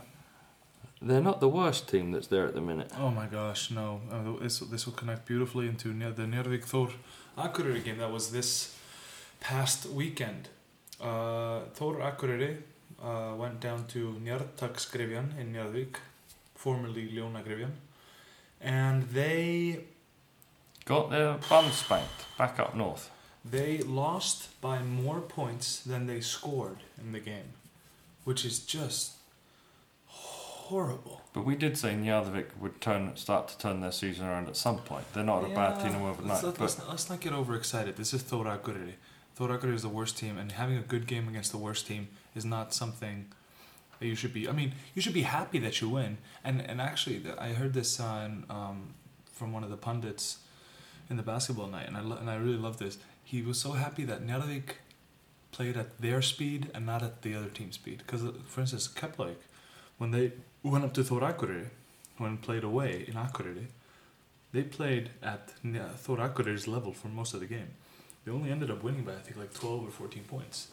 they're 1.01 1.21
not 1.21 1.39
the 1.41 1.49
worst 1.49 1.89
team 1.89 2.11
that's 2.11 2.27
there 2.27 2.47
at 2.47 2.55
the 2.55 2.61
minute. 2.61 2.91
oh 2.99 3.11
my 3.11 3.27
gosh, 3.27 3.71
no. 3.71 4.01
Uh, 4.11 4.43
this, 4.43 4.59
this 4.59 4.87
will 4.87 4.93
connect 4.95 5.27
beautifully 5.27 5.69
into 5.69 5.89
the 5.93 6.23
Njarðvík 6.25 6.65
Thor 6.65 6.91
Akureyri 7.39 7.83
game 7.85 7.99
that 7.99 8.11
was 8.13 8.31
this 8.33 8.77
past 9.43 9.87
weekend. 9.91 10.49
Uh, 11.01 11.61
Thor 11.75 11.97
Akureyri 11.97 12.59
uh, 13.03 13.35
went 13.37 13.61
down 13.61 13.87
to 13.89 14.17
Njarðtaksgryfjan 14.25 15.39
in 15.39 15.53
Njarðvík, 15.53 15.97
formerly 16.55 17.09
Ljónagryfjan. 17.09 17.73
And 18.61 19.09
they 19.11 19.81
Got 20.85 21.11
their 21.11 21.39
bum 21.49 21.71
spanked 21.71 22.37
back 22.39 22.59
up 22.59 22.75
north. 22.75 23.11
They 23.45 23.79
lost 23.79 24.61
by 24.61 24.83
more 24.83 25.21
points 25.21 25.81
than 25.81 26.07
they 26.07 26.21
scored 26.21 26.79
in 27.01 27.13
the 27.13 27.21
game, 27.21 27.55
which 28.25 28.45
is 28.45 28.61
just 28.61 29.13
horrible. 30.07 31.23
But 31.33 31.45
we 31.45 31.57
did 31.57 31.77
say 31.77 31.95
Njarðvík 31.95 32.57
would 32.61 32.81
turn 32.81 33.17
start 33.17 33.49
to 33.49 33.59
turn 33.59 33.81
their 33.81 33.93
season 33.93 34.27
around 34.27 34.49
at 34.49 34.57
some 34.57 34.79
point. 34.79 35.13
They're 35.13 35.25
not 35.25 35.45
a 35.45 35.49
bad 35.49 35.81
team 35.81 36.03
overnight. 36.03 36.29
Let's, 36.29 36.43
let, 36.45 36.55
but 36.55 36.61
let's, 36.61 36.89
let's 36.89 37.11
not 37.11 37.21
get 37.21 37.33
overexcited. 37.33 37.97
This 37.97 38.15
is 38.15 38.23
Thor 38.23 38.45
Akureyri. 38.45 38.95
Thor 39.35 39.49
Akureyri 39.49 39.75
is 39.75 39.83
the 39.83 39.89
worst 39.89 40.19
team, 40.19 40.39
and 40.39 40.53
having 40.53 40.77
a 40.77 40.83
good 40.83 41.07
game 41.07 41.29
against 41.29 41.53
the 41.53 41.59
worst 41.59 41.87
team 41.87 42.09
is 42.35 42.45
not 42.45 42.75
something 42.75 43.27
that 43.99 44.07
you 44.07 44.15
should 44.15 44.35
be. 44.35 44.49
I 44.49 44.53
mean, 44.53 44.75
you 44.95 45.03
should 45.03 45.15
be 45.15 45.23
happy 45.23 45.59
that 45.61 45.81
you 45.81 45.89
win. 45.89 46.19
And 46.45 46.61
and 46.61 46.81
actually, 46.81 47.23
I 47.39 47.49
heard 47.49 47.73
this 47.73 47.99
on 48.01 48.45
um, 48.51 48.95
from 49.33 49.53
one 49.53 49.65
of 49.65 49.71
the 49.71 49.77
pundits 49.77 50.39
in 51.09 51.17
the 51.17 51.23
basketball 51.23 51.69
night, 51.69 51.87
and 51.89 51.97
I 51.97 52.01
lo- 52.01 52.17
and 52.17 52.29
I 52.29 52.37
really 52.37 52.59
love 52.59 52.79
this. 52.79 52.99
He 53.25 53.43
was 53.43 53.59
so 53.59 53.73
happy 53.73 54.05
that 54.05 54.27
Njarðvík 54.27 54.77
played 55.53 55.77
at 55.77 56.01
their 56.01 56.23
speed 56.23 56.71
and 56.75 56.85
not 56.87 57.03
at 57.03 57.23
the 57.23 57.35
other 57.35 57.49
team's 57.49 57.77
speed. 57.77 57.99
Because, 57.99 58.23
for 58.47 58.61
instance, 58.63 58.89
Keflavík, 58.89 59.37
when 59.99 60.11
they 60.11 60.33
went 60.63 60.85
up 60.85 60.95
to 60.95 61.05
Thor 61.05 61.21
Akureyri, 61.21 61.69
when 62.19 62.39
played 62.39 62.65
away 62.65 63.05
in 63.07 63.15
Akureyri, 63.15 63.67
they 64.53 64.63
played 64.63 65.11
at 65.23 65.53
Thorakure's 65.65 66.67
level 66.67 66.93
for 66.93 67.09
most 67.09 67.35
of 67.35 67.41
the 67.41 67.47
game. 67.47 67.71
They 68.25 68.33
only 68.33 68.51
ended 68.51 68.71
up 68.71 68.83
winning 68.83 69.05
by 69.05 69.13
I 69.13 69.17
think 69.17 69.37
like 69.37 69.53
twelve 69.53 69.87
or 69.87 69.91
fourteen 69.91 70.25
points. 70.25 70.69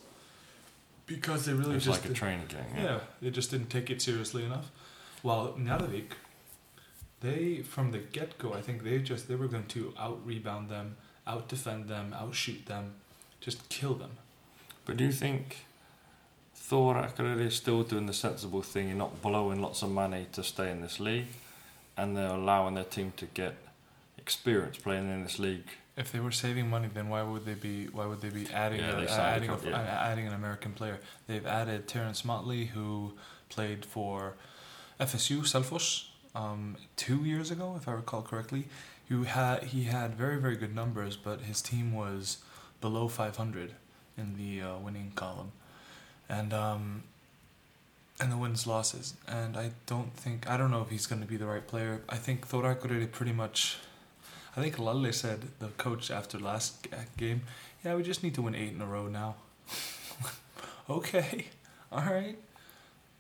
Because 1.06 1.46
they 1.46 1.54
really 1.54 1.76
it's 1.76 1.86
just 1.86 2.04
like 2.04 2.12
a 2.12 2.14
training 2.14 2.46
game. 2.48 2.60
yeah. 2.76 2.84
Yeah. 2.84 3.00
they 3.22 3.32
just 3.32 3.50
didn't 3.50 3.70
take 3.70 3.90
it 3.90 4.02
seriously 4.02 4.46
enough. 4.46 4.70
While 5.24 5.54
Njarðvík, 5.54 6.12
they 7.22 7.62
from 7.64 7.92
the 7.92 7.98
get 7.98 8.38
go, 8.38 8.54
I 8.54 8.62
think 8.62 8.84
they 8.84 9.00
just 9.00 9.28
they 9.28 9.36
were 9.36 9.48
going 9.48 9.66
to 9.68 9.94
out 9.98 10.20
rebound 10.26 10.70
them, 10.70 10.98
out 11.26 11.48
defend 11.48 11.88
them, 11.88 12.14
out 12.14 12.36
shoot 12.36 12.66
them, 12.68 12.94
just 13.42 13.68
kill 13.70 13.96
them. 13.96 14.12
But 14.86 14.98
do 14.98 15.04
you 15.04 15.12
think 15.12 15.66
Thor 16.56 16.96
Akureyri 16.96 17.48
is 17.48 17.56
still 17.56 17.84
doing 17.84 18.06
the 18.06 18.14
sensible 18.14 18.62
thing? 18.62 18.88
You're 18.88 18.98
not 18.98 19.22
blowing 19.22 19.62
lots 19.62 19.82
of 19.82 19.90
money 19.92 20.28
to 20.34 20.44
stay 20.44 20.70
in 20.72 20.82
this 20.82 21.00
league, 21.00 21.28
and 21.98 22.16
they're 22.16 22.30
allowing 22.30 22.76
their 22.76 22.84
team 22.84 23.14
to 23.18 23.26
get 23.26 23.56
experience 24.18 24.78
playing 24.78 25.12
in 25.12 25.24
this 25.24 25.40
league. 25.40 25.68
If 26.00 26.14
they 26.14 26.22
were 26.22 26.32
saving 26.32 26.70
money, 26.70 26.90
then 26.92 27.10
why 27.10 27.22
would 27.24 27.46
they 27.46 27.56
be? 27.56 27.88
Why 27.88 28.06
would 28.06 28.22
they 28.22 28.30
be 28.30 28.48
adding 28.54 28.80
Yeah, 28.80 29.02
a, 29.02 29.04
uh, 29.04 29.36
adding, 29.36 29.50
a, 29.50 29.54
uh, 29.56 30.08
adding 30.10 30.26
an 30.28 30.34
American 30.34 30.72
player? 30.72 31.00
They've 31.28 31.46
added 31.46 31.90
Terrence 31.90 32.24
Motley, 32.24 32.68
who 32.68 33.14
played 33.50 33.86
for 33.86 34.36
FSU 35.00 35.42
Selfoss 35.42 36.06
um, 36.34 36.78
two 36.96 37.26
years 37.26 37.52
ago, 37.52 37.76
if 37.76 37.88
I 37.88 37.92
recall 37.92 38.22
correctly. 38.22 38.70
Who 39.10 39.24
had 39.24 39.64
he 39.64 39.84
had 39.84 40.16
very 40.16 40.40
very 40.40 40.56
good 40.56 40.74
numbers, 40.74 41.18
but 41.18 41.42
his 41.42 41.62
team 41.62 41.94
was 41.94 42.38
below 42.80 43.08
500 43.10 43.74
in 44.18 44.38
the 44.38 44.62
uh, 44.62 44.78
winning 44.78 45.12
column, 45.16 45.52
and 46.30 46.54
um, 46.54 47.04
and 48.20 48.32
the 48.32 48.38
wins 48.38 48.68
losses. 48.68 49.16
And 49.28 49.58
I 49.58 49.72
don't 49.86 50.14
think 50.14 50.50
I 50.50 50.58
don't 50.58 50.72
know 50.72 50.82
if 50.82 50.90
he's 50.90 51.08
going 51.08 51.22
to 51.22 51.28
be 51.28 51.38
the 51.38 51.46
right 51.46 51.66
player. 51.66 52.02
I 52.08 52.18
think 52.18 52.48
Thor 52.48 52.76
pretty 52.76 53.34
much. 53.34 53.78
I 54.58 54.62
think 54.62 54.80
Lalle 54.80 55.12
said 55.14 55.40
the 55.60 55.68
coach 55.78 56.12
after 56.12 56.40
last 56.40 56.88
game, 57.18 57.42
yeah, 57.84 57.96
we 57.96 58.04
just 58.04 58.24
need 58.24 58.34
to 58.36 58.42
win 58.42 58.56
eight 58.56 58.74
in 58.74 58.82
a 58.82 58.86
row 58.86 59.08
now. 59.08 59.36
okay, 60.90 61.46
all 61.92 62.04
right. 62.04 62.38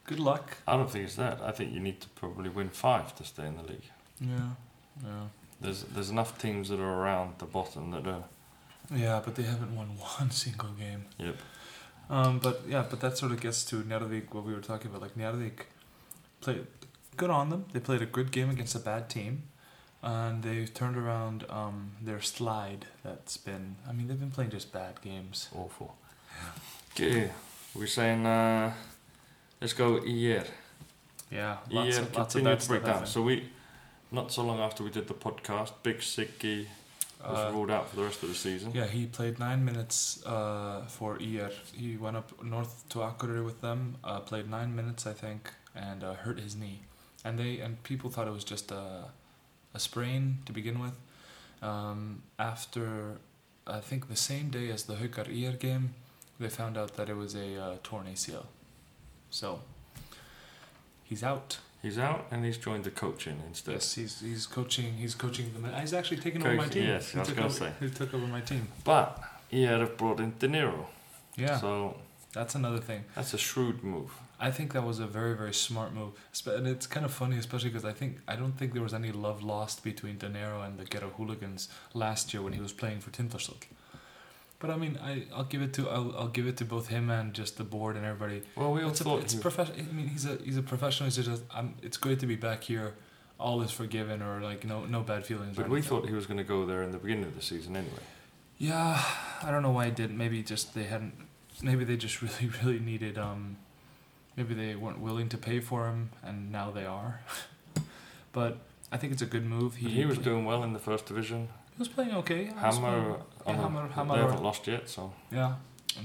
Good 0.06 0.20
luck. 0.20 0.58
I 0.68 0.76
don't 0.76 0.90
think 0.90 1.06
it's 1.06 1.16
that. 1.16 1.40
I 1.42 1.52
think 1.52 1.72
you 1.72 1.80
need 1.80 2.02
to 2.02 2.10
probably 2.10 2.50
win 2.50 2.70
five 2.70 3.16
to 3.16 3.24
stay 3.24 3.46
in 3.46 3.58
the 3.58 3.64
league. 3.64 3.90
Yeah, 4.20 4.50
yeah, 5.04 5.28
There's 5.62 5.84
there's 5.84 6.10
enough 6.10 6.38
teams 6.40 6.70
that 6.70 6.80
are 6.80 6.94
around 7.02 7.36
the 7.38 7.46
bottom 7.46 7.92
that 7.92 8.08
are. 8.08 8.24
yeah. 8.94 9.22
But 9.24 9.36
they 9.36 9.44
haven't 9.44 9.76
won 9.76 9.88
one 10.20 10.32
single 10.32 10.70
game. 10.70 11.06
Yep. 11.20 11.36
Um, 12.10 12.40
but 12.40 12.64
yeah, 12.68 12.86
but 12.90 13.02
that 13.02 13.18
sort 13.20 13.32
of 13.32 13.40
gets 13.40 13.64
to 13.66 13.84
Njarðvík, 13.84 14.34
what 14.34 14.44
we 14.44 14.54
were 14.54 14.62
talking 14.62 14.88
about. 14.90 15.02
Like 15.04 15.16
Njarðvík 15.16 15.68
played 16.42 16.66
good 17.18 17.30
on 17.30 17.50
them. 17.52 17.66
They 17.72 17.80
played 17.80 18.02
a 18.02 18.08
good 18.08 18.32
game 18.32 18.50
against 18.50 18.74
a 18.74 18.80
bad 18.80 19.10
team, 19.12 19.44
and 20.02 20.44
they've 20.44 20.74
turned 20.74 20.98
around 20.98 21.46
um, 21.50 21.92
their 22.02 22.22
slide. 22.22 22.86
That's 23.04 23.38
been. 23.38 23.76
I 23.88 23.92
mean, 23.94 24.08
they've 24.08 24.20
been 24.20 24.32
playing 24.32 24.52
just 24.52 24.72
bad 24.72 25.02
games. 25.02 25.50
Awful. 25.56 25.96
Okay, 26.94 27.30
we're 27.76 27.88
saying 27.88 28.26
uh, 28.26 28.74
let's 29.62 29.74
go 29.74 29.98
IR. 29.98 30.46
Yeah, 31.32 31.58
lots 31.70 31.98
of, 31.98 32.16
lots 32.16 32.36
of 32.36 32.44
bad 32.44 32.60
to 32.60 32.68
break 32.68 32.84
down. 32.86 33.06
So 33.06 33.22
we, 33.22 33.50
not 34.12 34.32
so 34.32 34.44
long 34.44 34.60
after 34.60 34.84
we 34.84 34.90
did 34.90 35.08
the 35.08 35.14
podcast, 35.14 35.72
Big 35.84 36.00
Siggy 36.00 36.66
was 37.24 37.38
Uh, 37.38 37.52
ruled 37.54 37.70
out 37.70 37.90
for 37.90 37.98
the 37.98 38.04
rest 38.04 38.24
of 38.24 38.30
the 38.30 38.36
season. 38.36 38.72
Yeah, 38.74 38.88
he 38.88 39.06
played 39.06 39.38
nine 39.40 39.64
minutes 39.66 40.26
uh, 40.26 40.86
for 40.88 41.18
IR. 41.20 41.52
He 41.74 41.98
went 41.98 42.16
up 42.18 42.44
north 42.44 42.88
to 42.90 43.00
Akureyri 43.00 43.44
with 43.46 43.62
them, 43.62 43.98
uh, 44.04 44.22
played 44.22 44.50
nine 44.50 44.74
minutes, 44.76 45.06
I 45.06 45.14
think, 45.14 45.52
and 45.76 46.04
uh, 46.04 46.14
hurt 46.14 46.40
his 46.40 46.56
knee. 46.56 46.80
And 47.26 47.38
they 47.38 47.60
and 47.60 47.84
people 47.84 48.10
thought 48.10 48.28
it 48.28 48.34
was 48.34 48.46
just 48.46 48.72
a, 48.72 49.06
a 49.74 49.80
sprain 49.80 50.40
to 50.46 50.52
begin 50.54 50.80
with. 50.80 50.94
Um, 51.62 52.24
after, 52.38 53.18
I 53.68 53.80
think 53.80 54.08
the 54.08 54.16
same 54.16 54.50
day 54.50 54.70
as 54.72 54.84
the 54.84 54.96
Haukar 54.96 55.28
IR 55.28 55.54
game, 55.54 55.94
they 56.40 56.50
found 56.50 56.78
out 56.78 56.96
that 56.96 57.10
it 57.10 57.18
was 57.18 57.36
a 57.36 57.62
uh, 57.62 57.76
torn 57.84 58.06
ACL. 58.08 58.46
So, 59.30 59.60
he's 61.04 61.24
out. 61.24 61.58
He's 61.82 61.98
out 61.98 62.28
and 62.32 62.44
he's 62.44 62.58
joined 62.58 62.84
the 62.84 62.92
coaching 62.92 63.42
instead. 63.48 63.74
Yes, 63.76 63.96
he's 63.96 64.20
he's 64.20 64.46
coaching. 64.46 64.96
He's 64.96 65.16
coaching 65.16 65.52
the. 65.62 65.80
He's 65.80 65.94
actually 65.94 66.18
taking 66.18 66.42
over 66.46 66.56
my 66.56 66.68
team. 66.68 66.88
yes, 66.88 67.12
he 67.12 67.18
I 67.18 67.22
was 67.22 67.28
took 67.30 67.38
gonna 67.38 67.48
over, 67.48 67.56
say. 67.58 67.72
He 67.80 67.90
took 67.90 68.14
over 68.14 68.28
my 68.28 68.42
team. 68.42 68.68
But 68.84 69.18
IR 69.52 69.80
have 69.80 69.96
brought 69.98 70.20
in 70.20 70.34
Danero. 70.34 70.86
Yeah, 71.38 71.58
So 71.58 71.96
that's 72.34 72.56
another 72.56 72.80
thing. 72.80 73.06
that's 73.16 73.34
a 73.34 73.38
shrewd 73.38 73.82
move. 73.82 74.12
I 74.40 74.52
think 74.52 74.72
that 74.74 74.86
was 74.86 75.00
a 75.00 75.08
very 75.08 75.36
very 75.36 75.54
smart 75.54 75.94
move, 75.94 76.12
and 76.46 76.68
it's 76.68 76.88
kind 76.88 77.06
of 77.06 77.14
funny, 77.14 77.38
especially 77.38 77.70
because 77.70 77.86
I 77.86 77.94
think 77.94 78.20
I 78.28 78.36
don't 78.36 78.54
think 78.58 78.74
there 78.74 78.84
was 78.84 78.94
any 78.94 79.12
love 79.12 79.44
lost 79.44 79.84
between 79.84 80.18
Danero 80.18 80.66
and 80.66 80.78
the 80.80 80.86
Ghetto 80.86 81.10
Hooligans 81.18 81.68
last 81.94 82.34
year 82.34 82.42
when 82.42 82.54
he 82.54 82.62
was 82.62 82.72
playing 82.74 83.00
for 83.02 83.10
Tindastóll. 83.12 83.58
But 84.60 84.70
I 84.70 84.76
mean, 84.78 84.98
I 85.02 85.24
I'll 85.34 85.46
give 85.46 85.62
it 85.62 85.74
to 85.74 85.90
I'll, 85.90 86.14
I'll 86.18 86.28
give 86.28 86.48
it 86.48 86.58
to 86.58 86.66
both 86.66 86.88
him 86.88 87.10
and 87.10 87.34
just 87.34 87.58
the 87.58 87.64
board 87.64 87.96
and 87.96 88.06
everybody. 88.06 88.44
Well, 88.56 88.72
we 88.74 88.82
all 88.84 88.90
It's 88.90 89.02
a, 89.02 89.18
it's 89.18 89.34
he- 89.34 89.40
profession. 89.40 89.88
I 89.90 89.94
mean, 89.94 90.08
he's 90.08 90.26
a 90.26 90.36
he's 90.44 90.58
a 90.58 90.62
professional. 90.64 91.10
He's 91.10 91.16
just 91.26 91.44
I'm, 91.54 91.76
it's 91.82 91.98
great 91.98 92.20
to 92.20 92.26
be 92.28 92.36
back 92.36 92.64
here. 92.64 92.94
All 93.40 93.62
is 93.62 93.72
forgiven, 93.72 94.22
or 94.22 94.42
like 94.42 94.66
no 94.66 94.86
no 94.86 95.02
bad 95.02 95.26
feelings. 95.26 95.56
but 95.56 95.70
we 95.70 95.82
thought 95.82 96.08
he 96.08 96.14
was 96.14 96.26
going 96.26 96.38
to 96.40 96.44
go 96.44 96.66
there 96.66 96.84
in 96.84 96.92
the 96.92 96.98
beginning 96.98 97.24
of 97.26 97.36
the 97.36 97.42
season 97.42 97.76
anyway. 97.78 98.04
Yeah, 98.58 99.02
I 99.42 99.50
don't 99.52 99.64
know 99.64 99.72
why 99.72 99.86
I 99.86 99.90
didn't. 99.92 100.18
Maybe 100.18 100.44
just 100.44 100.74
they 100.76 100.84
hadn't. 100.84 101.14
Maybe 101.64 101.86
they 101.86 101.96
just 101.96 102.22
really, 102.26 102.52
really 102.62 102.80
needed. 102.80 103.18
Um, 103.18 103.56
maybe 104.40 104.54
they 104.54 104.74
weren't 104.74 105.00
willing 105.02 105.28
to 105.28 105.38
pay 105.38 105.60
for 105.60 105.88
him, 105.88 106.10
and 106.24 106.50
now 106.50 106.72
they 106.72 106.86
are. 106.86 107.20
but 108.32 108.58
I 108.90 108.96
think 108.98 109.12
it's 109.12 109.22
a 109.22 109.26
good 109.26 109.46
move. 109.46 109.76
He, 109.76 109.90
he 109.90 110.06
was 110.06 110.18
doing 110.18 110.46
well 110.46 110.64
in 110.64 110.72
the 110.72 110.80
first 110.80 111.06
division. 111.06 111.50
He 111.76 111.80
was 111.80 111.90
playing 111.90 112.14
okay. 112.16 112.46
Hamar, 112.46 113.18
yeah, 113.46 113.54
Hamar- 113.54 113.88
Hamar 113.90 114.18
they 114.18 114.24
haven't 114.24 114.42
lost 114.42 114.66
yet, 114.66 114.88
so 114.90 115.12
Yeah, 115.30 115.56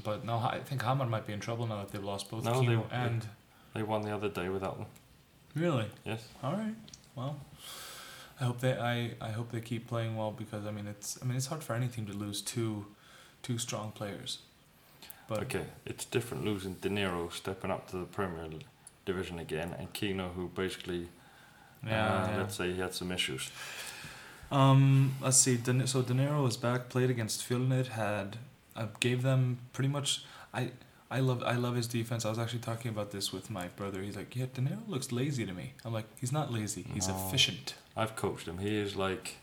but 0.03 0.25
no, 0.25 0.39
I 0.39 0.59
think 0.65 0.83
Hamar 0.83 1.07
might 1.07 1.27
be 1.29 1.33
in 1.33 1.39
trouble 1.41 1.67
now 1.69 1.77
that 1.77 1.93
they've 1.93 2.03
lost 2.03 2.29
both 2.29 2.45
No, 2.45 2.61
Kino 2.61 2.87
they- 2.91 2.97
and. 2.97 3.27
they 3.73 3.85
won 3.85 4.03
the 4.03 4.11
other 4.11 4.29
day 4.29 4.49
without 4.49 4.79
them. 4.79 4.87
Really. 5.55 5.87
Yes. 6.05 6.27
All 6.43 6.55
right. 6.55 6.75
Well, 7.15 7.39
I 8.41 8.45
hope 8.45 8.59
they 8.61 8.73
I, 8.77 9.13
I 9.21 9.31
hope 9.31 9.53
they 9.53 9.61
keep 9.61 9.87
playing 9.87 10.17
well 10.17 10.33
because 10.33 10.67
I 10.67 10.73
mean 10.73 10.89
it's 10.89 11.17
I 11.23 11.25
mean 11.25 11.37
it's 11.37 11.47
hard 11.47 11.63
for 11.63 11.75
any 11.75 11.87
team 11.87 12.07
to 12.07 12.13
lose 12.13 12.43
two 12.43 12.87
two 13.43 13.59
strong 13.59 13.93
players. 13.93 14.39
But 15.29 15.43
Okay, 15.45 15.65
it's 15.87 16.05
different 16.05 16.45
losing 16.45 16.75
Danero 16.77 17.33
stepping 17.33 17.71
up 17.71 17.89
to 17.91 17.97
the 17.97 18.05
Premier 18.05 18.47
Division 19.07 19.39
again, 19.39 19.75
and 19.79 19.93
Kino, 19.93 20.29
who 20.31 20.49
basically, 20.49 21.09
yeah, 21.87 22.07
uh, 22.25 22.31
yeah. 22.31 22.37
let's 22.39 22.57
say 22.57 22.73
he 22.73 22.81
had 22.81 22.93
some 22.95 23.11
issues. 23.11 23.51
Um, 24.51 25.15
let's 25.21 25.39
see. 25.39 25.57
De, 25.57 25.87
so 25.87 26.03
Danero 26.03 26.43
was 26.45 26.57
back, 26.57 26.89
played 26.89 27.11
against 27.11 27.49
Fjolnir, 27.49 27.87
had 27.89 28.37
uh, 28.77 28.87
gave 29.01 29.23
them 29.23 29.59
pretty 29.73 29.89
much. 29.89 30.25
I 30.53 30.71
I 31.11 31.21
love 31.21 31.43
I 31.43 31.55
love 31.55 31.75
his 31.77 31.87
defense. 31.87 32.25
I 32.25 32.29
was 32.31 32.39
actually 32.39 32.61
talking 32.61 32.91
about 32.91 33.11
this 33.11 33.33
with 33.33 33.51
my 33.51 33.69
brother. 33.69 34.03
He's 34.03 34.17
like, 34.17 34.37
yeah, 34.37 34.47
Danero 34.47 34.87
looks 34.89 35.11
lazy 35.13 35.47
to 35.47 35.53
me. 35.53 35.73
I'm 35.85 35.93
like, 35.93 36.07
he's 36.21 36.33
not 36.33 36.53
lazy. 36.53 36.85
He's 36.93 37.09
No. 37.09 37.17
efficient. 37.29 37.75
I've 37.97 38.15
coached 38.17 38.47
him. 38.47 38.59
He 38.59 38.77
is 38.77 38.95
like, 38.97 39.37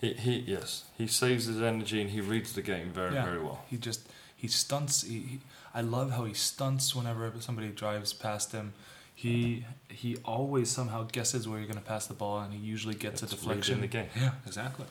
he, 0.00 0.12
he 0.14 0.38
yes, 0.40 0.84
he 0.96 1.06
saves 1.06 1.46
his 1.46 1.60
energy 1.62 2.00
and 2.00 2.10
he 2.10 2.20
reads 2.20 2.52
the 2.52 2.62
game 2.62 2.90
very 2.92 3.14
Yeah. 3.14 3.24
very 3.24 3.40
well. 3.42 3.64
He 3.68 3.76
just 3.78 4.08
he 4.40 4.48
stunts. 4.48 5.02
He, 5.02 5.18
he, 5.20 5.40
I 5.74 5.80
love 5.82 6.12
how 6.12 6.24
he 6.24 6.34
stunts 6.34 6.94
whenever 6.94 7.30
somebody 7.40 7.68
drives 7.68 8.12
past 8.12 8.52
him. 8.52 8.72
He 9.14 9.64
he 9.88 10.16
always 10.24 10.70
somehow 10.70 11.04
guesses 11.12 11.46
where 11.46 11.58
you're 11.58 11.68
gonna 11.68 11.80
pass 11.94 12.06
the 12.06 12.14
ball, 12.14 12.40
and 12.40 12.52
he 12.54 12.58
usually 12.58 12.94
gets 12.94 13.22
It's 13.22 13.32
a 13.32 13.36
deflection. 13.36 13.74
In 13.76 13.80
the 13.82 13.86
game. 13.86 14.08
Yeah, 14.16 14.32
exactly. 14.46 14.86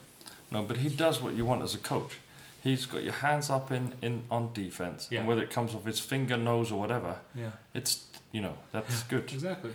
No, 0.52 0.64
but 0.64 0.78
he 0.78 0.90
does 0.90 1.22
what 1.22 1.34
you 1.36 1.46
want 1.46 1.62
as 1.64 1.74
a 1.76 1.80
coach. 1.80 2.18
He's 2.64 2.86
got 2.86 3.04
your 3.04 3.14
hands 3.14 3.50
up 3.50 3.72
in, 3.72 3.94
in 4.02 4.24
on 4.30 4.52
defense, 4.54 5.08
Yeah. 5.10 5.20
and 5.20 5.28
whether 5.28 5.42
it 5.42 5.50
comes 5.50 5.74
off 5.74 5.86
his 5.86 6.00
finger, 6.00 6.38
nose, 6.38 6.72
or 6.72 6.80
whatever, 6.80 7.16
Yeah, 7.34 7.52
it's 7.74 8.06
you 8.32 8.42
know 8.42 8.56
that's 8.72 9.04
good. 9.04 9.32
exactly. 9.34 9.72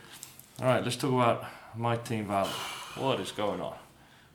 All 0.60 0.66
right, 0.66 0.84
let's 0.84 0.96
talk 0.96 1.12
about 1.12 1.44
my 1.76 1.96
team, 1.96 2.26
Val. 2.26 2.46
What 2.96 3.18
is 3.20 3.32
going 3.32 3.60
on? 3.60 3.74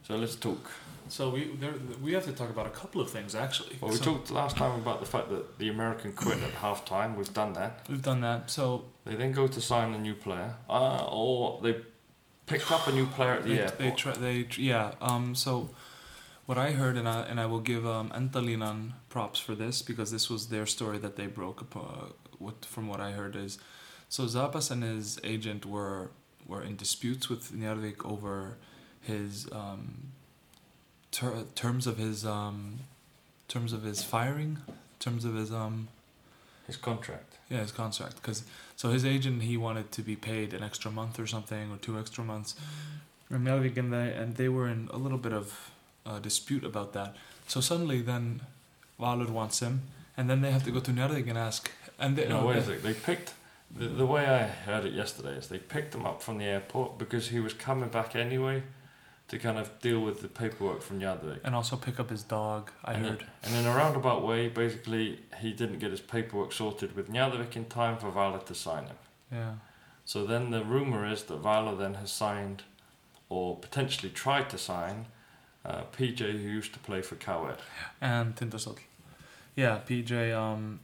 So 0.10 0.16
let's 0.18 0.36
talk. 0.36 0.72
So 1.08 1.30
we 1.30 1.52
there, 1.60 1.74
we 2.02 2.14
have 2.14 2.26
to 2.26 2.32
talk 2.32 2.50
about 2.50 2.66
a 2.66 2.72
couple 2.72 3.00
of 3.00 3.12
things 3.12 3.36
actually. 3.36 3.78
Well, 3.80 3.92
we 3.92 3.98
So 3.98 4.06
talked 4.06 4.32
last 4.32 4.58
time 4.58 4.74
about 4.82 5.00
the 5.00 5.06
fact 5.06 5.30
that 5.30 5.60
the 5.60 5.70
American 5.70 6.14
quit 6.14 6.40
at 6.42 6.54
halftime. 6.54 7.16
We've 7.16 7.34
done 7.34 7.54
that. 7.54 7.86
We've 7.88 8.02
done 8.02 8.22
that. 8.22 8.50
So 8.50 8.86
They 9.06 9.16
then 9.16 9.32
go 9.32 9.48
to 9.48 9.62
sign 9.62 9.94
a 9.94 10.00
new 10.00 10.16
player, 10.16 10.56
uh, 10.68 11.06
or 11.12 11.62
they 11.62 11.76
picked 12.48 12.72
up 12.72 12.88
a 12.88 12.92
new 12.92 13.06
player 13.06 13.34
at 13.34 13.44
the 13.44 13.50
they, 13.50 13.60
airport. 13.60 13.78
they 13.78 13.92
try 13.92 14.14
they 14.14 14.48
yeah. 14.58 14.94
Um. 15.00 15.36
So 15.36 15.70
what 16.48 16.58
I 16.58 16.72
heard 16.72 16.98
and 16.98 17.08
I 17.08 17.22
and 17.30 17.40
I 17.40 17.46
will 17.46 17.62
give 17.72 17.86
um 17.86 18.10
Antalinan 18.10 18.94
props 19.10 19.40
for 19.40 19.54
this 19.54 19.84
because 19.84 20.10
this 20.10 20.28
was 20.28 20.48
their 20.50 20.66
story 20.66 20.98
that 20.98 21.18
they 21.18 21.28
broke 21.28 21.62
up. 21.62 21.76
Uh, 21.76 22.06
what 22.40 22.66
from 22.66 22.88
what 22.88 23.00
I 23.00 23.12
heard 23.12 23.36
is, 23.36 23.60
so 24.08 24.24
Zabas 24.26 24.72
and 24.72 24.82
his 24.82 25.20
agent 25.24 25.68
were 25.68 26.10
were 26.48 26.64
in 26.64 26.76
disputes 26.76 27.30
with 27.30 27.52
Njarðvík 27.52 28.04
over 28.04 28.58
his 29.02 29.48
um 29.52 30.12
ter- 31.12 31.44
terms 31.56 31.88
of 31.88 31.98
his 31.98 32.26
um 32.26 32.80
terms 33.48 33.74
of 33.74 33.84
his 33.84 34.04
firing, 34.04 34.58
terms 35.00 35.26
of 35.26 35.36
his 35.36 35.52
um 35.52 35.88
His 36.68 36.78
contract. 36.78 37.38
Yeah, 37.50 37.62
his 37.62 37.72
contract. 37.72 38.16
Because 38.22 38.44
so 38.76 38.92
his 38.92 39.04
agent, 39.04 39.42
he 39.42 39.58
wanted 39.58 39.92
to 39.92 40.02
be 40.04 40.16
paid 40.16 40.54
an 40.54 40.64
extra 40.64 40.92
month 40.92 41.20
or 41.20 41.26
something, 41.28 41.72
or 41.72 41.78
two 41.78 41.98
extra 42.00 42.24
months. 42.24 42.56
And 43.32 43.46
Melvik 43.48 43.78
and 43.78 43.92
they 43.92 44.14
and 44.14 44.36
they 44.36 44.50
were 44.50 44.68
in 44.68 44.90
a 44.94 44.98
little 44.98 45.18
bit 45.18 45.34
of 45.34 45.72
uh, 46.06 46.20
dispute 46.20 46.64
about 46.64 46.94
that. 46.94 47.16
So 47.48 47.62
suddenly, 47.62 48.02
then 48.02 48.42
Valur 49.00 49.30
wants 49.30 49.60
him, 49.60 49.82
and 50.18 50.30
then 50.30 50.42
they 50.42 50.52
have 50.52 50.64
to 50.66 50.72
go 50.72 50.80
to 50.80 50.92
Njarðvík 50.92 51.28
and 51.30 51.38
ask. 51.38 51.72
And 52.00 52.16
they, 52.16 52.28
No, 52.28 52.42
no, 52.42 52.48
wait 52.48 52.58
a 52.58 52.62
they- 52.62 52.74
sec. 52.76 52.82
They 52.84 52.94
picked. 52.94 53.34
The, 53.80 53.88
the 53.88 54.06
way 54.06 54.26
I 54.26 54.44
heard 54.66 54.86
it 54.86 54.94
yesterday 54.94 55.36
is 55.38 55.48
they 55.48 55.60
picked 55.60 55.94
him 55.94 56.04
up 56.04 56.24
from 56.24 56.40
the 56.40 56.46
airport 56.46 56.98
because 56.98 57.28
he 57.28 57.40
was 57.40 57.54
coming 57.54 57.90
back 57.90 58.16
anyway 58.16 58.64
to 59.30 59.38
kind 59.40 59.58
of 59.58 59.80
deal 59.80 60.00
with 60.00 60.22
the 60.22 60.28
paperwork 60.28 60.82
from 60.82 61.00
Njarðvík. 61.00 61.40
and 61.44 61.56
also 61.56 61.76
pick 61.76 62.00
up 62.00 62.10
his 62.10 62.24
dog. 62.24 62.72
I 62.84 62.94
and 62.94 63.06
heard. 63.06 63.22
In, 63.22 63.28
and 63.44 63.56
in 63.56 63.66
a 63.72 63.76
roundabout 63.76 64.26
way, 64.26 64.50
basically, 64.50 65.20
he 65.40 65.54
didn't 65.54 65.80
get 65.80 65.92
his 65.92 66.02
paperwork 66.02 66.52
sorted 66.52 66.96
with 66.96 67.10
Njarðvík 67.10 67.56
in 67.56 67.66
time 67.66 67.98
for 67.98 68.10
Vala 68.10 68.40
to 68.46 68.56
sign 68.56 68.86
him. 68.86 68.98
Yeah. 69.32 69.54
So 70.06 70.26
then 70.26 70.50
the 70.50 70.64
rumour 70.64 71.06
is 71.06 71.24
that 71.24 71.38
Vala 71.38 71.76
then 71.76 71.94
has 71.96 72.12
signed, 72.12 72.64
or 73.30 73.56
potentially 73.58 74.12
tried 74.12 74.50
to 74.50 74.58
sign, 74.58 75.06
uh, 75.64 75.84
PJ 75.96 76.20
who 76.20 76.50
used 76.50 76.74
to 76.74 76.80
play 76.80 77.02
for 77.02 77.16
Cowed. 77.16 77.60
And 78.02 78.36
Tindastóll. 78.36 78.80
Yeah, 79.56 79.80
PJ. 79.88 80.36
Um, 80.36 80.80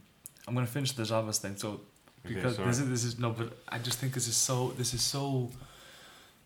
I'm 0.46 0.54
gonna 0.54 0.66
finish 0.66 0.92
the 0.92 1.02
Zabas 1.02 1.38
thing. 1.38 1.56
So 1.56 1.80
because 2.22 2.56
this 2.58 2.78
is 2.78 2.88
this 2.88 3.04
is 3.04 3.18
no, 3.18 3.30
but 3.30 3.58
I 3.68 3.78
just 3.78 3.98
think 3.98 4.14
this 4.14 4.28
is 4.28 4.36
so 4.36 4.72
this 4.76 4.94
is 4.94 5.02
so. 5.02 5.50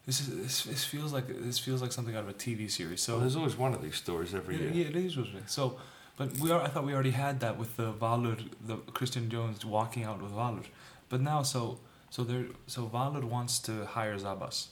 This 0.07 0.21
is 0.21 0.29
this, 0.29 0.65
this 0.65 0.85
feels 0.85 1.13
like 1.13 1.29
this 1.29 1.59
feels 1.59 1.83
like 1.83 1.93
something 1.93 2.17
out 2.17 2.25
of 2.25 2.29
a 2.29 2.35
TV 2.35 2.71
series. 2.71 3.03
So 3.03 3.15
so 3.15 3.21
there's 3.21 3.37
always 3.37 3.57
one 3.57 3.75
of 3.75 3.83
these 3.83 3.97
stories 3.97 4.35
every 4.35 4.57
yeah, 4.57 4.63
year. 4.63 4.73
yeah, 4.73 4.87
it 4.89 4.97
is 4.97 5.17
usually. 5.17 5.43
So, 5.47 5.79
but 6.17 6.37
we 6.39 6.51
are. 6.51 6.61
I 6.63 6.69
thought 6.69 6.85
we 6.85 6.95
already 6.95 7.11
had 7.11 7.41
that 7.41 7.59
with 7.59 7.77
the 7.77 7.93
Valur, 7.93 8.39
the 8.67 8.77
Christian 8.77 9.29
Jones 9.29 9.65
walking 9.65 10.05
out 10.05 10.23
with 10.23 10.33
Valur, 10.33 10.65
but 11.09 11.21
now 11.21 11.43
so 11.43 11.79
so 12.09 12.25
there 12.25 12.47
so 12.67 12.87
Valur 12.87 13.25
wants 13.25 13.59
to 13.61 13.85
hire 13.85 14.17
Zabas, 14.19 14.69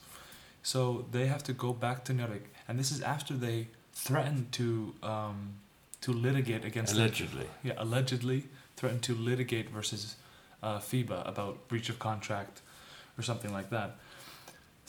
so 0.62 1.06
they 1.10 1.26
have 1.26 1.42
to 1.44 1.52
go 1.52 1.72
back 1.72 2.04
to 2.06 2.12
Njarðvík, 2.12 2.46
and 2.66 2.78
this 2.78 2.90
is 2.90 3.02
after 3.02 3.34
they 3.34 3.68
threatened 3.92 4.52
to 4.52 4.94
um, 5.02 5.54
to 6.00 6.12
litigate 6.12 6.64
against 6.64 6.94
them. 6.94 7.02
Allegedly. 7.02 7.46
Yeah, 7.62 7.74
allegedly 7.76 8.44
threatened 8.76 9.02
to 9.02 9.14
litigate 9.14 9.70
versus 9.70 10.16
uh, 10.62 10.78
FIBA 10.78 11.28
about 11.28 11.68
breach 11.68 11.88
of 11.88 11.98
contract 11.98 12.62
or 13.18 13.22
something 13.22 13.52
like 13.52 13.70
that. 13.70 13.96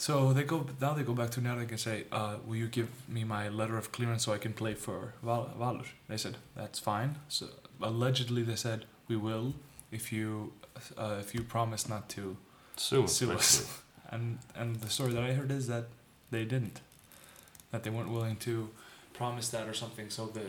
So 0.00 0.32
they 0.32 0.44
go 0.44 0.66
now. 0.80 0.94
They 0.94 1.02
go 1.02 1.12
back 1.12 1.30
to 1.32 1.40
Njarðvík 1.42 1.72
and 1.72 1.80
say, 1.80 2.04
uh, 2.10 2.36
"Will 2.46 2.56
you 2.56 2.68
give 2.68 2.88
me 3.06 3.22
my 3.22 3.50
letter 3.50 3.76
of 3.76 3.92
clearance 3.92 4.24
so 4.24 4.32
I 4.32 4.38
can 4.38 4.54
play 4.54 4.72
for 4.74 5.12
Val- 5.22 5.52
Valur?" 5.58 5.88
They 6.08 6.16
said, 6.16 6.38
"That's 6.56 6.78
fine." 6.78 7.16
So 7.28 7.46
allegedly, 7.82 8.42
they 8.42 8.56
said, 8.56 8.86
"We 9.08 9.16
will 9.18 9.52
if 9.90 10.10
you 10.10 10.54
uh, 10.96 11.18
if 11.20 11.34
you 11.34 11.42
promise 11.42 11.86
not 11.86 12.08
to." 12.16 12.38
Sue 12.76 13.04
us, 13.04 13.16
Sue 13.16 13.32
us. 13.32 13.78
And 14.12 14.38
and 14.60 14.80
the 14.84 14.88
story 14.88 15.12
that 15.12 15.22
I 15.22 15.34
heard 15.34 15.50
is 15.52 15.66
that 15.66 15.84
they 16.30 16.44
didn't, 16.44 16.80
that 17.70 17.82
they 17.84 17.90
weren't 17.90 18.10
willing 18.10 18.36
to 18.48 18.54
promise 19.12 19.50
that 19.50 19.68
or 19.68 19.74
something. 19.74 20.10
So 20.10 20.26
the 20.38 20.46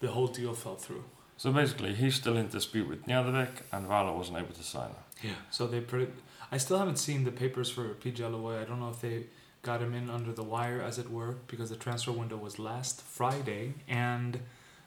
the 0.00 0.08
whole 0.14 0.28
deal 0.38 0.54
fell 0.54 0.76
through. 0.76 1.04
So 1.36 1.52
basically, 1.52 1.92
he's 1.94 2.14
still 2.14 2.36
in 2.38 2.48
dispute 2.48 2.88
with 2.88 3.06
Njarðvík, 3.06 3.54
and 3.70 3.86
Vala 3.86 4.12
wasn't 4.16 4.38
able 4.38 4.54
to 4.54 4.62
sign. 4.62 4.90
Yeah. 5.22 5.38
So 5.50 5.66
they 5.66 5.78
it. 6.04 6.14
I 6.54 6.56
still 6.56 6.78
haven't 6.78 7.00
seen 7.00 7.24
the 7.24 7.32
papers 7.32 7.68
for 7.68 7.94
PJ 7.94 8.18
Aloy. 8.18 8.62
I 8.62 8.64
don't 8.64 8.78
know 8.78 8.90
if 8.90 9.00
they 9.00 9.24
got 9.62 9.82
him 9.82 9.92
in 9.92 10.08
under 10.08 10.30
the 10.30 10.44
wire, 10.44 10.80
as 10.80 11.00
it 11.00 11.10
were, 11.10 11.34
because 11.48 11.68
the 11.68 11.74
transfer 11.74 12.12
window 12.12 12.36
was 12.36 12.60
last 12.60 13.02
Friday, 13.02 13.74
and 13.88 14.38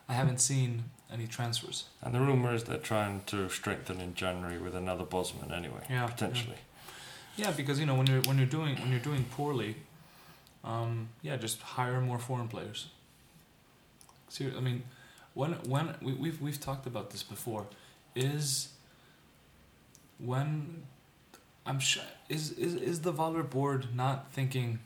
I 0.07 0.13
haven't 0.13 0.39
seen 0.39 0.85
any 1.11 1.27
transfers. 1.27 1.83
And 2.01 2.15
the 2.15 2.21
rumour 2.21 2.53
is 2.53 2.63
they're 2.63 2.77
trying 2.77 3.23
to 3.25 3.49
strengthen 3.49 3.99
in 3.99 4.13
January 4.13 4.57
with 4.57 4.75
another 4.75 5.03
Bosman 5.03 5.51
anyway, 5.51 5.83
Yeah, 5.89 6.07
potentially. 6.07 6.55
Yeah, 7.35 7.51
because 7.51 7.81
you 7.81 7.85
know 7.85 7.95
when 7.95 8.07
you're 8.07 8.21
when 8.21 8.37
you're 8.37 8.53
doing 8.59 8.77
when 8.77 8.89
you're 8.89 9.07
doing 9.11 9.25
poorly, 9.25 9.75
um, 10.63 11.09
yeah, 11.21 11.35
just 11.35 11.61
hire 11.61 11.99
more 11.99 12.17
foreign 12.17 12.47
players. 12.47 12.87
See, 14.29 14.49
I 14.55 14.61
mean, 14.61 14.83
when 15.33 15.51
when 15.73 15.95
we, 16.01 16.13
we've 16.13 16.41
we've 16.41 16.61
talked 16.61 16.87
about 16.87 17.09
this 17.09 17.23
before, 17.23 17.67
is 18.15 18.69
when 20.17 20.83
I'm 21.67 21.79
sure 21.79 22.03
is 22.29 22.51
is 22.51 22.73
is 22.75 23.01
the 23.01 23.13
Valur 23.13 23.47
board 23.49 23.95
not 23.95 24.31
thinking. 24.31 24.79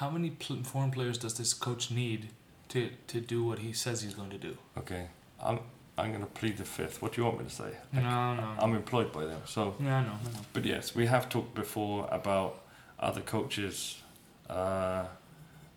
How 0.00 0.10
many 0.10 0.30
pl- 0.30 0.62
foreign 0.64 0.90
players 0.90 1.16
does 1.18 1.34
this 1.38 1.54
coach 1.54 1.90
need 1.90 2.28
to 2.68 2.90
to 3.08 3.20
do 3.20 3.44
what 3.44 3.58
he 3.60 3.72
says 3.72 4.02
he's 4.02 4.14
going 4.14 4.30
to 4.30 4.38
do? 4.38 4.56
Okay, 4.78 5.08
I'm 5.42 5.58
I'm 5.98 6.10
going 6.12 6.20
to 6.24 6.32
plead 6.40 6.56
the 6.58 6.64
fifth. 6.64 7.00
What 7.00 7.12
do 7.12 7.20
you 7.20 7.26
want 7.26 7.38
me 7.38 7.44
to 7.44 7.50
say? 7.62 7.70
No, 7.92 8.34
no. 8.34 8.48
I'm 8.58 8.74
employed 8.74 9.12
by 9.12 9.24
them, 9.24 9.40
so. 9.46 9.74
yeah, 9.80 10.02
no, 10.02 10.08
no, 10.24 10.30
no. 10.34 10.40
But 10.52 10.64
yes, 10.66 10.94
we 10.94 11.06
have 11.06 11.28
talked 11.28 11.54
before 11.54 12.06
about 12.12 12.60
other 13.00 13.22
coaches, 13.22 14.02
uh, 14.50 15.04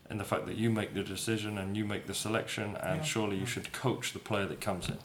and 0.10 0.20
the 0.20 0.26
fact 0.26 0.46
that 0.48 0.56
you 0.58 0.70
make 0.70 0.94
the 0.94 1.04
decision 1.04 1.58
and 1.58 1.78
you 1.78 1.86
make 1.86 2.06
the 2.08 2.14
selection, 2.14 2.76
and 2.78 2.98
Yeah. 3.00 3.04
surely 3.14 3.38
you 3.38 3.46
should 3.46 3.72
coach 3.72 4.12
the 4.12 4.20
player 4.20 4.46
that 4.48 4.60
comes 4.60 4.90
in. 4.90 4.98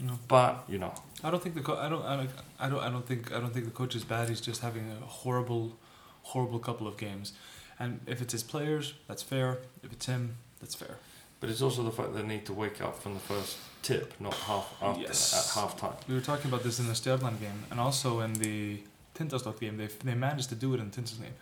No. 0.00 0.18
But 0.28 0.64
you 0.68 0.78
know, 0.78 0.92
I 1.24 1.30
don't 1.30 1.42
think 1.42 1.54
the 1.54 1.62
co- 1.62 1.76
I 1.78 1.88
don't 1.88 2.04
I 2.04 2.16
don't 2.16 2.30
I 2.60 2.68
don't 2.68 2.80
I 2.80 2.90
don't 2.90 3.06
think 3.06 3.32
I 3.32 3.40
don't 3.40 3.52
think 3.54 3.64
the 3.66 3.70
coach 3.82 3.94
is 3.94 4.04
bad. 4.04 4.28
He's 4.28 4.40
just 4.40 4.60
having 4.62 4.90
a 4.90 5.04
horrible, 5.06 5.76
horrible 6.22 6.58
couple 6.58 6.86
of 6.86 6.96
games, 6.96 7.32
and 7.78 8.00
if 8.06 8.20
it's 8.22 8.32
his 8.32 8.42
players, 8.42 8.94
that's 9.08 9.22
fair. 9.22 9.58
If 9.82 9.92
it's 9.92 10.06
him, 10.06 10.36
that's 10.60 10.74
fair. 10.74 10.96
but 11.40 11.50
it's 11.50 11.62
also 11.62 11.82
the 11.82 11.90
fact 11.92 12.12
that 12.12 12.20
they 12.22 12.28
need 12.28 12.44
to 12.46 12.52
wake 12.54 12.80
up 12.82 12.94
from 13.02 13.14
the 13.14 13.20
first 13.20 13.56
tip, 13.82 14.14
not 14.20 14.34
half 14.34 14.66
after 14.82 15.02
Yes. 15.02 15.20
at 15.38 15.60
half 15.60 15.76
time. 15.78 15.92
We 16.08 16.14
were 16.14 16.20
talking 16.32 16.48
about 16.50 16.62
this 16.62 16.78
in 16.80 16.86
the 16.88 16.94
Stjarnan 16.94 17.38
game, 17.40 17.60
and 17.70 17.78
also 17.80 18.20
in 18.20 18.32
the 18.34 18.82
Tindastóll 19.14 19.58
game. 19.60 19.76
They 19.76 19.88
they 20.04 20.14
managed 20.14 20.48
to 20.50 20.54
do 20.54 20.74
it 20.74 20.80
in 20.80 20.90
Tindastóll 20.90 21.22
game. 21.22 21.34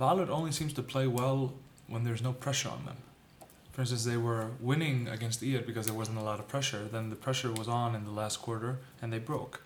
Valur 0.00 0.28
only 0.30 0.52
seems 0.52 0.72
to 0.74 0.82
play 0.82 1.06
well 1.06 1.52
when 1.88 2.04
there's 2.04 2.22
no 2.22 2.32
pressure 2.32 2.70
on 2.70 2.84
them. 2.86 2.96
For 3.72 3.82
instance, 3.82 4.04
they 4.04 4.16
were 4.16 4.46
winning 4.60 5.08
against 5.08 5.42
Iad 5.42 5.64
because 5.66 5.86
there 5.86 5.94
wasn't 5.94 6.18
a 6.18 6.22
lot 6.22 6.38
of 6.40 6.48
pressure. 6.48 6.88
Then 6.90 7.10
the 7.10 7.16
pressure 7.16 7.52
was 7.52 7.68
on 7.68 7.94
in 7.94 8.04
the 8.04 8.10
last 8.10 8.42
quarter, 8.42 8.78
and 9.00 9.12
they 9.12 9.18
broke. 9.20 9.62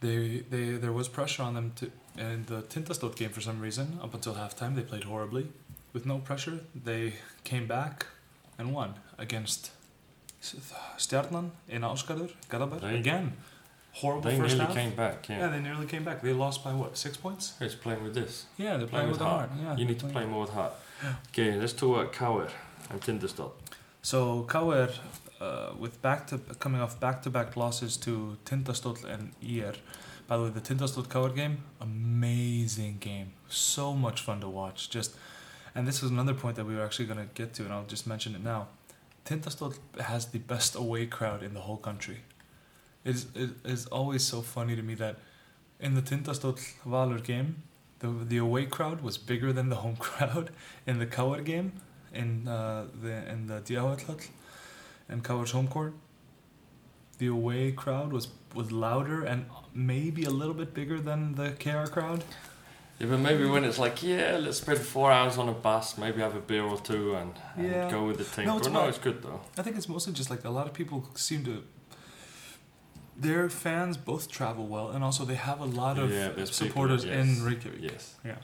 They 0.00 0.42
they 0.50 0.72
there 0.72 0.92
was 0.92 1.08
pressure 1.08 1.42
on 1.42 1.54
them 1.54 1.72
to 1.76 1.90
in 2.18 2.44
the 2.46 2.62
Tindastóll 2.62 3.14
game 3.16 3.30
for 3.30 3.40
some 3.40 3.60
reason. 3.60 3.98
Up 4.02 4.12
until 4.14 4.34
halftime, 4.34 4.74
they 4.74 4.82
played 4.82 5.04
horribly. 5.04 5.46
With 5.94 6.04
no 6.06 6.18
pressure, 6.18 6.60
they 6.84 7.14
came 7.44 7.66
back 7.66 8.06
and 8.58 8.72
won 8.74 8.94
against 9.18 9.70
Stjarnan 10.98 11.50
in 11.68 11.82
Ásgarður, 11.82 12.30
Garðabær 12.50 12.98
again. 12.98 13.32
Horrible 13.92 14.28
They 14.30 14.36
first 14.36 14.56
nearly 14.56 14.66
half. 14.66 14.74
came 14.74 14.94
back. 14.96 15.28
Yeah, 15.28 15.38
Yeah, 15.38 15.48
they 15.48 15.60
nearly 15.60 15.86
came 15.86 16.02
back. 16.04 16.20
They 16.20 16.32
lost 16.32 16.64
by 16.64 16.72
what? 16.74 16.96
Six 16.98 17.16
points? 17.16 17.54
it's 17.60 17.76
playing 17.76 18.02
with 18.02 18.14
this. 18.14 18.46
Yeah, 18.58 18.76
they're 18.76 18.88
Playing 18.88 18.88
playing 18.88 19.10
with 19.12 19.20
with 19.20 19.28
heart. 19.28 19.50
heart. 19.50 19.60
Yeah, 19.62 19.76
You 19.76 19.84
need 19.84 20.00
to 20.00 20.06
play 20.06 20.26
more 20.26 20.40
with 20.42 20.50
heart. 20.50 20.72
Okay, 21.28 21.56
let's 21.60 21.72
talk 21.72 21.96
about 21.96 22.12
KR 22.12 22.50
and 22.90 23.00
Tindastad. 23.00 23.52
So 24.02 24.42
KR, 24.44 24.90
uh, 25.42 25.72
with 25.78 26.00
back 26.02 26.26
to 26.28 26.38
coming 26.58 26.80
off 26.80 27.00
back-to-back 27.00 27.56
losses 27.56 27.96
to 27.98 28.36
Tindastóll 28.44 29.02
and 29.04 29.32
IR. 29.42 29.74
By 30.26 30.36
the 30.36 30.44
way, 30.44 30.50
the 30.50 30.60
Tindastóll 30.60 31.08
KR 31.08 31.34
game, 31.34 31.58
amazing 31.80 32.98
game, 32.98 33.32
so 33.48 33.94
much 33.94 34.22
fun 34.22 34.40
to 34.40 34.48
watch. 34.48 34.88
Just, 34.88 35.14
and 35.74 35.86
this 35.86 36.00
was 36.00 36.10
another 36.10 36.34
point 36.34 36.56
that 36.56 36.64
we 36.64 36.74
were 36.74 36.82
actually 36.82 37.06
going 37.06 37.18
to 37.18 37.28
get 37.34 37.52
to, 37.54 37.64
and 37.64 37.72
I'll 37.72 37.84
just 37.84 38.06
mention 38.06 38.34
it 38.34 38.42
now. 38.42 38.68
Tindastóll 39.24 39.74
has 40.00 40.26
the 40.26 40.38
best 40.38 40.74
away 40.74 41.06
crowd 41.06 41.42
in 41.42 41.54
the 41.54 41.60
whole 41.60 41.76
country. 41.76 42.18
It 43.04 43.16
is 43.16 43.26
it 43.34 43.50
is 43.64 43.86
always 43.86 44.22
so 44.22 44.40
funny 44.40 44.76
to 44.76 44.82
me 44.82 44.94
that 44.94 45.16
in 45.80 45.94
the 45.94 46.02
Tindastóll 46.02 46.58
Valur 46.86 47.22
game, 47.22 47.62
the 48.00 48.08
the 48.08 48.38
away 48.38 48.66
crowd 48.66 49.02
was 49.02 49.18
bigger 49.18 49.52
than 49.52 49.68
the 49.68 49.76
home 49.76 49.96
crowd. 50.08 50.50
In 50.86 50.98
the 50.98 51.06
KR 51.06 51.40
game, 51.40 51.72
in 52.14 52.48
uh, 52.48 52.86
the 53.02 53.30
in 53.32 53.46
the 53.46 53.60
Diawatl 53.60 54.20
and 55.08 55.22
KR's 55.24 55.50
home 55.52 55.68
court, 55.68 55.94
the 57.18 57.26
away 57.28 57.72
crowd 57.72 58.12
was 58.12 58.28
was 58.54 58.70
louder 58.72 59.24
and 59.24 59.46
maybe 59.74 60.24
a 60.24 60.30
little 60.30 60.54
bit 60.54 60.72
bigger 60.74 61.00
than 61.00 61.34
the 61.34 61.50
KR 61.62 61.90
crowd. 61.90 62.22
Yeah, 63.00 63.08
but 63.08 63.18
maybe 63.18 63.44
when 63.44 63.64
it's 63.64 63.78
like, 63.78 64.02
yeah, 64.04 64.38
let's 64.40 64.58
spend 64.58 64.78
four 64.78 65.10
hours 65.10 65.36
on 65.36 65.48
a 65.48 65.52
bus, 65.52 65.98
maybe 65.98 66.20
have 66.20 66.36
a 66.36 66.40
beer 66.40 66.62
or 66.62 66.78
two 66.78 67.16
and, 67.16 67.32
and 67.56 67.66
Yeah. 67.66 67.90
go 67.90 68.06
with 68.06 68.18
the 68.18 68.24
team. 68.24 68.44
No, 68.46 68.58
it's 68.58 68.68
no, 68.68 68.86
it's 68.86 68.98
good 68.98 69.20
though. 69.20 69.40
I 69.58 69.62
think 69.62 69.76
it's 69.76 69.88
mostly 69.88 70.12
just 70.12 70.30
like 70.30 70.44
a 70.44 70.50
lot 70.50 70.66
of 70.68 70.72
people 70.74 71.08
seem 71.16 71.44
to. 71.44 71.64
Their 73.16 73.48
fans 73.48 73.96
both 73.96 74.28
travel 74.30 74.66
well, 74.66 74.90
and 74.90 75.04
also 75.04 75.24
they 75.24 75.34
have 75.36 75.60
a 75.60 75.64
lot 75.64 75.98
of 75.98 76.10
Yeah, 76.10 76.28
there's 76.30 76.50
people- 76.50 76.66
supporters 76.68 77.04
yes, 77.04 77.14
in 77.38 77.44
Reykjavik. 77.44 77.80
Yes. 77.80 78.14
Yeah. 78.24 78.36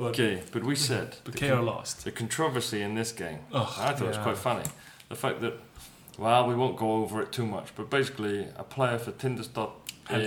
But 0.00 0.06
Okay, 0.18 0.42
but 0.52 0.64
we 0.64 0.74
said 0.76 1.16
but 1.24 1.36
con- 1.36 1.66
lost. 1.66 2.04
the 2.04 2.10
controversy 2.10 2.80
in 2.82 2.94
this 2.94 3.12
game. 3.12 3.40
Ugh, 3.52 3.68
I 3.78 3.92
thought 3.92 4.00
it 4.02 4.08
was 4.08 4.16
quite 4.18 4.38
funny. 4.38 4.64
The 5.10 5.14
fact 5.14 5.40
that, 5.42 5.54
well, 6.18 6.46
we 6.48 6.54
won't 6.54 6.76
go 6.78 6.92
over 7.02 7.20
it 7.22 7.32
too 7.32 7.44
much, 7.46 7.68
but 7.76 7.90
basically, 7.90 8.46
a 8.56 8.64
player 8.64 8.98
for 8.98 9.12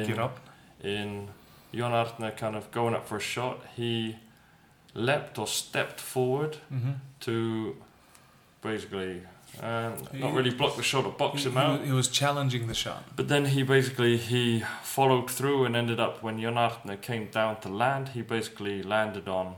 to 0.06 0.14
in, 0.14 0.20
up. 0.20 0.40
in 0.84 1.28
Jon 1.74 1.92
Arnór 1.92 2.38
kind 2.38 2.56
of 2.56 2.70
going 2.72 2.94
up 2.94 3.08
for 3.08 3.18
a 3.18 3.20
shot, 3.36 3.62
he 3.76 4.18
leapt 4.94 5.40
or 5.40 5.48
stepped 5.48 6.00
forward 6.00 6.58
Mm-hmm. 6.72 6.92
to 7.22 7.76
basically 8.62 9.22
um, 9.62 9.94
not 10.14 10.34
really 10.34 10.50
block 10.50 10.76
the 10.76 10.84
shot 10.84 11.06
or 11.06 11.12
box 11.12 11.44
he, 11.44 11.50
him 11.50 11.58
out. 11.58 11.86
He, 11.86 11.92
was 11.92 12.08
challenging 12.08 12.68
the 12.68 12.74
shot. 12.74 13.04
But 13.16 13.28
then 13.28 13.46
he 13.46 13.64
basically 13.64 14.18
he 14.18 14.64
followed 14.84 15.30
through 15.30 15.66
and 15.66 15.76
ended 15.76 16.00
up 16.00 16.24
when 16.24 16.40
Jon 16.42 16.56
Arnór 16.56 17.02
came 17.02 17.28
down 17.28 17.60
to 17.62 17.70
land, 17.70 18.10
he 18.10 18.22
basically 18.22 18.82
landed 18.84 19.28
on 19.28 19.56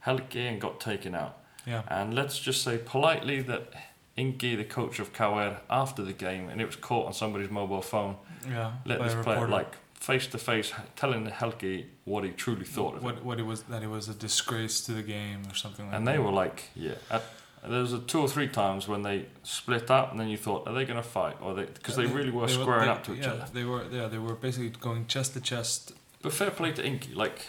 Helgi 0.00 0.46
and 0.48 0.60
got 0.60 0.80
taken 0.80 1.14
out. 1.14 1.38
Yeah. 1.66 1.82
And 1.88 2.14
let's 2.14 2.38
just 2.38 2.62
say 2.62 2.78
politely 2.78 3.40
that 3.42 3.72
Ingi, 4.18 4.56
the 4.56 4.64
coach 4.64 4.98
of 4.98 5.12
KR, 5.12 5.60
after 5.70 6.02
the 6.02 6.12
game, 6.12 6.48
and 6.48 6.60
it 6.60 6.66
was 6.66 6.76
caught 6.76 7.06
on 7.06 7.12
somebody's 7.12 7.50
mobile 7.50 7.82
phone, 7.82 8.16
Yeah. 8.48 8.72
let 8.84 9.00
this 9.02 9.14
player 9.24 9.48
like 9.48 9.76
face 9.94 10.26
to 10.26 10.38
face 10.38 10.72
telling 10.96 11.26
Helgi 11.26 11.86
what 12.04 12.24
he 12.24 12.30
truly 12.30 12.64
thought 12.64 12.96
of 12.96 13.04
what 13.04 13.18
it. 13.18 13.24
what 13.24 13.38
it 13.38 13.44
was 13.46 13.62
that 13.64 13.84
it 13.84 13.86
was 13.88 14.08
a 14.08 14.14
disgrace 14.14 14.80
to 14.80 14.92
the 14.92 15.02
game 15.02 15.42
or 15.48 15.54
something 15.54 15.86
like 15.86 15.94
And 15.94 16.06
that. 16.06 16.12
they 16.12 16.18
were 16.18 16.32
like, 16.32 16.70
yeah. 16.74 16.94
At, 17.10 17.22
there 17.68 17.80
was 17.80 17.92
a 17.92 18.00
two 18.00 18.20
or 18.20 18.28
three 18.28 18.48
times 18.48 18.88
when 18.88 19.02
they 19.02 19.26
split 19.42 19.90
up, 19.90 20.10
and 20.10 20.18
then 20.18 20.28
you 20.28 20.36
thought, 20.36 20.66
are 20.66 20.74
they 20.74 20.84
going 20.84 20.96
to 20.96 21.02
fight? 21.02 21.36
Or 21.40 21.54
they 21.54 21.64
because 21.64 21.96
they, 21.96 22.06
really 22.06 22.30
were 22.30 22.46
they 22.46 22.54
squaring 22.54 22.86
they- 22.86 22.90
up 22.90 23.04
to 23.04 23.14
each 23.14 23.20
yeah, 23.20 23.32
other. 23.32 23.46
They 23.52 23.64
were 23.64 23.84
yeah, 23.90 24.08
they 24.08 24.18
were 24.18 24.34
basically 24.34 24.70
going 24.70 25.06
chest 25.06 25.34
to 25.34 25.40
chest. 25.40 25.92
But 26.22 26.32
fair 26.32 26.50
play 26.50 26.72
to 26.72 26.82
Ingi. 26.82 27.14
Like, 27.14 27.46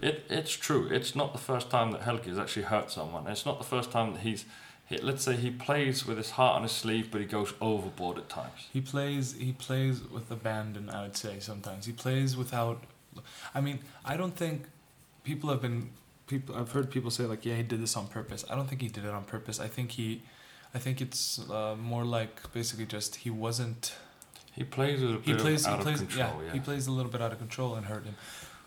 it, 0.00 0.24
it's 0.28 0.52
true. 0.52 0.88
It's 0.90 1.14
not 1.14 1.32
the 1.32 1.38
first 1.38 1.70
time 1.70 1.92
that 1.92 2.02
Helgi 2.02 2.28
has 2.28 2.38
actually 2.38 2.64
hurt 2.64 2.90
someone. 2.90 3.26
It's 3.26 3.46
not 3.46 3.58
the 3.58 3.64
first 3.64 3.90
time 3.90 4.14
that 4.14 4.20
he's. 4.20 4.44
Let's 5.00 5.24
say 5.24 5.36
he 5.36 5.50
plays 5.50 6.04
with 6.06 6.18
his 6.18 6.32
heart 6.32 6.56
on 6.56 6.64
his 6.64 6.72
sleeve, 6.72 7.10
but 7.10 7.22
he 7.22 7.26
goes 7.26 7.54
overboard 7.62 8.18
at 8.18 8.28
times. 8.28 8.68
He 8.72 8.82
plays 8.82 9.34
he 9.34 9.52
plays 9.52 10.02
with 10.02 10.30
abandon, 10.30 10.90
I 10.90 11.02
would 11.02 11.16
say 11.16 11.40
sometimes. 11.40 11.86
He 11.86 11.92
plays 11.92 12.36
without 12.36 12.84
I 13.54 13.60
mean, 13.60 13.80
I 14.04 14.16
don't 14.16 14.36
think 14.36 14.64
people 15.24 15.50
have 15.50 15.62
been 15.62 15.90
people 16.26 16.54
I've 16.56 16.72
heard 16.72 16.90
people 16.90 17.10
say 17.10 17.24
like, 17.24 17.44
yeah, 17.44 17.56
he 17.56 17.62
did 17.62 17.80
this 17.82 17.96
on 17.96 18.06
purpose. 18.08 18.44
I 18.50 18.54
don't 18.54 18.68
think 18.68 18.80
he 18.82 18.88
did 18.88 19.04
it 19.04 19.10
on 19.10 19.24
purpose. 19.24 19.60
I 19.60 19.68
think 19.68 19.92
he 19.92 20.22
I 20.74 20.78
think 20.78 21.00
it's 21.00 21.38
uh, 21.50 21.76
more 21.78 22.04
like 22.04 22.52
basically 22.52 22.86
just 22.86 23.16
he 23.16 23.30
wasn't 23.30 23.94
He 24.52 24.64
plays 24.64 25.02
a 25.02 25.06
bit 25.06 25.24
he 25.24 25.34
plays 25.34 25.66
out 25.66 25.78
he 25.78 25.82
plays 25.84 26.00
of 26.00 26.08
control. 26.08 26.34
yeah, 26.40 26.46
Yeah. 26.46 26.52
he 26.54 26.60
plays 26.60 26.86
a 26.86 26.92
little 26.92 27.10
bit 27.12 27.20
out 27.22 27.32
of 27.32 27.38
control 27.38 27.74
and 27.74 27.86
hurt 27.86 28.04
him. 28.04 28.16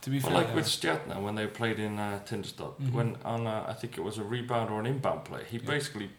To 0.02 0.10
be 0.12 0.20
Well, 0.20 0.28
fair, 0.28 0.38
like 0.40 0.48
yeah. 0.50 0.56
with 0.56 0.66
Stjatna 0.68 1.22
when 1.26 1.34
they 1.36 1.48
played 1.48 1.80
in 1.80 1.98
uh, 1.98 2.20
Mhm. 2.30 2.92
when 2.92 3.16
on 3.26 3.48
uh, 3.48 3.66
I 3.68 3.74
think 3.74 3.98
it 3.98 4.04
was 4.04 4.18
a 4.20 4.24
rebound 4.24 4.70
or 4.70 4.80
an 4.80 4.86
inbound 4.86 5.26
play, 5.26 5.44
he 5.50 5.58
Yeah. 5.58 5.66
basically 5.76 6.10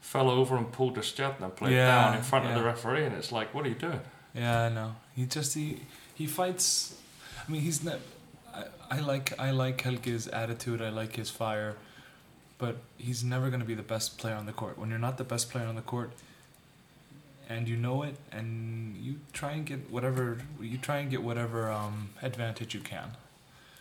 fell 0.00 0.28
over 0.30 0.56
and 0.56 0.70
pulled 0.72 0.96
a 0.98 1.02
Stjatna 1.02 1.54
player 1.54 1.76
Yeah, 1.76 1.86
down 2.04 2.16
in 2.16 2.22
front 2.22 2.46
of 2.46 2.54
the 2.54 2.62
referee, 2.62 3.04
and 3.04 3.14
it's 3.14 3.30
like, 3.32 3.54
what 3.54 3.64
are 3.64 3.68
you 3.68 3.74
doing? 3.74 4.00
Yeah, 4.34 4.62
I 4.66 4.68
know. 4.68 4.96
He 5.16 5.24
just 5.26 5.54
he 5.54 5.80
he 6.14 6.26
fights. 6.26 6.94
I 7.46 7.50
mean, 7.50 7.62
he's 7.62 7.82
not. 7.82 7.98
I, 8.54 8.64
I 8.96 9.00
like 9.00 9.38
I 9.38 9.50
like 9.50 9.82
Helgi's 9.82 10.28
attitude. 10.28 10.82
I 10.82 10.90
like 10.90 11.16
his 11.16 11.30
fire, 11.30 11.76
but 12.58 12.76
he's 12.98 13.22
never 13.22 13.48
going 13.48 13.60
to 13.60 13.66
be 13.66 13.74
the 13.74 13.82
best 13.82 14.18
player 14.18 14.34
on 14.34 14.46
the 14.46 14.52
court. 14.52 14.78
When 14.78 14.90
you're 14.90 14.98
not 14.98 15.18
the 15.18 15.24
best 15.24 15.50
player 15.50 15.66
on 15.66 15.76
the 15.76 15.82
court, 15.82 16.12
and 17.48 17.68
you 17.68 17.76
know 17.76 18.02
it, 18.02 18.16
and 18.32 18.96
you 18.96 19.16
try 19.32 19.52
and 19.52 19.66
get 19.66 19.90
whatever 19.90 20.38
you 20.60 20.78
try 20.78 20.98
and 20.98 21.10
get 21.10 21.22
whatever 21.22 21.70
um, 21.70 22.10
advantage 22.22 22.74
you 22.74 22.80
can. 22.80 23.12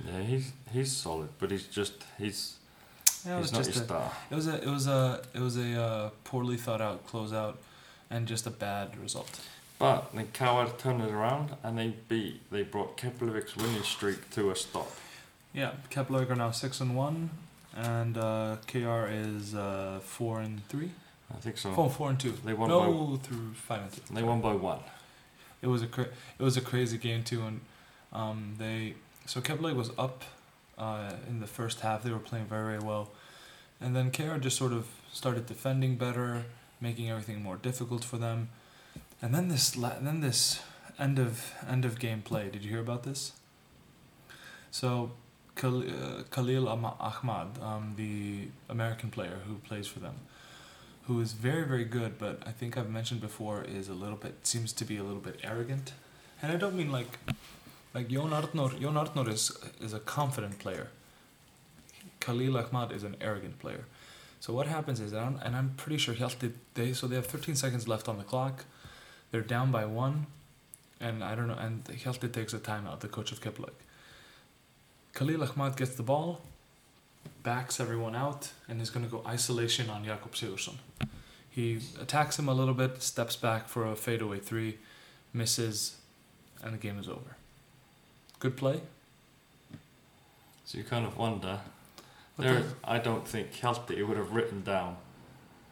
Yeah, 0.05 0.21
he's 0.21 0.51
he's 0.71 0.91
solid, 0.91 1.29
but 1.39 1.51
he's 1.51 1.67
just 1.67 1.93
he's 2.17 2.57
Yeah, 3.25 3.37
it 3.37 3.41
was 3.41 3.49
he's 3.49 3.59
not 3.59 3.65
just 3.65 3.79
a, 3.81 3.83
star. 3.83 4.11
it 4.31 4.35
was 4.35 4.47
a 4.47 4.55
it 4.61 4.69
was 4.69 4.87
a 4.87 5.21
it 5.33 5.39
was 5.39 5.57
a 5.57 5.81
uh, 5.81 6.09
poorly 6.23 6.57
thought 6.57 6.81
out 6.81 7.07
closeout, 7.07 7.55
and 8.09 8.27
just 8.27 8.47
a 8.47 8.51
bad 8.51 8.97
result. 8.97 9.39
But 9.79 10.13
then 10.13 10.27
KR 10.33 10.69
turned 10.77 11.01
it 11.01 11.09
around 11.09 11.55
and 11.63 11.77
they 11.77 11.95
beat. 12.09 12.51
They 12.51 12.63
brought 12.63 12.97
Keflavik's 12.97 13.55
winning 13.55 13.81
streak 13.81 14.29
to 14.31 14.51
a 14.51 14.55
stop. 14.55 14.91
Yeah, 15.53 15.71
Kepler 15.89 16.27
are 16.29 16.35
now 16.35 16.51
six 16.51 16.79
and 16.81 16.95
one, 16.95 17.31
and 17.75 18.17
uh, 18.17 18.57
KR 18.67 19.07
is 19.09 19.55
uh, 19.55 19.99
four 20.03 20.41
and 20.41 20.67
three. 20.67 20.91
I 21.33 21.37
think 21.37 21.57
so. 21.57 21.71
Four, 21.73 21.89
four 21.89 22.09
and 22.09 22.19
two. 22.19 22.33
They 22.43 22.53
won 22.53 22.69
no, 22.69 23.19
through 23.23 23.53
five 23.53 23.81
and 23.83 23.91
two. 23.91 24.13
They 24.13 24.23
won 24.23 24.41
by 24.41 24.53
one. 24.53 24.79
It 25.61 25.67
was 25.67 25.81
a 25.81 25.87
cra- 25.87 26.09
it 26.37 26.43
was 26.43 26.57
a 26.57 26.61
crazy 26.61 26.97
game 26.97 27.23
too, 27.23 27.41
and 27.41 27.61
um, 28.13 28.55
they 28.57 28.95
so 29.25 29.41
Kepler 29.41 29.73
was 29.73 29.91
up 29.97 30.23
uh, 30.77 31.13
in 31.27 31.39
the 31.39 31.47
first 31.47 31.79
half. 31.79 32.03
They 32.03 32.11
were 32.11 32.19
playing 32.19 32.45
very 32.45 32.77
very 32.77 32.87
well, 32.87 33.09
and 33.79 33.95
then 33.95 34.11
KR 34.11 34.37
just 34.37 34.57
sort 34.57 34.73
of 34.73 34.87
started 35.11 35.45
defending 35.45 35.95
better, 35.95 36.45
making 36.79 37.09
everything 37.09 37.41
more 37.41 37.57
difficult 37.57 38.03
for 38.03 38.17
them, 38.17 38.49
and 39.21 39.33
then 39.33 39.47
this 39.49 39.71
then 39.71 40.21
this 40.21 40.61
end 40.97 41.19
of 41.19 41.53
end 41.67 41.85
of 41.85 41.99
game 41.99 42.21
play. 42.21 42.49
Did 42.49 42.63
you 42.63 42.69
hear 42.69 42.81
about 42.81 43.03
this? 43.03 43.33
So. 44.71 45.11
Uh, 45.61 46.23
Khalil 46.31 46.69
Ahmad, 46.69 47.59
um, 47.61 47.93
the 47.97 48.47
American 48.69 49.09
player 49.11 49.39
who 49.45 49.55
plays 49.55 49.87
for 49.87 49.99
them, 49.99 50.15
who 51.03 51.19
is 51.19 51.33
very 51.33 51.67
very 51.67 51.83
good, 51.83 52.17
but 52.17 52.41
I 52.45 52.51
think 52.51 52.77
I've 52.77 52.89
mentioned 52.89 53.19
before 53.19 53.65
is 53.65 53.89
a 53.89 53.93
little 53.93 54.15
bit 54.15 54.35
seems 54.47 54.71
to 54.71 54.85
be 54.85 54.95
a 54.95 55.03
little 55.03 55.19
bit 55.19 55.37
arrogant, 55.43 55.91
and 56.41 56.53
I 56.53 56.55
don't 56.55 56.75
mean 56.75 56.93
like 56.93 57.19
like 57.93 58.07
Jon 58.07 58.29
Arnór. 58.29 58.79
Jon 58.79 58.95
Arnór 58.95 59.27
is 59.27 59.51
is 59.81 59.93
a 59.93 59.99
confident 59.99 60.59
player. 60.59 60.87
Khalil 62.21 62.57
Ahmad 62.57 62.93
is 62.93 63.03
an 63.03 63.17
arrogant 63.19 63.59
player. 63.59 63.85
So 64.39 64.53
what 64.53 64.67
happens 64.67 65.01
is, 65.01 65.11
and 65.11 65.21
I'm, 65.21 65.39
and 65.43 65.55
I'm 65.55 65.73
pretty 65.75 65.97
sure 65.97 66.15
Hjalti, 66.15 66.53
they 66.73 66.93
so 66.93 67.07
they 67.07 67.15
have 67.15 67.27
13 67.27 67.55
seconds 67.55 67.87
left 67.87 68.07
on 68.07 68.17
the 68.17 68.23
clock. 68.23 68.65
They're 69.31 69.41
down 69.41 69.71
by 69.71 69.85
one, 69.85 70.27
and 70.99 71.23
I 71.23 71.35
don't 71.35 71.47
know. 71.47 71.55
And 71.55 71.83
Hjalti 71.85 72.31
takes 72.31 72.53
a 72.53 72.59
timeout. 72.59 72.99
The 72.99 73.07
coach 73.07 73.31
of 73.31 73.41
Keflavik. 73.41 73.79
Khalil 75.13 75.43
Ahmad 75.43 75.75
gets 75.75 75.95
the 75.95 76.03
ball, 76.03 76.41
backs 77.43 77.79
everyone 77.79 78.15
out, 78.15 78.51
and 78.67 78.81
is 78.81 78.89
going 78.89 79.05
to 79.05 79.11
go 79.11 79.23
isolation 79.27 79.89
on 79.89 80.05
Jakob 80.05 80.33
Sigurdsson. 80.33 80.75
He 81.49 81.79
attacks 81.99 82.37
him 82.37 82.47
a 82.47 82.53
little 82.53 82.73
bit, 82.73 83.01
steps 83.01 83.35
back 83.35 83.67
for 83.67 83.85
a 83.85 83.95
fadeaway 83.95 84.39
three, 84.39 84.77
misses, 85.33 85.97
and 86.63 86.73
the 86.73 86.77
game 86.77 86.99
is 86.99 87.07
over. 87.07 87.35
Good 88.39 88.55
play. 88.55 88.81
So 90.65 90.77
you 90.77 90.83
kind 90.83 91.05
of 91.05 91.17
wonder. 91.17 91.59
There, 92.37 92.63
I 92.83 92.99
don't 92.99 93.27
think 93.27 93.51
Hjalti 93.53 94.07
would 94.07 94.15
have 94.15 94.31
written 94.31 94.61
down. 94.61 94.95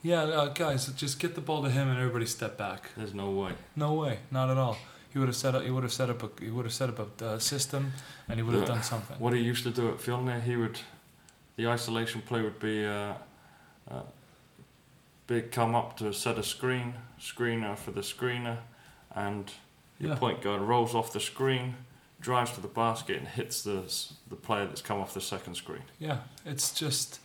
Yeah, 0.08 0.22
uh, 0.24 0.48
guys, 0.54 0.88
just 0.94 1.20
get 1.20 1.36
the 1.36 1.42
ball 1.42 1.62
to 1.64 1.70
him 1.70 1.90
and 1.90 1.98
everybody 2.00 2.26
step 2.26 2.58
back. 2.58 2.92
There's 2.96 3.14
no 3.14 3.30
way. 3.32 3.52
No 3.76 3.94
way, 3.94 4.20
not 4.32 4.50
at 4.50 4.58
all. 4.58 4.78
He 5.12 5.20
would 5.20 5.28
have 5.28 5.36
set 5.36 5.54
up. 5.56 5.64
He 5.64 5.72
would 5.72 5.84
have 5.84 5.92
set 5.94 6.10
up 6.10 6.24
a. 6.24 6.30
He 6.44 6.50
would 6.50 6.66
have 6.66 6.74
set 6.74 6.90
up 6.90 7.22
a 7.22 7.26
uh, 7.26 7.40
system, 7.40 7.92
and 8.30 8.40
he 8.40 8.44
would 8.44 8.56
have 8.56 8.68
done 8.68 8.84
something. 8.84 9.18
What 9.20 9.34
he 9.34 9.40
used 9.42 9.64
to 9.64 9.72
do 9.72 9.90
at 9.90 9.98
Fjolnir, 9.98 10.42
he 10.44 10.56
would, 10.56 10.80
the 11.58 11.68
isolation 11.68 12.22
play 12.22 12.42
would 12.42 12.60
be, 12.60 12.86
uh, 12.86 13.14
uh, 13.92 14.02
big 15.28 15.52
come 15.52 15.76
up 15.76 15.98
to 15.98 16.14
set 16.14 16.38
a 16.38 16.44
screen, 16.44 16.94
screener 17.20 17.78
for 17.78 17.92
the 17.92 18.02
screener, 18.02 18.58
and 19.16 19.52
your 20.00 20.12
Yeah. 20.12 20.18
point 20.20 20.42
guard 20.42 20.62
rolls 20.62 20.94
off 20.96 21.12
the 21.12 21.20
screen, 21.20 21.76
drives 22.22 22.52
to 22.54 22.62
the 22.62 22.68
basket, 22.68 23.18
and 23.18 23.28
hits 23.28 23.62
the 23.64 23.84
the 24.30 24.36
player 24.36 24.66
that's 24.68 24.82
come 24.82 25.00
off 25.02 25.14
the 25.14 25.22
second 25.22 25.56
screen. 25.56 25.84
Yeah, 26.00 26.20
it's 26.46 26.72
just. 26.74 27.20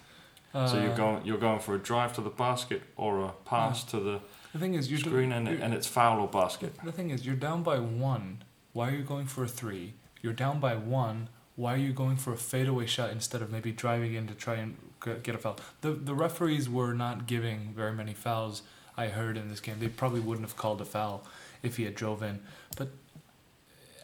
Uh, 0.54 0.66
so 0.66 0.82
you're 0.82 0.94
going 0.96 1.24
you're 1.24 1.38
going 1.38 1.60
for 1.60 1.74
a 1.74 1.78
drive 1.78 2.12
to 2.14 2.20
the 2.20 2.30
basket 2.30 2.82
or 2.96 3.24
a 3.24 3.30
pass 3.44 3.84
to 3.84 3.98
the 4.00 4.20
The 4.52 4.58
thing 4.58 4.74
is, 4.74 4.90
you're 4.90 5.00
do- 5.00 5.10
screen, 5.10 5.32
and, 5.32 5.46
you're- 5.48 5.62
and 5.62 5.72
it's 5.74 5.86
foul 5.86 6.20
or 6.20 6.28
basket. 6.28 6.74
The 6.84 6.92
thing 6.92 7.10
is, 7.10 7.24
you're 7.24 7.36
down 7.36 7.62
by 7.62 7.78
one. 7.78 8.44
Why 8.74 8.88
are 8.90 8.96
you 8.96 9.02
going 9.02 9.26
for 9.26 9.44
a 9.44 9.48
three? 9.48 9.94
You're 10.20 10.32
down 10.34 10.60
by 10.60 10.74
one. 10.76 11.28
Why 11.56 11.74
are 11.74 11.78
you 11.88 11.92
going 11.92 12.16
for 12.16 12.32
a 12.32 12.36
fadeaway 12.36 12.86
shot 12.86 13.10
instead 13.10 13.42
of 13.42 13.50
maybe 13.50 13.72
driving 13.72 14.14
in 14.14 14.26
to 14.28 14.34
try 14.34 14.54
and 14.56 14.76
get 15.22 15.34
a 15.34 15.38
foul? 15.38 15.56
The 15.80 15.92
the 15.92 16.14
referees 16.14 16.68
were 16.68 16.92
not 16.94 17.26
giving 17.26 17.72
very 17.74 17.92
many 17.92 18.14
fouls. 18.14 18.62
I 18.96 19.08
heard 19.08 19.36
in 19.38 19.48
this 19.48 19.60
game, 19.60 19.78
they 19.80 19.88
probably 19.88 20.20
wouldn't 20.20 20.46
have 20.46 20.56
called 20.56 20.80
a 20.82 20.84
foul 20.84 21.24
if 21.62 21.76
he 21.78 21.84
had 21.84 21.94
drove 21.94 22.22
in. 22.22 22.40
But 22.76 22.88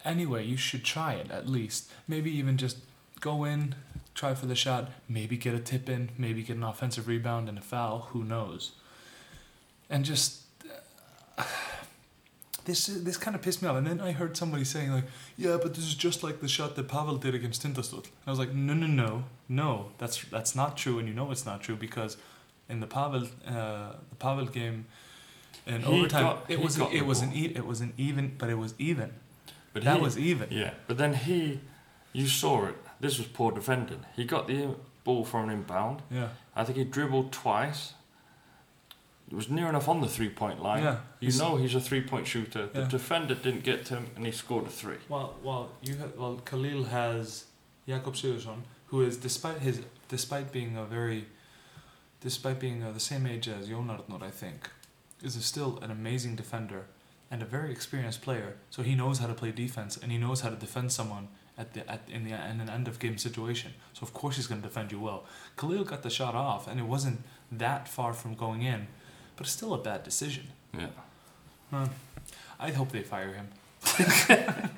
anyway, 0.03 0.45
you 0.45 0.57
should 0.57 0.83
try 0.83 1.13
it 1.13 1.29
at 1.31 1.47
least. 1.47 1.91
Maybe 2.07 2.31
even 2.31 2.57
just 2.57 2.77
go 3.19 3.43
in, 3.43 3.75
try 4.19 4.33
for 4.35 4.45
the 4.47 4.55
shot. 4.55 4.89
Maybe 5.07 5.37
get 5.37 5.53
a 5.53 5.59
tip 5.59 5.87
in. 5.89 6.09
Maybe 6.17 6.43
get 6.43 6.57
an 6.57 6.63
offensive 6.63 7.07
rebound 7.07 7.47
and 7.49 7.57
a 7.57 7.61
foul. 7.61 7.99
Who 8.11 8.23
knows? 8.23 8.73
And 9.89 10.03
just 10.05 10.43
this 12.65 12.87
this 12.87 13.17
kind 13.17 13.35
of 13.35 13.41
pissed 13.41 13.61
me 13.61 13.69
off. 13.69 13.77
And 13.77 13.87
then 13.87 13.99
I 14.01 14.11
heard 14.11 14.35
somebody 14.37 14.63
saying 14.65 14.91
like, 14.91 15.05
yeah, 15.37 15.57
but 15.61 15.73
this 15.73 15.85
is 15.85 15.95
just 15.95 16.21
like 16.23 16.41
the 16.41 16.47
shot 16.47 16.75
that 16.75 16.87
Pavel 16.87 17.15
did 17.17 17.33
against 17.33 17.63
Tindastóll. 17.63 18.03
And 18.03 18.27
I 18.27 18.29
was 18.29 18.39
like, 18.39 18.53
no, 18.53 18.73
no, 18.73 18.87
no, 18.87 19.23
no, 19.47 19.91
that's 19.97 20.23
that's 20.25 20.55
not 20.55 20.77
true, 20.77 20.99
and 20.99 21.07
you 21.07 21.13
know 21.13 21.31
it's 21.31 21.45
not 21.45 21.61
true 21.61 21.75
because 21.75 22.17
in 22.67 22.79
the 22.81 22.87
Pavel 22.87 23.23
uh, 23.47 23.93
the 24.09 24.15
Pavel 24.19 24.45
game 24.45 24.85
in 25.65 25.81
He 25.81 25.87
overtime 25.99 26.23
got- 26.23 26.45
it 26.49 26.59
was 26.61 26.77
it 26.77 27.05
was 27.05 27.21
an 27.21 27.31
e- 27.33 27.53
it 27.55 27.65
was 27.65 27.79
an 27.81 27.93
even, 27.97 28.35
but 28.37 28.49
it 28.49 28.57
was 28.57 28.73
even. 28.77 29.13
But 29.73 29.83
that 29.85 29.97
he- 29.97 30.01
was 30.03 30.17
even. 30.17 30.47
Yeah, 30.51 30.73
but 30.87 30.97
then 30.97 31.13
he, 31.13 31.59
you 32.11 32.27
saw 32.27 32.65
it. 32.65 32.75
This 32.99 33.17
was 33.17 33.27
poor 33.27 33.51
defending. 33.51 34.05
He 34.15 34.25
got 34.25 34.47
the 34.47 34.75
ball 35.03 35.23
from 35.25 35.49
an 35.49 35.55
inbound. 35.55 36.01
Yeah, 36.11 36.29
I 36.55 36.63
think 36.63 36.77
he 36.77 36.83
dribbled 36.83 37.31
twice. 37.31 37.93
It 39.31 39.35
was 39.35 39.49
near 39.49 39.69
enough 39.69 39.87
on 39.87 40.01
the 40.01 40.07
three 40.07 40.29
point 40.29 40.61
line. 40.61 40.83
yeah. 40.83 40.99
You 41.19 41.27
He's- 41.27 41.37
know 41.39 41.57
he's 41.57 41.75
a 41.75 41.81
three 41.81 42.01
point 42.01 42.25
shooter. 42.27 42.67
The 42.67 42.81
Yeah. 42.81 42.87
defender 42.87 43.35
didn't 43.35 43.63
get 43.63 43.85
to 43.87 43.95
him 43.97 44.07
and 44.15 44.25
he 44.25 44.31
scored 44.31 44.65
a 44.65 44.69
three. 44.69 44.97
Well, 45.07 45.35
well, 45.43 45.69
you 45.83 45.97
ha- 45.97 46.11
well, 46.17 46.37
Khalil 46.37 46.85
has 46.85 47.45
Jakob 47.87 48.15
Sigurdsson, 48.15 48.61
who 48.87 49.01
is 49.01 49.17
despite 49.17 49.59
his 49.59 49.81
despite 50.07 50.51
being 50.51 50.75
a 50.75 50.83
very, 50.85 51.27
despite 52.21 52.59
being 52.59 52.81
uh, 52.83 52.91
the 52.91 52.99
same 52.99 53.27
age 53.27 53.47
as 53.47 53.67
Jon 53.69 53.87
Arnór, 53.87 54.23
I 54.23 54.31
think, 54.31 54.69
is 55.21 55.35
a 55.35 55.41
still 55.43 55.77
an 55.83 55.91
amazing 55.91 56.35
defender 56.35 56.87
and 57.29 57.43
a 57.43 57.45
very 57.45 57.71
experienced 57.71 58.23
player. 58.23 58.57
So 58.71 58.81
he 58.81 58.95
knows 58.95 59.19
how 59.19 59.27
to 59.27 59.35
play 59.35 59.51
defense 59.51 59.95
and 59.95 60.11
he 60.11 60.17
knows 60.17 60.41
how 60.41 60.49
to 60.49 60.55
defend 60.55 60.91
someone 60.91 61.27
at 61.59 61.73
the 61.73 61.87
at 61.91 62.01
in 62.07 62.23
the 62.23 62.31
in 62.31 62.61
an 62.61 62.69
end 62.69 62.87
of 62.87 62.97
game 62.97 63.17
situation. 63.17 63.73
So 63.93 64.03
of 64.03 64.13
course 64.13 64.37
he's 64.37 64.47
going 64.47 64.61
to 64.61 64.67
defend 64.67 64.91
you 64.91 64.99
well. 64.99 65.25
Khalil 65.57 65.83
got 65.83 66.01
the 66.01 66.09
shot 66.09 66.33
off 66.33 66.67
and 66.67 66.79
it 66.79 66.85
wasn't 66.85 67.19
that 67.51 67.87
far 67.87 68.13
from 68.13 68.33
going 68.33 68.61
in, 68.63 68.87
but 69.35 69.45
it's 69.45 69.55
still 69.55 69.73
a 69.73 69.77
bad 69.77 70.03
decision. 70.03 70.47
Yeah. 70.73 70.87
I 72.59 72.71
hope 72.71 72.91
they 72.91 73.03
fire 73.03 73.33
him. 73.33 73.47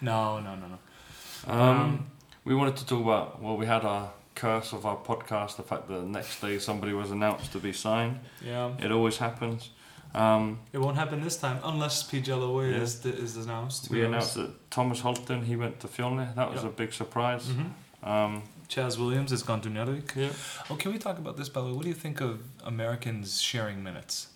no, 0.00 0.40
no, 0.40 0.56
no, 0.56 0.66
no. 0.74 1.52
Um, 1.52 2.06
we 2.44 2.54
wanted 2.54 2.76
to 2.76 2.86
talk 2.86 3.02
about 3.02 3.42
well, 3.42 3.56
we 3.56 3.66
had 3.66 3.84
our 3.84 4.10
curse 4.34 4.72
of 4.72 4.86
our 4.86 4.96
podcast, 4.96 5.56
the 5.56 5.62
fact 5.62 5.86
that 5.88 5.94
the 5.94 6.06
next 6.06 6.40
day 6.40 6.58
somebody 6.58 6.92
was 6.92 7.10
announced 7.10 7.52
to 7.52 7.58
be 7.58 7.72
signed. 7.72 8.18
Yeah. 8.44 8.72
It 8.78 8.90
always 8.90 9.18
happens. 9.18 9.70
Um, 10.14 10.58
It 10.72 10.78
won't 10.78 10.96
happen 10.96 11.20
this 11.22 11.36
time 11.36 11.58
unless 11.62 12.02
P. 12.02 12.20
Jellaway 12.20 12.72
Yeah. 12.72 12.82
is, 12.82 13.04
is 13.06 13.36
announced. 13.36 13.90
we 13.90 14.04
announced 14.04 14.34
that 14.34 14.50
Thomas 14.70 15.00
Holton 15.00 15.44
he 15.44 15.56
went 15.56 15.78
to 15.80 15.88
Fjolnir. 15.88 16.34
That 16.34 16.50
was 16.52 16.62
Yeah. 16.62 16.68
a 16.68 16.72
big 16.72 16.92
surprise. 16.92 17.44
hmm 17.48 17.68
Um, 18.02 18.42
Chaz 18.68 18.98
Williams 18.98 19.30
has 19.30 19.42
gone 19.42 19.60
to 19.62 19.68
Njarðvík. 19.68 20.14
yeah. 20.16 20.32
Oh, 20.70 20.76
can 20.76 20.92
we 20.92 20.98
talk 20.98 21.18
about 21.18 21.36
this, 21.36 21.48
by 21.48 21.60
the 21.60 21.66
way? 21.68 21.72
What 21.72 21.82
do 21.82 21.88
you 21.88 21.94
think 22.06 22.20
of 22.20 22.40
Americans 22.64 23.40
sharing 23.40 23.82
minutes? 23.82 24.28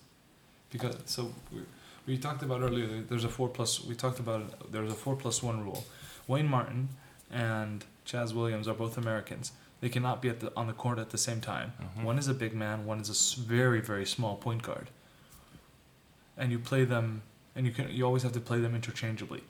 Because 0.70 0.96
so 1.06 1.32
we, 1.52 1.60
we 2.06 2.18
talked 2.18 2.42
about 2.42 2.60
earlier. 2.60 2.88
There's 3.08 3.24
a 3.24 3.28
four 3.28 3.48
plus. 3.48 3.82
We 3.84 3.94
talked 3.94 4.18
about 4.18 4.70
there's 4.72 4.92
a 4.92 4.94
four 5.04 5.16
plus 5.16 5.42
one 5.42 5.64
rule. 5.64 5.84
Wayne 6.26 6.48
Martin 6.48 6.88
and 7.30 7.84
Chaz 8.06 8.32
Williams 8.34 8.66
are 8.68 8.74
both 8.74 8.98
Americans. 8.98 9.52
They 9.80 9.88
cannot 9.88 10.20
be 10.22 10.28
at 10.28 10.40
the 10.40 10.52
on 10.56 10.66
the 10.66 10.72
court 10.72 10.98
at 10.98 11.10
the 11.10 11.18
same 11.18 11.40
time. 11.40 11.72
Mhm. 11.80 12.04
One 12.04 12.18
is 12.18 12.28
a 12.28 12.34
big 12.34 12.54
man. 12.54 12.86
One 12.86 13.00
is 13.00 13.08
a 13.10 13.40
very 13.40 13.80
very 13.80 14.06
small 14.06 14.36
point 14.36 14.62
guard. 14.62 14.90
And 16.36 16.50
you 16.52 16.58
play 16.58 16.84
them, 16.84 17.22
and 17.54 17.66
you 17.66 17.72
can 17.72 17.88
you 17.90 18.04
always 18.04 18.22
have 18.22 18.32
to 18.32 18.40
play 18.40 18.60
them 18.60 18.74
interchangeably. 18.74 19.42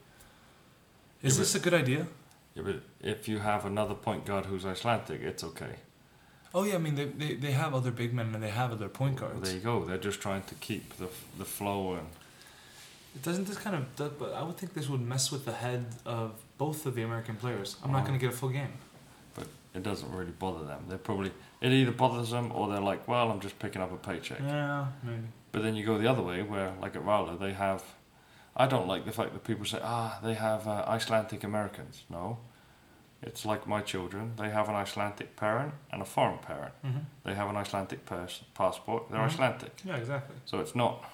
Is 1.23 1.37
Yeah, 1.37 1.41
this 1.41 1.55
a 1.55 1.61
good 1.61 1.75
idea? 1.75 2.07
Yeah, 2.55 2.63
but 2.65 2.77
if 3.01 3.27
you 3.29 3.39
have 3.39 3.65
another 3.65 3.95
point 3.95 4.25
guard 4.27 4.47
who's 4.47 4.65
Icelandic, 4.67 5.23
it's 5.23 5.43
okay. 5.43 5.77
Oh 6.55 6.63
yeah, 6.65 6.75
I 6.77 6.79
mean 6.79 6.95
they, 6.95 7.07
they, 7.07 7.35
they 7.35 7.51
have 7.53 7.75
other 7.75 7.91
big 7.91 8.13
men 8.15 8.33
and 8.35 8.43
they 8.43 8.51
have 8.51 8.71
other 8.71 8.89
point 8.89 9.21
Well, 9.21 9.31
guards. 9.31 9.49
there 9.49 9.59
you 9.59 9.65
go. 9.65 9.85
They're 9.85 9.99
just 9.99 10.21
trying 10.21 10.43
to 10.45 10.55
keep 10.57 10.97
the 10.99 11.09
the 11.39 11.45
flow 11.45 11.95
and 11.95 12.07
It 13.17 13.23
doesn't 13.23 13.47
this 13.47 13.57
kind 13.59 13.75
of 13.77 14.19
but 14.19 14.33
I 14.35 14.43
would 14.45 14.57
think 14.57 14.75
this 14.75 14.89
would 14.89 15.01
mess 15.01 15.33
with 15.33 15.45
the 15.47 15.53
head 15.55 15.85
of 16.05 16.33
both 16.59 16.87
of 16.87 16.95
the 16.95 17.03
American 17.03 17.37
players. 17.37 17.77
I'm 17.83 17.91
not 17.91 18.03
Oh. 18.03 18.07
going 18.07 18.19
to 18.21 18.25
get 18.27 18.33
a 18.35 18.37
full 18.37 18.51
game. 18.51 18.73
It 19.75 19.83
doesn't 19.83 20.11
really 20.13 20.31
bother 20.33 20.65
them. 20.65 20.85
They 20.89 20.97
probably 20.97 21.33
it 21.61 21.73
either 21.73 21.93
bothers 21.93 22.31
them 22.31 22.53
or 22.53 22.69
they're 22.69 22.81
like, 22.81 23.07
well, 23.09 23.31
I'm 23.31 23.41
just 23.41 23.59
picking 23.59 23.83
up 23.83 23.93
a 23.93 23.97
paycheck. 23.97 24.41
Yeah, 24.41 24.87
maybe. 25.03 25.23
But 25.53 25.63
then 25.63 25.75
you 25.77 25.85
go 25.85 25.99
the 25.99 26.07
other 26.09 26.23
way, 26.23 26.43
where 26.43 26.73
like 26.81 26.97
at 26.97 27.05
Rala, 27.05 27.39
they 27.39 27.53
have. 27.53 27.83
I 28.57 28.67
don't 28.69 28.87
like 28.87 29.05
the 29.05 29.13
fact 29.13 29.33
that 29.33 29.43
people 29.45 29.65
say, 29.65 29.81
ah, 29.83 30.21
they 30.23 30.35
have 30.35 30.69
uh, 30.69 30.85
Icelandic 30.87 31.43
Americans. 31.43 32.05
No, 32.09 32.39
it's 33.21 33.45
like 33.45 33.67
my 33.67 33.81
children. 33.81 34.33
They 34.37 34.51
have 34.51 34.69
an 34.69 34.77
Icelandic 34.77 35.35
parent 35.35 35.75
and 35.91 36.01
a 36.03 36.05
foreign 36.05 36.39
parent. 36.39 36.73
hmm 36.83 36.99
They 37.25 37.35
have 37.35 37.49
an 37.51 37.57
Icelandic 37.57 38.07
pers- 38.07 38.45
passport. 38.55 39.11
They're 39.11 39.21
Mhm. 39.21 39.33
Icelandic. 39.33 39.73
Yeah, 39.85 39.97
exactly. 39.97 40.37
So 40.45 40.61
it's 40.61 40.75
not, 40.77 41.05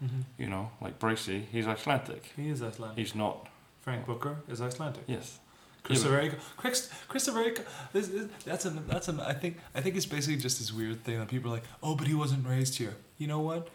hmm 0.00 0.20
you 0.36 0.48
know, 0.48 0.70
like 0.82 0.98
Bracy. 0.98 1.46
He's 1.50 1.66
Icelandic. 1.66 2.32
He 2.36 2.50
is 2.50 2.62
Icelandic. 2.62 2.98
He's 2.98 3.14
not. 3.14 3.48
Frank 3.80 4.04
Booker 4.04 4.36
is 4.48 4.60
Icelandic. 4.60 5.04
Yes. 5.06 5.38
Christopher 5.82 6.14
Erika. 6.16 6.36
Chris, 6.56 6.90
Christopher. 7.08 7.54
This, 7.92 8.08
this, 8.08 8.26
that's 8.44 8.64
a 8.66 8.70
that's 8.70 9.08
a. 9.08 9.24
I 9.26 9.32
think 9.32 9.58
I 9.74 9.80
think 9.80 9.96
it's 9.96 10.06
basically 10.06 10.36
just 10.36 10.58
this 10.58 10.72
weird 10.72 11.04
thing 11.04 11.18
that 11.18 11.28
people 11.28 11.50
are 11.50 11.54
like, 11.54 11.64
oh, 11.82 11.94
but 11.94 12.06
he 12.06 12.14
wasn't 12.14 12.46
raised 12.46 12.78
here. 12.78 12.96
You 13.16 13.26
know 13.26 13.40
what? 13.40 13.68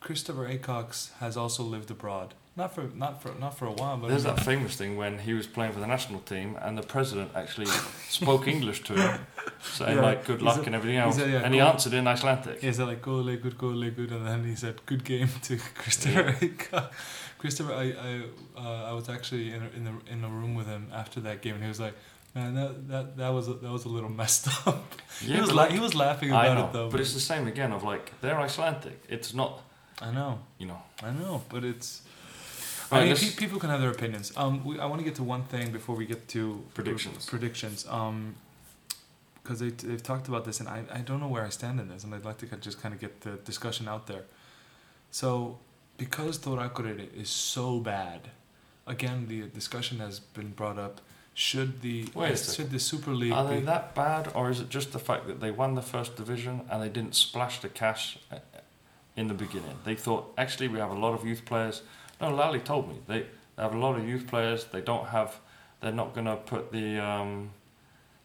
Christopher 0.00 0.48
Acox 0.48 1.12
has 1.18 1.36
also 1.36 1.62
lived 1.62 1.90
abroad. 1.90 2.34
Not 2.54 2.74
for 2.74 2.82
not 2.94 3.22
for 3.22 3.32
not 3.40 3.56
for 3.56 3.64
a 3.66 3.72
while, 3.72 3.96
but 3.96 4.08
There's 4.08 4.24
that 4.24 4.40
famous 4.40 4.76
thing 4.76 4.98
when 4.98 5.20
he 5.20 5.32
was 5.32 5.46
playing 5.46 5.72
for 5.72 5.80
the 5.80 5.86
national 5.86 6.20
team 6.20 6.58
and 6.60 6.76
the 6.76 6.82
president 6.82 7.30
actually 7.34 7.66
spoke 8.08 8.46
English 8.46 8.82
to 8.84 8.92
him, 8.92 9.20
saying 9.62 9.96
Yeah, 9.96 10.02
like 10.02 10.26
good 10.26 10.42
luck 10.42 10.66
and 10.66 10.74
everything 10.74 10.98
else, 10.98 11.18
yeah, 11.18 11.44
and 11.44 11.54
he 11.54 11.60
answered 11.60 11.94
in 11.94 12.06
Icelandic. 12.06 12.60
He 12.60 12.70
said 12.70 12.88
like 12.88 13.00
go 13.00 13.16
le 13.16 13.36
good, 13.36 13.56
go 13.56 13.72
good, 13.72 14.12
and 14.12 14.26
then 14.26 14.44
he 14.44 14.54
said 14.54 14.84
good 14.84 15.02
game 15.02 15.30
to 15.44 15.56
Christopher. 15.74 16.32
Acox. 16.32 16.90
Christopher, 17.42 17.72
I 17.84 17.86
I 18.10 18.12
uh, 18.64 18.90
I 18.90 18.92
was 18.98 19.08
actually 19.16 19.46
in 19.56 19.60
a, 19.66 19.68
in 19.76 19.82
the 19.88 19.94
in 20.12 20.18
a 20.24 20.28
room 20.28 20.54
with 20.54 20.68
him 20.74 20.84
after 21.02 21.18
that 21.26 21.42
game, 21.42 21.54
and 21.56 21.62
he 21.62 21.68
was 21.68 21.80
like, 21.86 21.94
man, 22.36 22.54
that 22.54 22.72
that 22.92 23.06
that 23.20 23.28
was 23.36 23.48
a, 23.48 23.54
that 23.64 23.72
was 23.78 23.84
a 23.84 23.88
little 23.96 24.08
messed 24.22 24.46
up. 24.66 24.84
Yeah, 25.20 25.34
he 25.34 25.40
was 25.40 25.50
but 25.50 25.56
la- 25.56 25.62
like- 25.64 25.72
he 25.72 25.80
was 25.80 25.94
laughing 25.94 26.30
about 26.30 26.56
know, 26.56 26.66
it 26.66 26.72
though. 26.72 26.90
but 26.92 27.00
it's 27.00 27.14
the 27.20 27.26
same 27.32 27.44
again 27.48 27.72
of 27.72 27.82
like 27.92 28.04
they're 28.20 28.38
Icelandic. 28.48 28.98
It's 29.08 29.34
not, 29.34 29.60
I 30.00 30.10
know. 30.18 30.38
you 30.60 30.66
know. 30.70 30.80
I 31.02 31.10
know, 31.10 31.42
but 31.48 31.64
it's. 31.64 32.02
Right, 32.92 32.98
I 32.98 33.00
mean, 33.00 33.08
let's- 33.10 33.34
people 33.44 33.58
can 33.58 33.70
have 33.70 33.80
their 33.80 33.90
opinions. 33.98 34.32
Um, 34.36 34.64
we, 34.64 34.78
I 34.78 34.86
want 34.90 35.00
to 35.00 35.04
get 35.04 35.16
to 35.16 35.24
one 35.24 35.42
thing 35.44 35.72
before 35.72 35.96
we 35.96 36.06
get 36.06 36.28
to 36.36 36.62
Predictions. 36.74 37.26
Predictions. 37.34 37.86
Um, 37.88 38.36
because 39.42 39.58
they 39.58 39.70
they've 39.70 40.02
talked 40.12 40.28
about 40.28 40.44
this, 40.44 40.60
and 40.60 40.68
I, 40.68 40.84
I 40.98 41.00
don't 41.08 41.18
know 41.18 41.26
where 41.34 41.44
I 41.44 41.50
stand 41.50 41.80
in 41.80 41.88
this, 41.88 42.04
and 42.04 42.14
I'd 42.14 42.24
like 42.24 42.38
to 42.38 42.46
just 42.68 42.80
kind 42.82 42.94
of 42.94 43.00
get 43.00 43.22
the 43.22 43.32
discussion 43.50 43.88
out 43.88 44.06
there. 44.06 44.24
So, 45.10 45.58
because 45.96 46.38
Thor 46.38 46.58
Akureyri 46.58 47.14
is 47.14 47.30
so 47.30 47.78
bad, 47.78 48.30
again 48.86 49.26
the 49.28 49.42
discussion 49.42 49.98
has 49.98 50.20
been 50.20 50.50
brought 50.50 50.78
up. 50.78 51.00
Should 51.34 51.80
the 51.80 52.08
Wait 52.14 52.38
should 52.38 52.70
the 52.70 52.78
Super 52.78 53.12
League 53.12 53.32
Are 53.32 53.48
be 53.48 53.60
that 53.60 53.94
bad, 53.94 54.30
or 54.34 54.50
is 54.50 54.60
it 54.60 54.68
just 54.68 54.92
the 54.92 54.98
fact 54.98 55.26
that 55.28 55.40
they 55.40 55.50
won 55.50 55.74
the 55.74 55.82
first 55.82 56.14
division 56.16 56.62
and 56.70 56.82
they 56.82 56.90
didn't 56.90 57.14
splash 57.14 57.60
the 57.60 57.70
cash 57.70 58.18
uh, 58.30 58.36
in 59.16 59.28
the 59.28 59.34
beginning? 59.34 59.78
They 59.84 59.94
thought 59.94 60.32
actually 60.36 60.68
we 60.68 60.78
have 60.78 60.90
a 60.90 60.98
lot 60.98 61.14
of 61.14 61.24
youth 61.26 61.46
players. 61.46 61.82
No, 62.20 62.34
Lally 62.34 62.60
told 62.60 62.88
me 62.88 62.96
they, 63.06 63.20
they 63.56 63.62
have 63.62 63.74
a 63.74 63.78
lot 63.78 63.98
of 63.98 64.06
youth 64.06 64.26
players. 64.26 64.66
They 64.66 64.82
don't 64.82 65.08
have. 65.08 65.40
They're 65.80 65.90
not 65.90 66.14
going 66.14 66.26
to 66.26 66.36
put 66.36 66.70
the 66.70 66.98
um, 67.00 67.50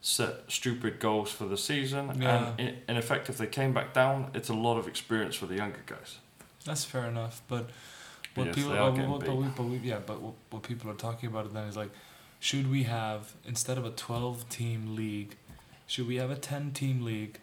set 0.01 0.43
stupid 0.47 0.99
goals 0.99 1.31
for 1.31 1.45
the 1.45 1.57
season. 1.57 2.21
Yeah. 2.21 2.49
And 2.49 2.59
in, 2.59 2.75
in 2.89 2.97
effect, 2.97 3.29
if 3.29 3.37
they 3.37 3.47
came 3.47 3.73
back 3.73 3.93
down, 3.93 4.31
it's 4.33 4.49
a 4.49 4.53
lot 4.53 4.77
of 4.77 4.87
experience 4.87 5.35
for 5.35 5.45
the 5.45 5.55
younger 5.55 5.81
guys. 5.85 6.17
That's 6.67 6.83
fair 6.83 7.05
enough, 7.05 7.41
but 7.47 7.69
what 8.35 8.47
yes, 8.47 8.55
people, 8.55 8.73
uh, 8.73 8.91
what, 8.91 9.25
but 9.25 9.35
we, 9.35 9.47
but 9.57 9.63
we, 9.63 9.77
yeah, 9.77 9.99
but 10.05 10.21
what, 10.21 10.33
what 10.51 10.63
people 10.63 10.91
are 10.91 10.99
talking 11.07 11.29
about 11.29 11.51
then 11.53 11.67
is 11.67 11.77
like, 11.77 11.89
should 12.39 12.69
we 12.69 12.83
have 12.83 13.33
instead 13.45 13.77
of 13.79 13.85
a 13.85 13.89
twelve 13.89 14.47
team 14.49 14.95
league, 14.95 15.37
should 15.87 16.07
we 16.07 16.17
have 16.17 16.29
a 16.29 16.35
ten 16.35 16.71
team 16.71 17.03
league 17.03 17.39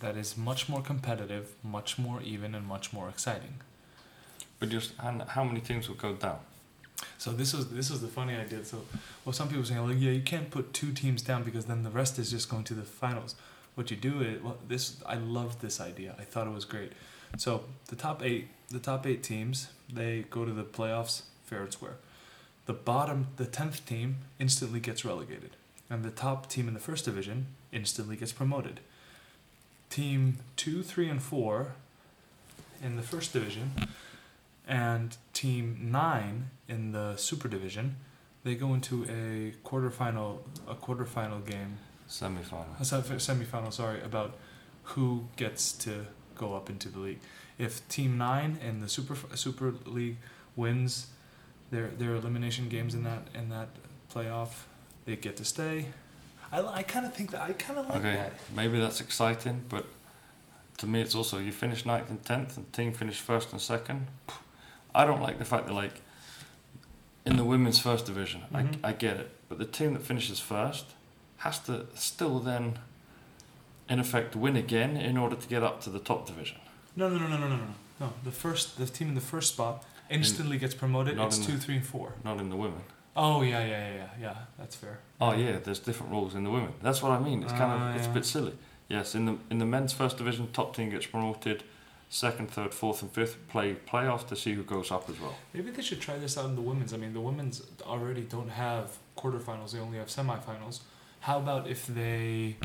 that 0.00 0.16
is 0.16 0.36
much 0.36 0.68
more 0.68 0.82
competitive, 0.82 1.54
much 1.64 1.98
more 1.98 2.20
even, 2.22 2.54
and 2.54 2.66
much 2.66 2.92
more 2.92 3.08
exciting? 3.08 3.54
But 4.60 4.68
just 4.68 4.92
and 5.02 5.22
how 5.22 5.44
many 5.44 5.60
teams 5.60 5.88
will 5.88 5.96
go 5.96 6.12
down? 6.14 6.38
So 7.18 7.32
this 7.32 7.52
was 7.52 7.70
this 7.70 7.90
was 7.90 8.00
the 8.00 8.08
funny 8.08 8.36
idea. 8.36 8.64
So, 8.64 8.82
well, 9.24 9.32
some 9.32 9.48
people 9.48 9.62
are 9.62 9.66
saying 9.66 9.88
like, 9.88 10.00
yeah, 10.00 10.12
you 10.12 10.22
can't 10.22 10.50
put 10.50 10.72
two 10.72 10.92
teams 10.92 11.22
down 11.22 11.42
because 11.42 11.64
then 11.64 11.82
the 11.82 11.90
rest 11.90 12.18
is 12.18 12.30
just 12.30 12.48
going 12.48 12.64
to 12.64 12.74
the 12.74 12.82
finals. 12.82 13.34
What 13.74 13.90
you 13.90 13.96
do 13.96 14.20
is 14.20 14.42
well, 14.42 14.58
this. 14.68 15.02
I 15.06 15.16
loved 15.16 15.60
this 15.62 15.80
idea. 15.80 16.14
I 16.18 16.24
thought 16.24 16.46
it 16.46 16.52
was 16.52 16.66
great. 16.66 16.92
So 17.36 17.64
the 17.88 17.96
top 17.96 18.22
eight, 18.22 18.48
the 18.68 18.78
top 18.78 19.06
eight 19.06 19.22
teams, 19.22 19.68
they 19.92 20.24
go 20.30 20.44
to 20.44 20.52
the 20.52 20.64
playoffs 20.64 21.22
fair 21.44 21.62
and 21.62 21.72
square. 21.72 21.96
The 22.66 22.72
bottom, 22.72 23.28
the 23.36 23.46
tenth 23.46 23.84
team 23.86 24.16
instantly 24.38 24.80
gets 24.80 25.04
relegated, 25.04 25.56
and 25.90 26.04
the 26.04 26.10
top 26.10 26.48
team 26.48 26.68
in 26.68 26.74
the 26.74 26.80
first 26.80 27.04
division 27.04 27.46
instantly 27.72 28.16
gets 28.16 28.32
promoted. 28.32 28.80
Team 29.90 30.38
two, 30.56 30.82
three, 30.82 31.08
and 31.08 31.22
four 31.22 31.74
in 32.82 32.96
the 32.96 33.02
first 33.02 33.32
division 33.32 33.72
and 34.66 35.16
team 35.32 35.78
nine 35.82 36.50
in 36.68 36.92
the 36.92 37.16
super 37.16 37.48
division 37.48 37.96
they 38.44 38.54
go 38.54 38.74
into 38.74 39.04
a 39.04 39.52
quarterfinal 39.66 40.38
a 40.68 40.74
quarterfinal 40.74 41.44
game 41.44 41.78
Semi-final. 42.06 42.66
a 42.80 42.84
se- 42.84 43.02
semifinal 43.16 43.72
sorry 43.72 44.00
about 44.02 44.34
who 44.84 45.24
gets 45.36 45.72
to 45.72 46.06
go 46.44 46.54
up 46.58 46.66
into 46.74 46.88
the 46.94 46.98
league 47.06 47.20
if 47.66 47.72
team 47.96 48.12
nine 48.18 48.52
in 48.68 48.74
the 48.84 48.88
super 48.96 49.16
super 49.46 49.68
league 49.98 50.16
wins 50.56 51.06
their 51.72 51.88
their 52.00 52.14
elimination 52.20 52.64
games 52.76 52.92
in 52.94 53.02
that 53.04 53.22
in 53.40 53.46
that 53.56 53.68
playoff, 54.12 54.52
they 55.06 55.16
get 55.16 55.34
to 55.42 55.44
stay. 55.44 55.76
I, 56.54 56.58
I 56.80 56.82
kind 56.94 57.04
of 57.08 57.12
think 57.16 57.30
that 57.32 57.40
I 57.48 57.52
kind 57.66 57.78
of 57.80 57.84
like 57.88 57.98
Okay, 58.00 58.16
that. 58.16 58.32
maybe 58.60 58.76
that's 58.84 59.00
exciting, 59.00 59.56
but 59.74 59.84
to 60.78 60.86
me, 60.86 60.98
it's 61.04 61.14
also 61.20 61.38
you 61.46 61.52
finish 61.52 61.80
ninth 61.86 62.10
and 62.10 62.20
tenth, 62.30 62.56
and 62.58 62.64
team 62.72 62.92
finish 62.92 63.18
first 63.30 63.52
and 63.52 63.60
second. 63.60 64.00
I 65.00 65.02
don't 65.08 65.22
like 65.28 65.38
the 65.38 65.44
fact 65.52 65.64
that 65.68 65.74
like 65.84 65.96
in 67.24 67.36
the 67.36 67.44
women's 67.44 67.78
first 67.78 68.04
division, 68.06 68.40
Mhm. 68.52 68.76
I, 68.84 68.88
I 68.90 68.92
get 68.92 69.16
it, 69.22 69.28
but 69.48 69.56
the 69.58 69.70
team 69.78 69.90
that 69.94 70.02
finishes 70.02 70.40
first 70.40 70.86
has 71.44 71.58
to 71.68 71.86
still 71.94 72.38
then, 72.50 72.64
in 73.88 73.98
effect, 73.98 74.34
win 74.36 74.56
again 74.56 74.96
in 74.96 75.16
order 75.16 75.36
to 75.36 75.48
get 75.48 75.62
up 75.62 75.80
to 75.82 75.90
the 75.90 75.98
top 75.98 76.26
division. 76.26 76.58
No, 76.96 77.08
no, 77.08 77.18
no, 77.18 77.28
no, 77.28 77.36
no, 77.38 77.48
no, 77.48 77.56
no. 77.56 77.74
No, 78.00 78.12
the 78.24 78.32
first 78.32 78.78
the 78.78 78.86
team 78.86 79.08
in 79.08 79.14
the 79.14 79.20
first 79.20 79.52
spot 79.54 79.84
instantly 80.10 80.58
gets 80.58 80.74
promoted. 80.74 81.18
It's 81.18 81.38
in 81.38 81.44
two, 81.44 81.52
the- 81.52 81.58
three, 81.58 81.76
and 81.76 81.86
four. 81.86 82.14
Not 82.24 82.38
in 82.40 82.50
the 82.50 82.56
women. 82.56 82.82
Oh 83.14 83.42
yeah, 83.42 83.62
yeah, 83.64 83.68
yeah, 83.88 83.94
yeah, 83.94 84.08
yeah. 84.20 84.36
That's 84.58 84.74
fair. 84.74 84.98
Oh 85.20 85.32
yeah, 85.34 85.58
there's 85.62 85.78
different 85.78 86.12
rules 86.12 86.34
in 86.34 86.44
the 86.44 86.50
women. 86.50 86.72
That's 86.82 87.02
what 87.02 87.12
I 87.12 87.18
mean. 87.20 87.42
It's 87.42 87.52
kind 87.52 87.70
Ah, 87.72 87.90
of 87.90 87.96
it's 87.96 88.06
a 88.06 88.10
bit 88.10 88.24
silly. 88.24 88.54
Yes, 88.88 89.14
in 89.14 89.26
the 89.26 89.36
in 89.50 89.58
the 89.58 89.66
men's 89.66 89.92
first 89.92 90.16
division, 90.16 90.48
top 90.52 90.74
team 90.74 90.90
gets 90.90 91.06
promoted. 91.06 91.62
Second, 92.08 92.50
third, 92.50 92.74
fourth, 92.74 93.00
and 93.02 93.10
fifth 93.10 93.36
play 93.48 93.74
playoffs 93.74 94.26
to 94.28 94.36
see 94.36 94.52
who 94.52 94.62
goes 94.62 94.90
up 94.90 95.08
as 95.08 95.18
well. 95.18 95.34
Maybe 95.54 95.70
they 95.70 95.80
should 95.82 96.00
try 96.00 96.18
this 96.18 96.36
out 96.36 96.44
in 96.46 96.56
the 96.56 96.60
women's. 96.60 96.92
I 96.92 96.98
mean, 96.98 97.14
the 97.14 97.20
women's 97.20 97.62
already 97.86 98.22
don't 98.22 98.50
have 98.50 98.98
quarterfinals; 99.16 99.72
they 99.72 99.78
only 99.78 99.96
have 99.98 100.08
semifinals. 100.08 100.80
How 101.20 101.38
about 101.38 101.68
if 101.68 101.86
they? 101.86 102.56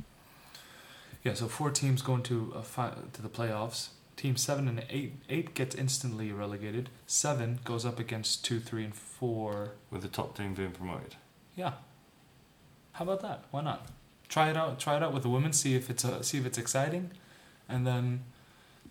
Yeah, 1.28 1.34
so 1.34 1.50
four 1.50 1.72
teams 1.72 2.02
go 2.02 2.16
into 2.16 2.54
a 2.56 2.62
fi- 2.64 2.94
to 3.12 3.22
the 3.22 3.28
playoffs. 3.28 3.90
Team 4.16 4.38
seven 4.38 4.66
and 4.70 4.86
eight 4.90 5.16
eight 5.28 5.54
gets 5.54 5.76
instantly 5.76 6.32
relegated. 6.32 6.90
Seven 7.06 7.60
goes 7.66 7.86
up 7.86 8.00
against 8.00 8.46
two, 8.46 8.62
three, 8.62 8.86
and 8.86 8.96
four. 8.96 9.72
with 9.92 10.04
the 10.04 10.08
top 10.08 10.38
team 10.38 10.54
being 10.54 10.72
promoted. 10.72 11.16
Yeah. 11.54 11.74
How 12.94 13.04
about 13.04 13.20
that? 13.24 13.44
Why 13.52 13.62
not? 13.62 13.88
Try 14.30 14.50
it 14.50 14.56
out. 14.56 14.80
Try 14.80 14.96
it 14.96 15.04
out 15.04 15.14
with 15.14 15.24
the 15.24 15.28
women. 15.28 15.52
See 15.52 15.76
if 15.76 15.90
it's 15.90 16.06
uh, 16.06 16.22
see 16.22 16.38
if 16.38 16.46
it's 16.46 16.58
exciting, 16.58 17.12
and 17.68 17.86
then, 17.86 18.24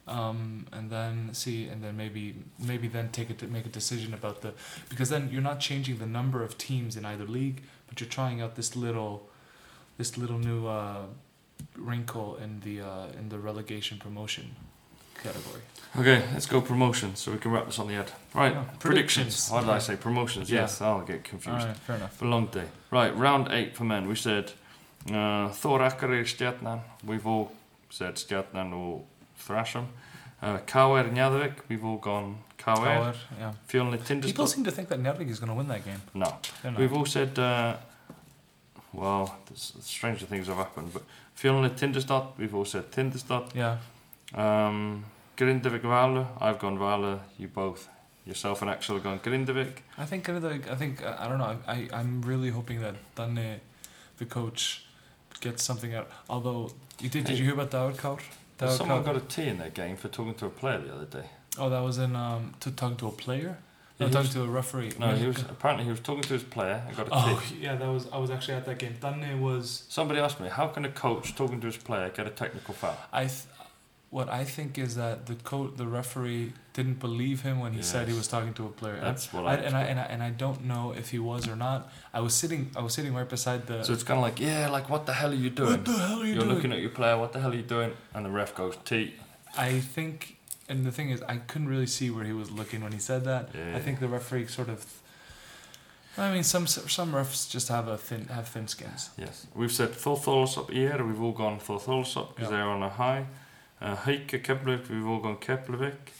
um, 0.06 0.66
and 0.72 0.90
then 0.90 1.32
see, 1.32 1.68
and 1.68 1.82
then 1.82 1.96
maybe 1.96 2.34
maybe 2.58 2.86
then 2.86 3.08
take 3.12 3.30
it 3.30 3.38
to 3.38 3.46
make 3.46 3.64
a 3.64 3.70
decision 3.70 4.12
about 4.12 4.42
the 4.42 4.52
because 4.90 5.08
then 5.08 5.30
you're 5.32 5.40
not 5.40 5.58
changing 5.58 5.96
the 5.96 6.06
number 6.06 6.42
of 6.42 6.58
teams 6.58 6.98
in 6.98 7.06
either 7.06 7.24
league, 7.24 7.62
but 7.88 7.98
you're 7.98 8.10
trying 8.10 8.42
out 8.42 8.56
this 8.56 8.76
little, 8.76 9.30
this 9.96 10.18
little 10.18 10.38
new 10.38 10.66
uh, 10.66 11.06
wrinkle 11.78 12.36
in 12.36 12.60
the 12.60 12.80
uh, 12.80 13.18
in 13.18 13.28
the 13.28 13.38
relegation 13.38 13.98
promotion 13.98 14.56
category. 15.22 15.62
Okay, 15.98 16.22
let's 16.32 16.46
go 16.46 16.60
promotion 16.60 17.16
so 17.16 17.32
we 17.32 17.38
can 17.38 17.50
wrap 17.50 17.66
this 17.66 17.78
on 17.78 17.86
the 17.88 17.94
head. 17.94 18.12
Right, 18.34 18.52
Yeah, 18.52 18.64
predictions. 18.78 19.48
predictions. 19.48 19.50
Why 19.50 19.60
did 19.60 19.70
I 19.70 19.78
say 19.78 19.96
promotions? 19.96 20.50
Yeah. 20.50 20.60
Yes, 20.62 20.80
I'll 20.80 21.00
get 21.00 21.24
confused. 21.24 21.60
Alright, 21.62 21.76
fair 21.76 21.96
enough. 21.96 22.16
For 22.16 22.26
a 22.26 22.28
long 22.28 22.46
day. 22.46 22.64
Right, 22.90 23.16
round 23.16 23.48
eight 23.50 23.74
for 23.76 23.84
men. 23.84 24.06
We 24.08 24.14
said 24.14 24.52
uh, 25.10 25.48
Thor 25.50 25.78
Akureyri 25.80 26.24
Stjarnan. 26.26 26.80
We've 27.04 27.26
all 27.26 27.52
said 27.90 28.16
Stjarnan 28.16 28.72
or 28.74 29.02
Thrasham. 29.38 29.86
Uh, 30.42 30.58
KR 30.66 31.08
Njarðvík. 31.08 31.54
We've 31.68 31.84
all 31.84 31.96
gone 31.98 32.38
KR. 32.58 32.64
Power, 32.74 33.14
yeah. 33.38 33.52
Fjölni 33.68 33.98
People 34.22 34.46
seem 34.46 34.64
to 34.64 34.70
think 34.70 34.88
that 34.88 35.00
Njarðvík 35.00 35.30
is 35.30 35.38
going 35.40 35.48
to 35.48 35.54
win 35.54 35.68
that 35.68 35.82
game. 35.84 36.02
No. 36.12 36.36
We've 36.76 36.92
all 36.92 37.06
said, 37.06 37.38
uh, 37.38 37.76
well, 38.92 39.34
stranger 39.54 40.26
things 40.26 40.46
have 40.48 40.56
happened, 40.58 40.92
but 40.92 41.02
Fjölni 41.36 41.70
Tindastóll. 41.70 42.32
We've 42.38 42.54
all 42.54 42.64
said 42.64 42.90
Tindastóll. 42.90 43.44
yeah. 43.54 43.78
Um, 44.34 45.04
Grindavik 45.36 45.82
Valur. 45.82 46.26
I've 46.40 46.58
gone 46.58 46.78
Valur. 46.78 47.20
You 47.38 47.48
both, 47.48 47.88
yourself 48.24 48.62
and 48.62 48.70
Axel, 48.70 48.96
have 48.96 49.04
gone 49.04 49.18
Grindavik. 49.20 49.82
I 49.98 50.04
think 50.06 50.24
the- 50.24 50.72
I 50.72 50.74
think 50.74 51.02
I 51.04 51.28
don't 51.28 51.38
know. 51.38 51.58
I 51.68 51.88
I'm 51.92 52.22
really 52.22 52.50
hoping 52.50 52.80
that 52.80 52.94
Danne, 53.14 53.60
the 54.18 54.24
coach, 54.24 54.84
gets 55.40 55.62
something 55.62 55.94
out. 55.94 56.08
Although 56.28 56.70
you 57.00 57.08
did, 57.10 57.24
did 57.24 57.38
you 57.38 57.44
hear 57.44 57.54
about 57.54 57.70
David 57.70 57.96
Kaur? 57.98 58.18
David 58.58 58.74
Someone 58.76 59.02
Kaur? 59.02 59.06
got 59.06 59.16
a 59.16 59.20
T 59.20 59.42
in 59.42 59.58
their 59.58 59.70
game 59.70 59.96
for 59.96 60.08
talking 60.08 60.34
to 60.34 60.46
a 60.46 60.50
player 60.50 60.78
the 60.78 60.94
other 60.94 61.04
day. 61.20 61.28
Oh, 61.58 61.68
that 61.70 61.82
was 61.82 61.98
in 61.98 62.16
um 62.16 62.54
to 62.60 62.70
talking 62.70 62.96
to 62.96 63.08
a 63.08 63.12
player. 63.12 63.58
Yeah, 63.98 64.06
No, 64.06 64.08
he 64.08 64.12
talking 64.12 64.30
to 64.32 64.42
a 64.42 64.46
referee. 64.46 64.92
No, 64.98 65.14
he 65.16 65.26
was 65.26 65.40
apparently 65.42 65.84
he 65.84 65.90
was 65.90 66.00
talking 66.00 66.22
to 66.22 66.34
his 66.34 66.42
player 66.42 66.82
and 66.86 66.96
got 66.96 67.08
a. 67.08 67.10
Oh 67.12 67.42
yeah, 67.58 67.76
that 67.76 67.88
was 67.88 68.08
I 68.12 68.18
was 68.18 68.30
actually 68.30 68.54
at 68.54 68.66
that 68.66 68.78
game. 68.78 68.94
Danne 69.00 69.40
was 69.40 69.84
Somebody 69.88 70.20
asked 70.20 70.38
me, 70.40 70.48
how 70.48 70.66
can 70.68 70.84
a 70.84 70.90
coach 70.90 71.34
talking 71.34 71.60
to 71.60 71.66
his 71.66 71.76
player 71.78 72.10
get 72.10 72.26
a 72.26 72.30
technical 72.30 72.74
foul? 72.74 72.96
I. 73.12 73.24
Th- 73.26 73.42
what 74.10 74.28
I 74.30 74.44
think 74.44 74.78
is 74.78 74.94
that 74.94 75.26
the 75.26 75.34
co- 75.34 75.66
the 75.68 75.86
referee 75.86 76.52
didn't 76.72 77.00
believe 77.00 77.42
him 77.42 77.58
when 77.58 77.72
he 77.72 77.82
said 77.82 78.06
he 78.06 78.14
was 78.14 78.28
talking 78.28 78.54
to 78.54 78.64
a 78.64 78.68
player. 78.68 78.98
That's 79.00 79.32
what 79.32 79.44
I, 79.44 79.50
I, 79.50 79.54
and 79.56 79.76
I 79.76 79.82
and 79.82 79.98
I 80.00 80.02
and 80.04 80.22
I 80.22 80.30
don't 80.30 80.64
know 80.64 80.94
if 80.96 81.10
he 81.10 81.18
was 81.18 81.48
or 81.48 81.56
not. 81.56 81.90
I 82.14 82.20
was 82.20 82.32
sitting 82.32 82.70
I 82.76 82.82
was 82.82 82.94
sitting 82.94 83.14
right 83.14 83.28
beside 83.28 83.66
the. 83.66 83.82
So 83.82 83.92
it's 83.92 84.04
kind 84.04 84.16
of 84.18 84.22
like, 84.22 84.38
yeah, 84.40 84.68
like 84.70 84.88
what 84.88 85.06
the 85.06 85.12
hell 85.12 85.32
are 85.32 85.34
you 85.34 85.50
doing? 85.50 85.70
what 85.72 85.84
the 85.84 85.92
hell 85.92 86.20
are 86.20 86.24
you 86.24 86.34
You're 86.34 86.44
doing? 86.44 86.54
looking 86.54 86.72
at 86.72 86.78
your 86.80 86.90
player, 86.90 87.18
what 87.18 87.32
the 87.32 87.40
hell 87.40 87.50
are 87.50 87.56
you 87.56 87.62
doing? 87.62 87.92
And 88.14 88.24
the 88.24 88.30
ref 88.30 88.54
goes, 88.54 88.76
T. 88.84 89.14
I 89.58 89.80
think, 89.80 90.36
and 90.68 90.84
the 90.84 90.92
thing 90.92 91.10
is, 91.10 91.22
I 91.22 91.36
couldn't 91.36 91.68
really 91.68 91.86
see 91.86 92.10
where 92.10 92.24
he 92.24 92.32
was 92.32 92.50
looking 92.50 92.82
when 92.82 92.92
he 92.92 92.98
said 92.98 93.24
that. 93.24 93.50
Yeah. 93.54 93.76
I 93.76 93.80
think 93.80 94.00
the 94.00 94.08
referee 94.08 94.46
sort 94.46 94.68
of. 94.68 94.84
I 96.18 96.32
mean, 96.32 96.44
some 96.44 96.66
some 96.66 97.12
refs 97.12 97.50
just 97.50 97.68
have 97.68 97.88
a 97.88 97.98
thin 97.98 98.26
have 98.28 98.48
thin 98.48 98.68
skins. 98.68 99.10
Yes. 99.18 99.46
We've 99.54 99.72
said 99.72 99.90
Thor 99.92 100.16
Thorlákshöfn 100.16 100.72
here, 100.72 101.04
we've 101.04 101.20
all 101.20 101.32
gone 101.32 101.58
Thor 101.58 101.78
Thorlákshöfn 101.78 102.34
because 102.34 102.50
Yeah. 102.50 102.56
they're 102.56 102.68
on 102.68 102.82
a 102.82 102.88
high. 102.88 103.26
Uh, 103.80 103.94
Haukar 103.96 104.88
we've 104.88 105.06
all 105.06 105.20
gone 105.20 105.36
Keflavik. 105.36 106.12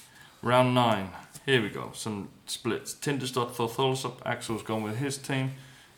Round 0.43 0.75
nine, 0.75 1.09
here 1.47 1.63
we 1.63 1.71
go, 1.71 1.91
some 1.95 2.29
splits. 2.47 2.95
Tindastóll, 2.95 3.51
Thor 3.51 3.69
Thorlákshöfn, 3.71 4.21
Axel's 4.27 4.63
gone 4.63 4.83
with 4.83 4.99
his 4.99 5.17
team, 5.17 5.53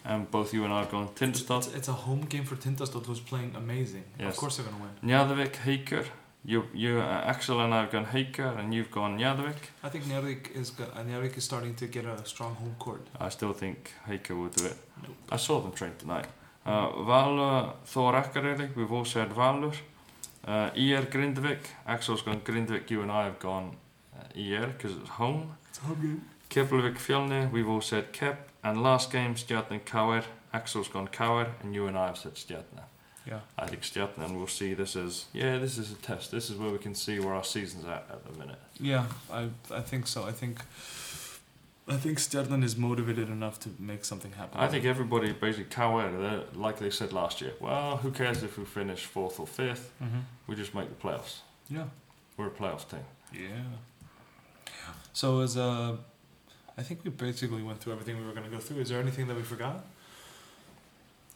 and 0.05 0.31
both 0.31 0.55
you 0.55 0.65
and 0.65 0.73
I 0.73 0.79
have 0.83 0.91
gone 0.93 1.09
It's, 1.21 1.21
Tindastóll. 1.43 1.75
it's 1.77 1.89
a 1.89 1.93
home 1.93 2.21
game 2.21 2.45
for 2.45 2.55
Tindastóll, 2.55 3.05
who's 3.05 3.19
playing 3.21 3.57
amazing. 3.57 4.05
Yes. 4.19 4.29
Of 4.35 4.37
course, 4.37 4.57
they're 4.59 4.67
gonna 4.67 4.81
win. 4.85 5.11
Njarðvík, 5.11 5.57
Haukar. 5.67 6.07
You, 6.45 6.65
you, 6.73 7.01
uh, 7.01 7.03
Axel 7.03 7.61
and 7.61 7.75
I 7.75 7.81
have 7.83 7.91
gone 7.91 8.07
Heiker, 8.07 8.59
and 8.59 8.73
you've 8.73 8.91
gone 8.91 9.19
Njarðvík. 9.19 9.57
I 9.83 9.89
think 9.89 10.05
Njavik 10.05 10.57
is 10.57 10.73
uh, 10.81 11.03
Njavik 11.03 11.37
is 11.37 11.45
starting 11.45 11.75
to 11.75 11.87
get 11.87 12.05
a 12.05 12.25
strong 12.25 12.55
home 12.55 12.75
court. 12.79 13.07
I 13.21 13.29
still 13.29 13.53
think 13.53 13.93
Heiker 14.07 14.37
will 14.37 14.49
do 14.49 14.65
it. 14.67 14.77
Nope. 15.03 15.17
I 15.31 15.37
saw 15.37 15.61
them 15.61 15.73
train 15.73 15.93
tonight. 15.99 16.27
Uh, 16.65 16.89
Valur, 16.93 17.75
Thor 17.85 18.13
Akureyri, 18.13 18.75
we've 18.77 18.93
all 18.93 19.05
said 19.05 19.31
Valur. 19.31 19.75
Uh, 20.47 20.71
IR 20.75 21.03
Grindavik, 21.03 21.59
Axel's 21.87 22.23
gone 22.23 22.41
Grindavik, 22.41 22.91
you 22.91 23.03
and 23.03 23.11
I 23.11 23.25
have 23.25 23.39
gone 23.39 23.77
uh, 24.17 24.25
IR 24.35 24.69
because 24.69 24.97
it's 24.97 25.11
home. 25.11 25.53
It's 25.69 25.79
a 25.79 25.83
home 25.83 26.01
game. 26.01 26.25
Keflavik 26.49 26.97
Fjölni, 26.97 27.51
we've 27.51 27.69
all 27.69 27.83
said 27.83 28.13
Kep. 28.13 28.49
And 28.65 28.83
last 28.83 29.13
game, 29.13 29.35
Stjarnan 29.35 29.85
KR, 29.85 30.27
Axel's 30.53 30.89
gone 30.89 31.09
KR, 31.09 31.51
and 31.63 31.75
you 31.75 31.87
and 31.87 31.97
I 31.97 32.07
have 32.07 32.19
said 32.19 32.35
Stjarnan. 32.35 32.85
Yeah. 33.29 33.41
I 33.59 33.67
think 33.67 33.83
we'll 34.37 34.47
see 34.47 34.75
this 34.75 34.97
as, 34.97 35.27
yeah, 35.33 35.59
this 35.59 35.77
is 35.77 35.93
a 35.93 35.97
test. 35.97 36.31
This 36.31 36.49
is 36.51 36.57
where 36.57 36.71
we 36.71 36.79
can 36.79 36.95
see 36.95 37.19
where 37.21 37.35
our 37.35 37.45
season's 37.45 37.85
at 37.85 38.07
at 38.11 38.25
the 38.25 38.39
minute. 38.39 38.59
Yeah, 38.81 39.05
I 39.31 39.51
I 39.71 39.81
think 39.81 40.07
so. 40.07 40.25
I 40.25 40.33
think. 40.33 40.63
I 41.91 41.97
think 41.97 42.19
Stjarnan 42.19 42.63
is 42.65 42.77
motivated 42.77 43.31
enough 43.31 43.59
to 43.61 43.71
make 43.79 44.05
something 44.05 44.33
happen. 44.33 44.61
I 44.61 44.69
think 44.69 44.85
everybody, 44.85 45.33
basically 45.33 45.75
they're, 46.21 46.43
like 46.55 46.79
they 46.79 46.91
said 46.91 47.15
last 47.15 47.41
year, 47.41 47.53
well, 47.61 47.97
who 47.97 48.11
cares 48.11 48.43
if 48.43 48.59
we 48.59 48.67
finish 48.67 49.07
fourth 49.07 49.41
or 49.41 49.47
fifth? 49.47 49.91
hmm 49.99 50.21
We 50.47 50.55
just 50.55 50.75
make 50.75 50.89
the 50.91 51.09
playoffs. 51.09 51.39
Yeah. 51.71 51.85
We're 52.37 52.49
a 52.49 52.51
playoff 52.51 52.87
team. 52.91 53.05
Yeah. 53.33 53.65
So 55.15 55.41
as 55.41 55.57
uh, 55.57 55.97
I 56.77 56.83
think 56.83 57.05
we 57.05 57.11
basically 57.11 57.63
went 57.63 57.81
through 57.81 57.95
everything 57.95 58.19
we 58.21 58.27
were 58.27 58.33
going 58.35 58.45
to 58.51 58.55
go 58.57 58.61
through. 58.61 58.81
Is 58.81 58.91
there 58.91 59.01
anything 59.01 59.27
that 59.29 59.37
we 59.37 59.43
forgot? 59.43 59.83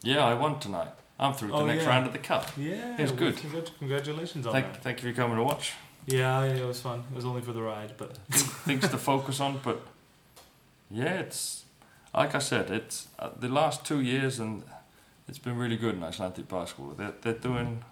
Yeah, 0.03 0.23
I 0.23 0.35
won 0.35 0.59
tonight. 0.59 0.91
I'm 1.19 1.33
through 1.33 1.49
to 1.49 1.53
Oh, 1.55 1.59
the 1.59 1.65
next 1.73 1.83
yeah. 1.83 1.89
round 1.89 2.07
of 2.07 2.13
the 2.13 2.19
cup. 2.19 2.51
Yeah, 2.57 2.95
it 2.97 3.01
was 3.01 3.11
good. 3.11 3.35
congrat- 3.35 3.77
congratulations 3.79 4.45
on 4.47 4.53
Thank, 4.53 4.73
that. 4.73 4.83
thank 4.83 5.03
you 5.03 5.11
for 5.11 5.15
coming 5.15 5.37
to 5.37 5.43
watch. 5.43 5.73
Yeah, 6.05 6.43
yeah, 6.45 6.53
it 6.55 6.65
was 6.67 6.81
fun. 6.81 7.03
It 7.11 7.15
was 7.15 7.23
only 7.25 7.41
for 7.41 7.53
the 7.53 7.61
ride, 7.61 7.93
but 7.97 8.17
Things 8.65 8.87
to 8.89 8.97
focus 8.97 9.39
on, 9.39 9.59
but 9.63 9.81
yeah, 10.89 11.19
it's 11.19 11.63
like 12.13 12.35
I 12.35 12.39
said, 12.39 12.69
it's 12.69 13.07
uh, 13.19 13.29
the 13.39 13.47
last 13.49 13.85
two 13.85 14.01
years, 14.01 14.39
and 14.39 14.63
it's 15.27 15.39
been 15.39 15.57
really 15.57 15.77
good 15.77 15.95
in 15.95 16.03
Icelandic 16.03 16.47
basketball. 16.47 16.93
They're 16.93 17.13
they're 17.21 17.33
doing 17.33 17.83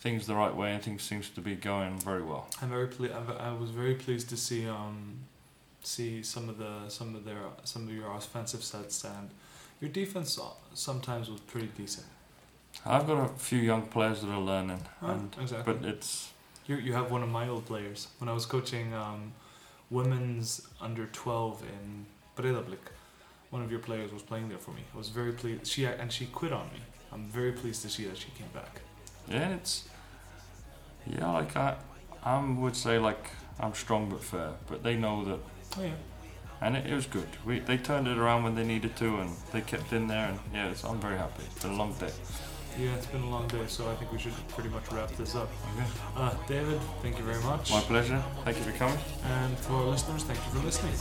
things 0.00 0.26
the 0.26 0.34
right 0.34 0.54
way, 0.54 0.72
and 0.72 0.82
things 0.82 1.02
seems 1.02 1.28
to 1.30 1.40
be 1.40 1.54
going 1.54 2.00
very 2.00 2.22
well. 2.22 2.48
I'm 2.60 2.70
very 2.70 2.88
ple- 2.88 3.14
I'm, 3.14 3.60
was 3.60 3.70
very 3.70 3.94
pleased 3.94 4.28
to 4.30 4.36
see 4.36 4.68
um 4.68 5.20
see 5.84 6.22
some 6.22 6.48
of 6.48 6.58
the 6.58 6.88
some 6.88 7.14
of 7.14 7.24
their 7.24 7.38
some 7.64 7.86
of 7.88 7.94
your 7.94 8.10
offensive 8.12 8.64
sets 8.64 9.04
and 9.04 9.30
your 9.80 9.90
defense 9.90 10.38
sometimes 10.74 11.30
was 11.30 11.40
pretty 11.40 11.68
decent. 11.76 12.06
I've 12.84 13.06
got 13.06 13.24
a 13.24 13.28
few 13.38 13.58
young 13.58 13.82
players 13.82 14.22
that 14.22 14.30
are 14.30 14.40
learning, 14.40 14.82
and 15.00 15.34
exactly. 15.40 15.72
but 15.72 15.84
it's 15.88 16.30
You 16.66 16.76
you 16.76 16.92
have 16.94 17.10
one 17.10 17.22
of 17.22 17.28
my 17.28 17.48
old 17.48 17.64
players. 17.66 18.08
When 18.18 18.28
I 18.28 18.32
was 18.32 18.46
coaching 18.46 18.92
um, 18.94 19.32
women's 19.90 20.62
under 20.80 21.06
twelve 21.06 21.62
in 21.62 22.06
Breiðablik, 22.36 22.84
one 23.50 23.62
of 23.62 23.70
your 23.70 23.80
players 23.80 24.12
was 24.12 24.22
playing 24.22 24.48
there 24.48 24.58
for 24.58 24.72
me. 24.72 24.82
I 24.94 24.98
was 24.98 25.08
very 25.10 25.32
pleased. 25.32 25.66
She 25.66 25.84
and 25.84 26.12
she 26.12 26.26
quit 26.26 26.52
on 26.52 26.66
me. 26.72 26.80
I'm 27.12 27.24
very 27.26 27.52
pleased 27.52 27.82
to 27.82 27.88
see 27.88 28.04
that 28.06 28.16
she 28.16 28.30
came 28.38 28.48
back. 28.54 28.80
yeah, 29.28 29.54
it's 29.54 29.88
yeah, 31.06 31.30
like 31.32 31.56
I 31.56 31.76
I 32.24 32.38
would 32.62 32.76
say 32.76 32.98
like 32.98 33.30
I'm 33.60 33.74
strong 33.74 34.08
but 34.10 34.22
fair, 34.24 34.50
but 34.68 34.82
they 34.82 34.96
know 34.96 35.24
that 35.24 35.40
Oh 35.78 35.82
yeah. 35.82 35.94
and 36.60 36.76
it, 36.76 36.86
it 36.86 36.94
was 36.94 37.06
good. 37.06 37.28
We 37.44 37.60
they 37.60 37.76
turned 37.78 38.08
it 38.08 38.18
around 38.18 38.44
when 38.44 38.54
they 38.54 38.64
needed 38.64 38.96
to, 38.96 39.20
and 39.20 39.30
they 39.52 39.60
kept 39.60 39.92
in 39.92 40.08
there, 40.08 40.28
and 40.30 40.38
yeah, 40.54 40.74
I'm 40.88 41.00
very 41.00 41.18
happy. 41.18 41.44
It's 41.46 41.62
been 41.62 41.72
a 41.72 41.76
long 41.76 41.92
day. 41.94 42.12
Yeah, 42.78 42.94
it's 42.94 43.06
been 43.06 43.22
a 43.22 43.28
long 43.28 43.46
day, 43.48 43.66
so 43.66 43.90
I 43.90 43.94
think 43.96 44.12
we 44.12 44.18
should 44.18 44.32
pretty 44.48 44.70
much 44.70 44.90
wrap 44.90 45.10
this 45.12 45.34
up. 45.34 45.50
Okay. 45.76 45.86
Uh, 46.16 46.34
David, 46.48 46.80
thank 47.02 47.18
you 47.18 47.24
very 47.24 47.42
much. 47.42 47.70
My 47.70 47.80
pleasure. 47.80 48.22
Thank 48.44 48.56
you 48.58 48.64
for 48.64 48.72
coming. 48.72 48.98
And 49.24 49.58
to 49.64 49.72
our 49.74 49.84
listeners, 49.84 50.24
thank 50.24 50.38
you 50.38 50.52
for 50.52 50.64
listening. 50.64 50.92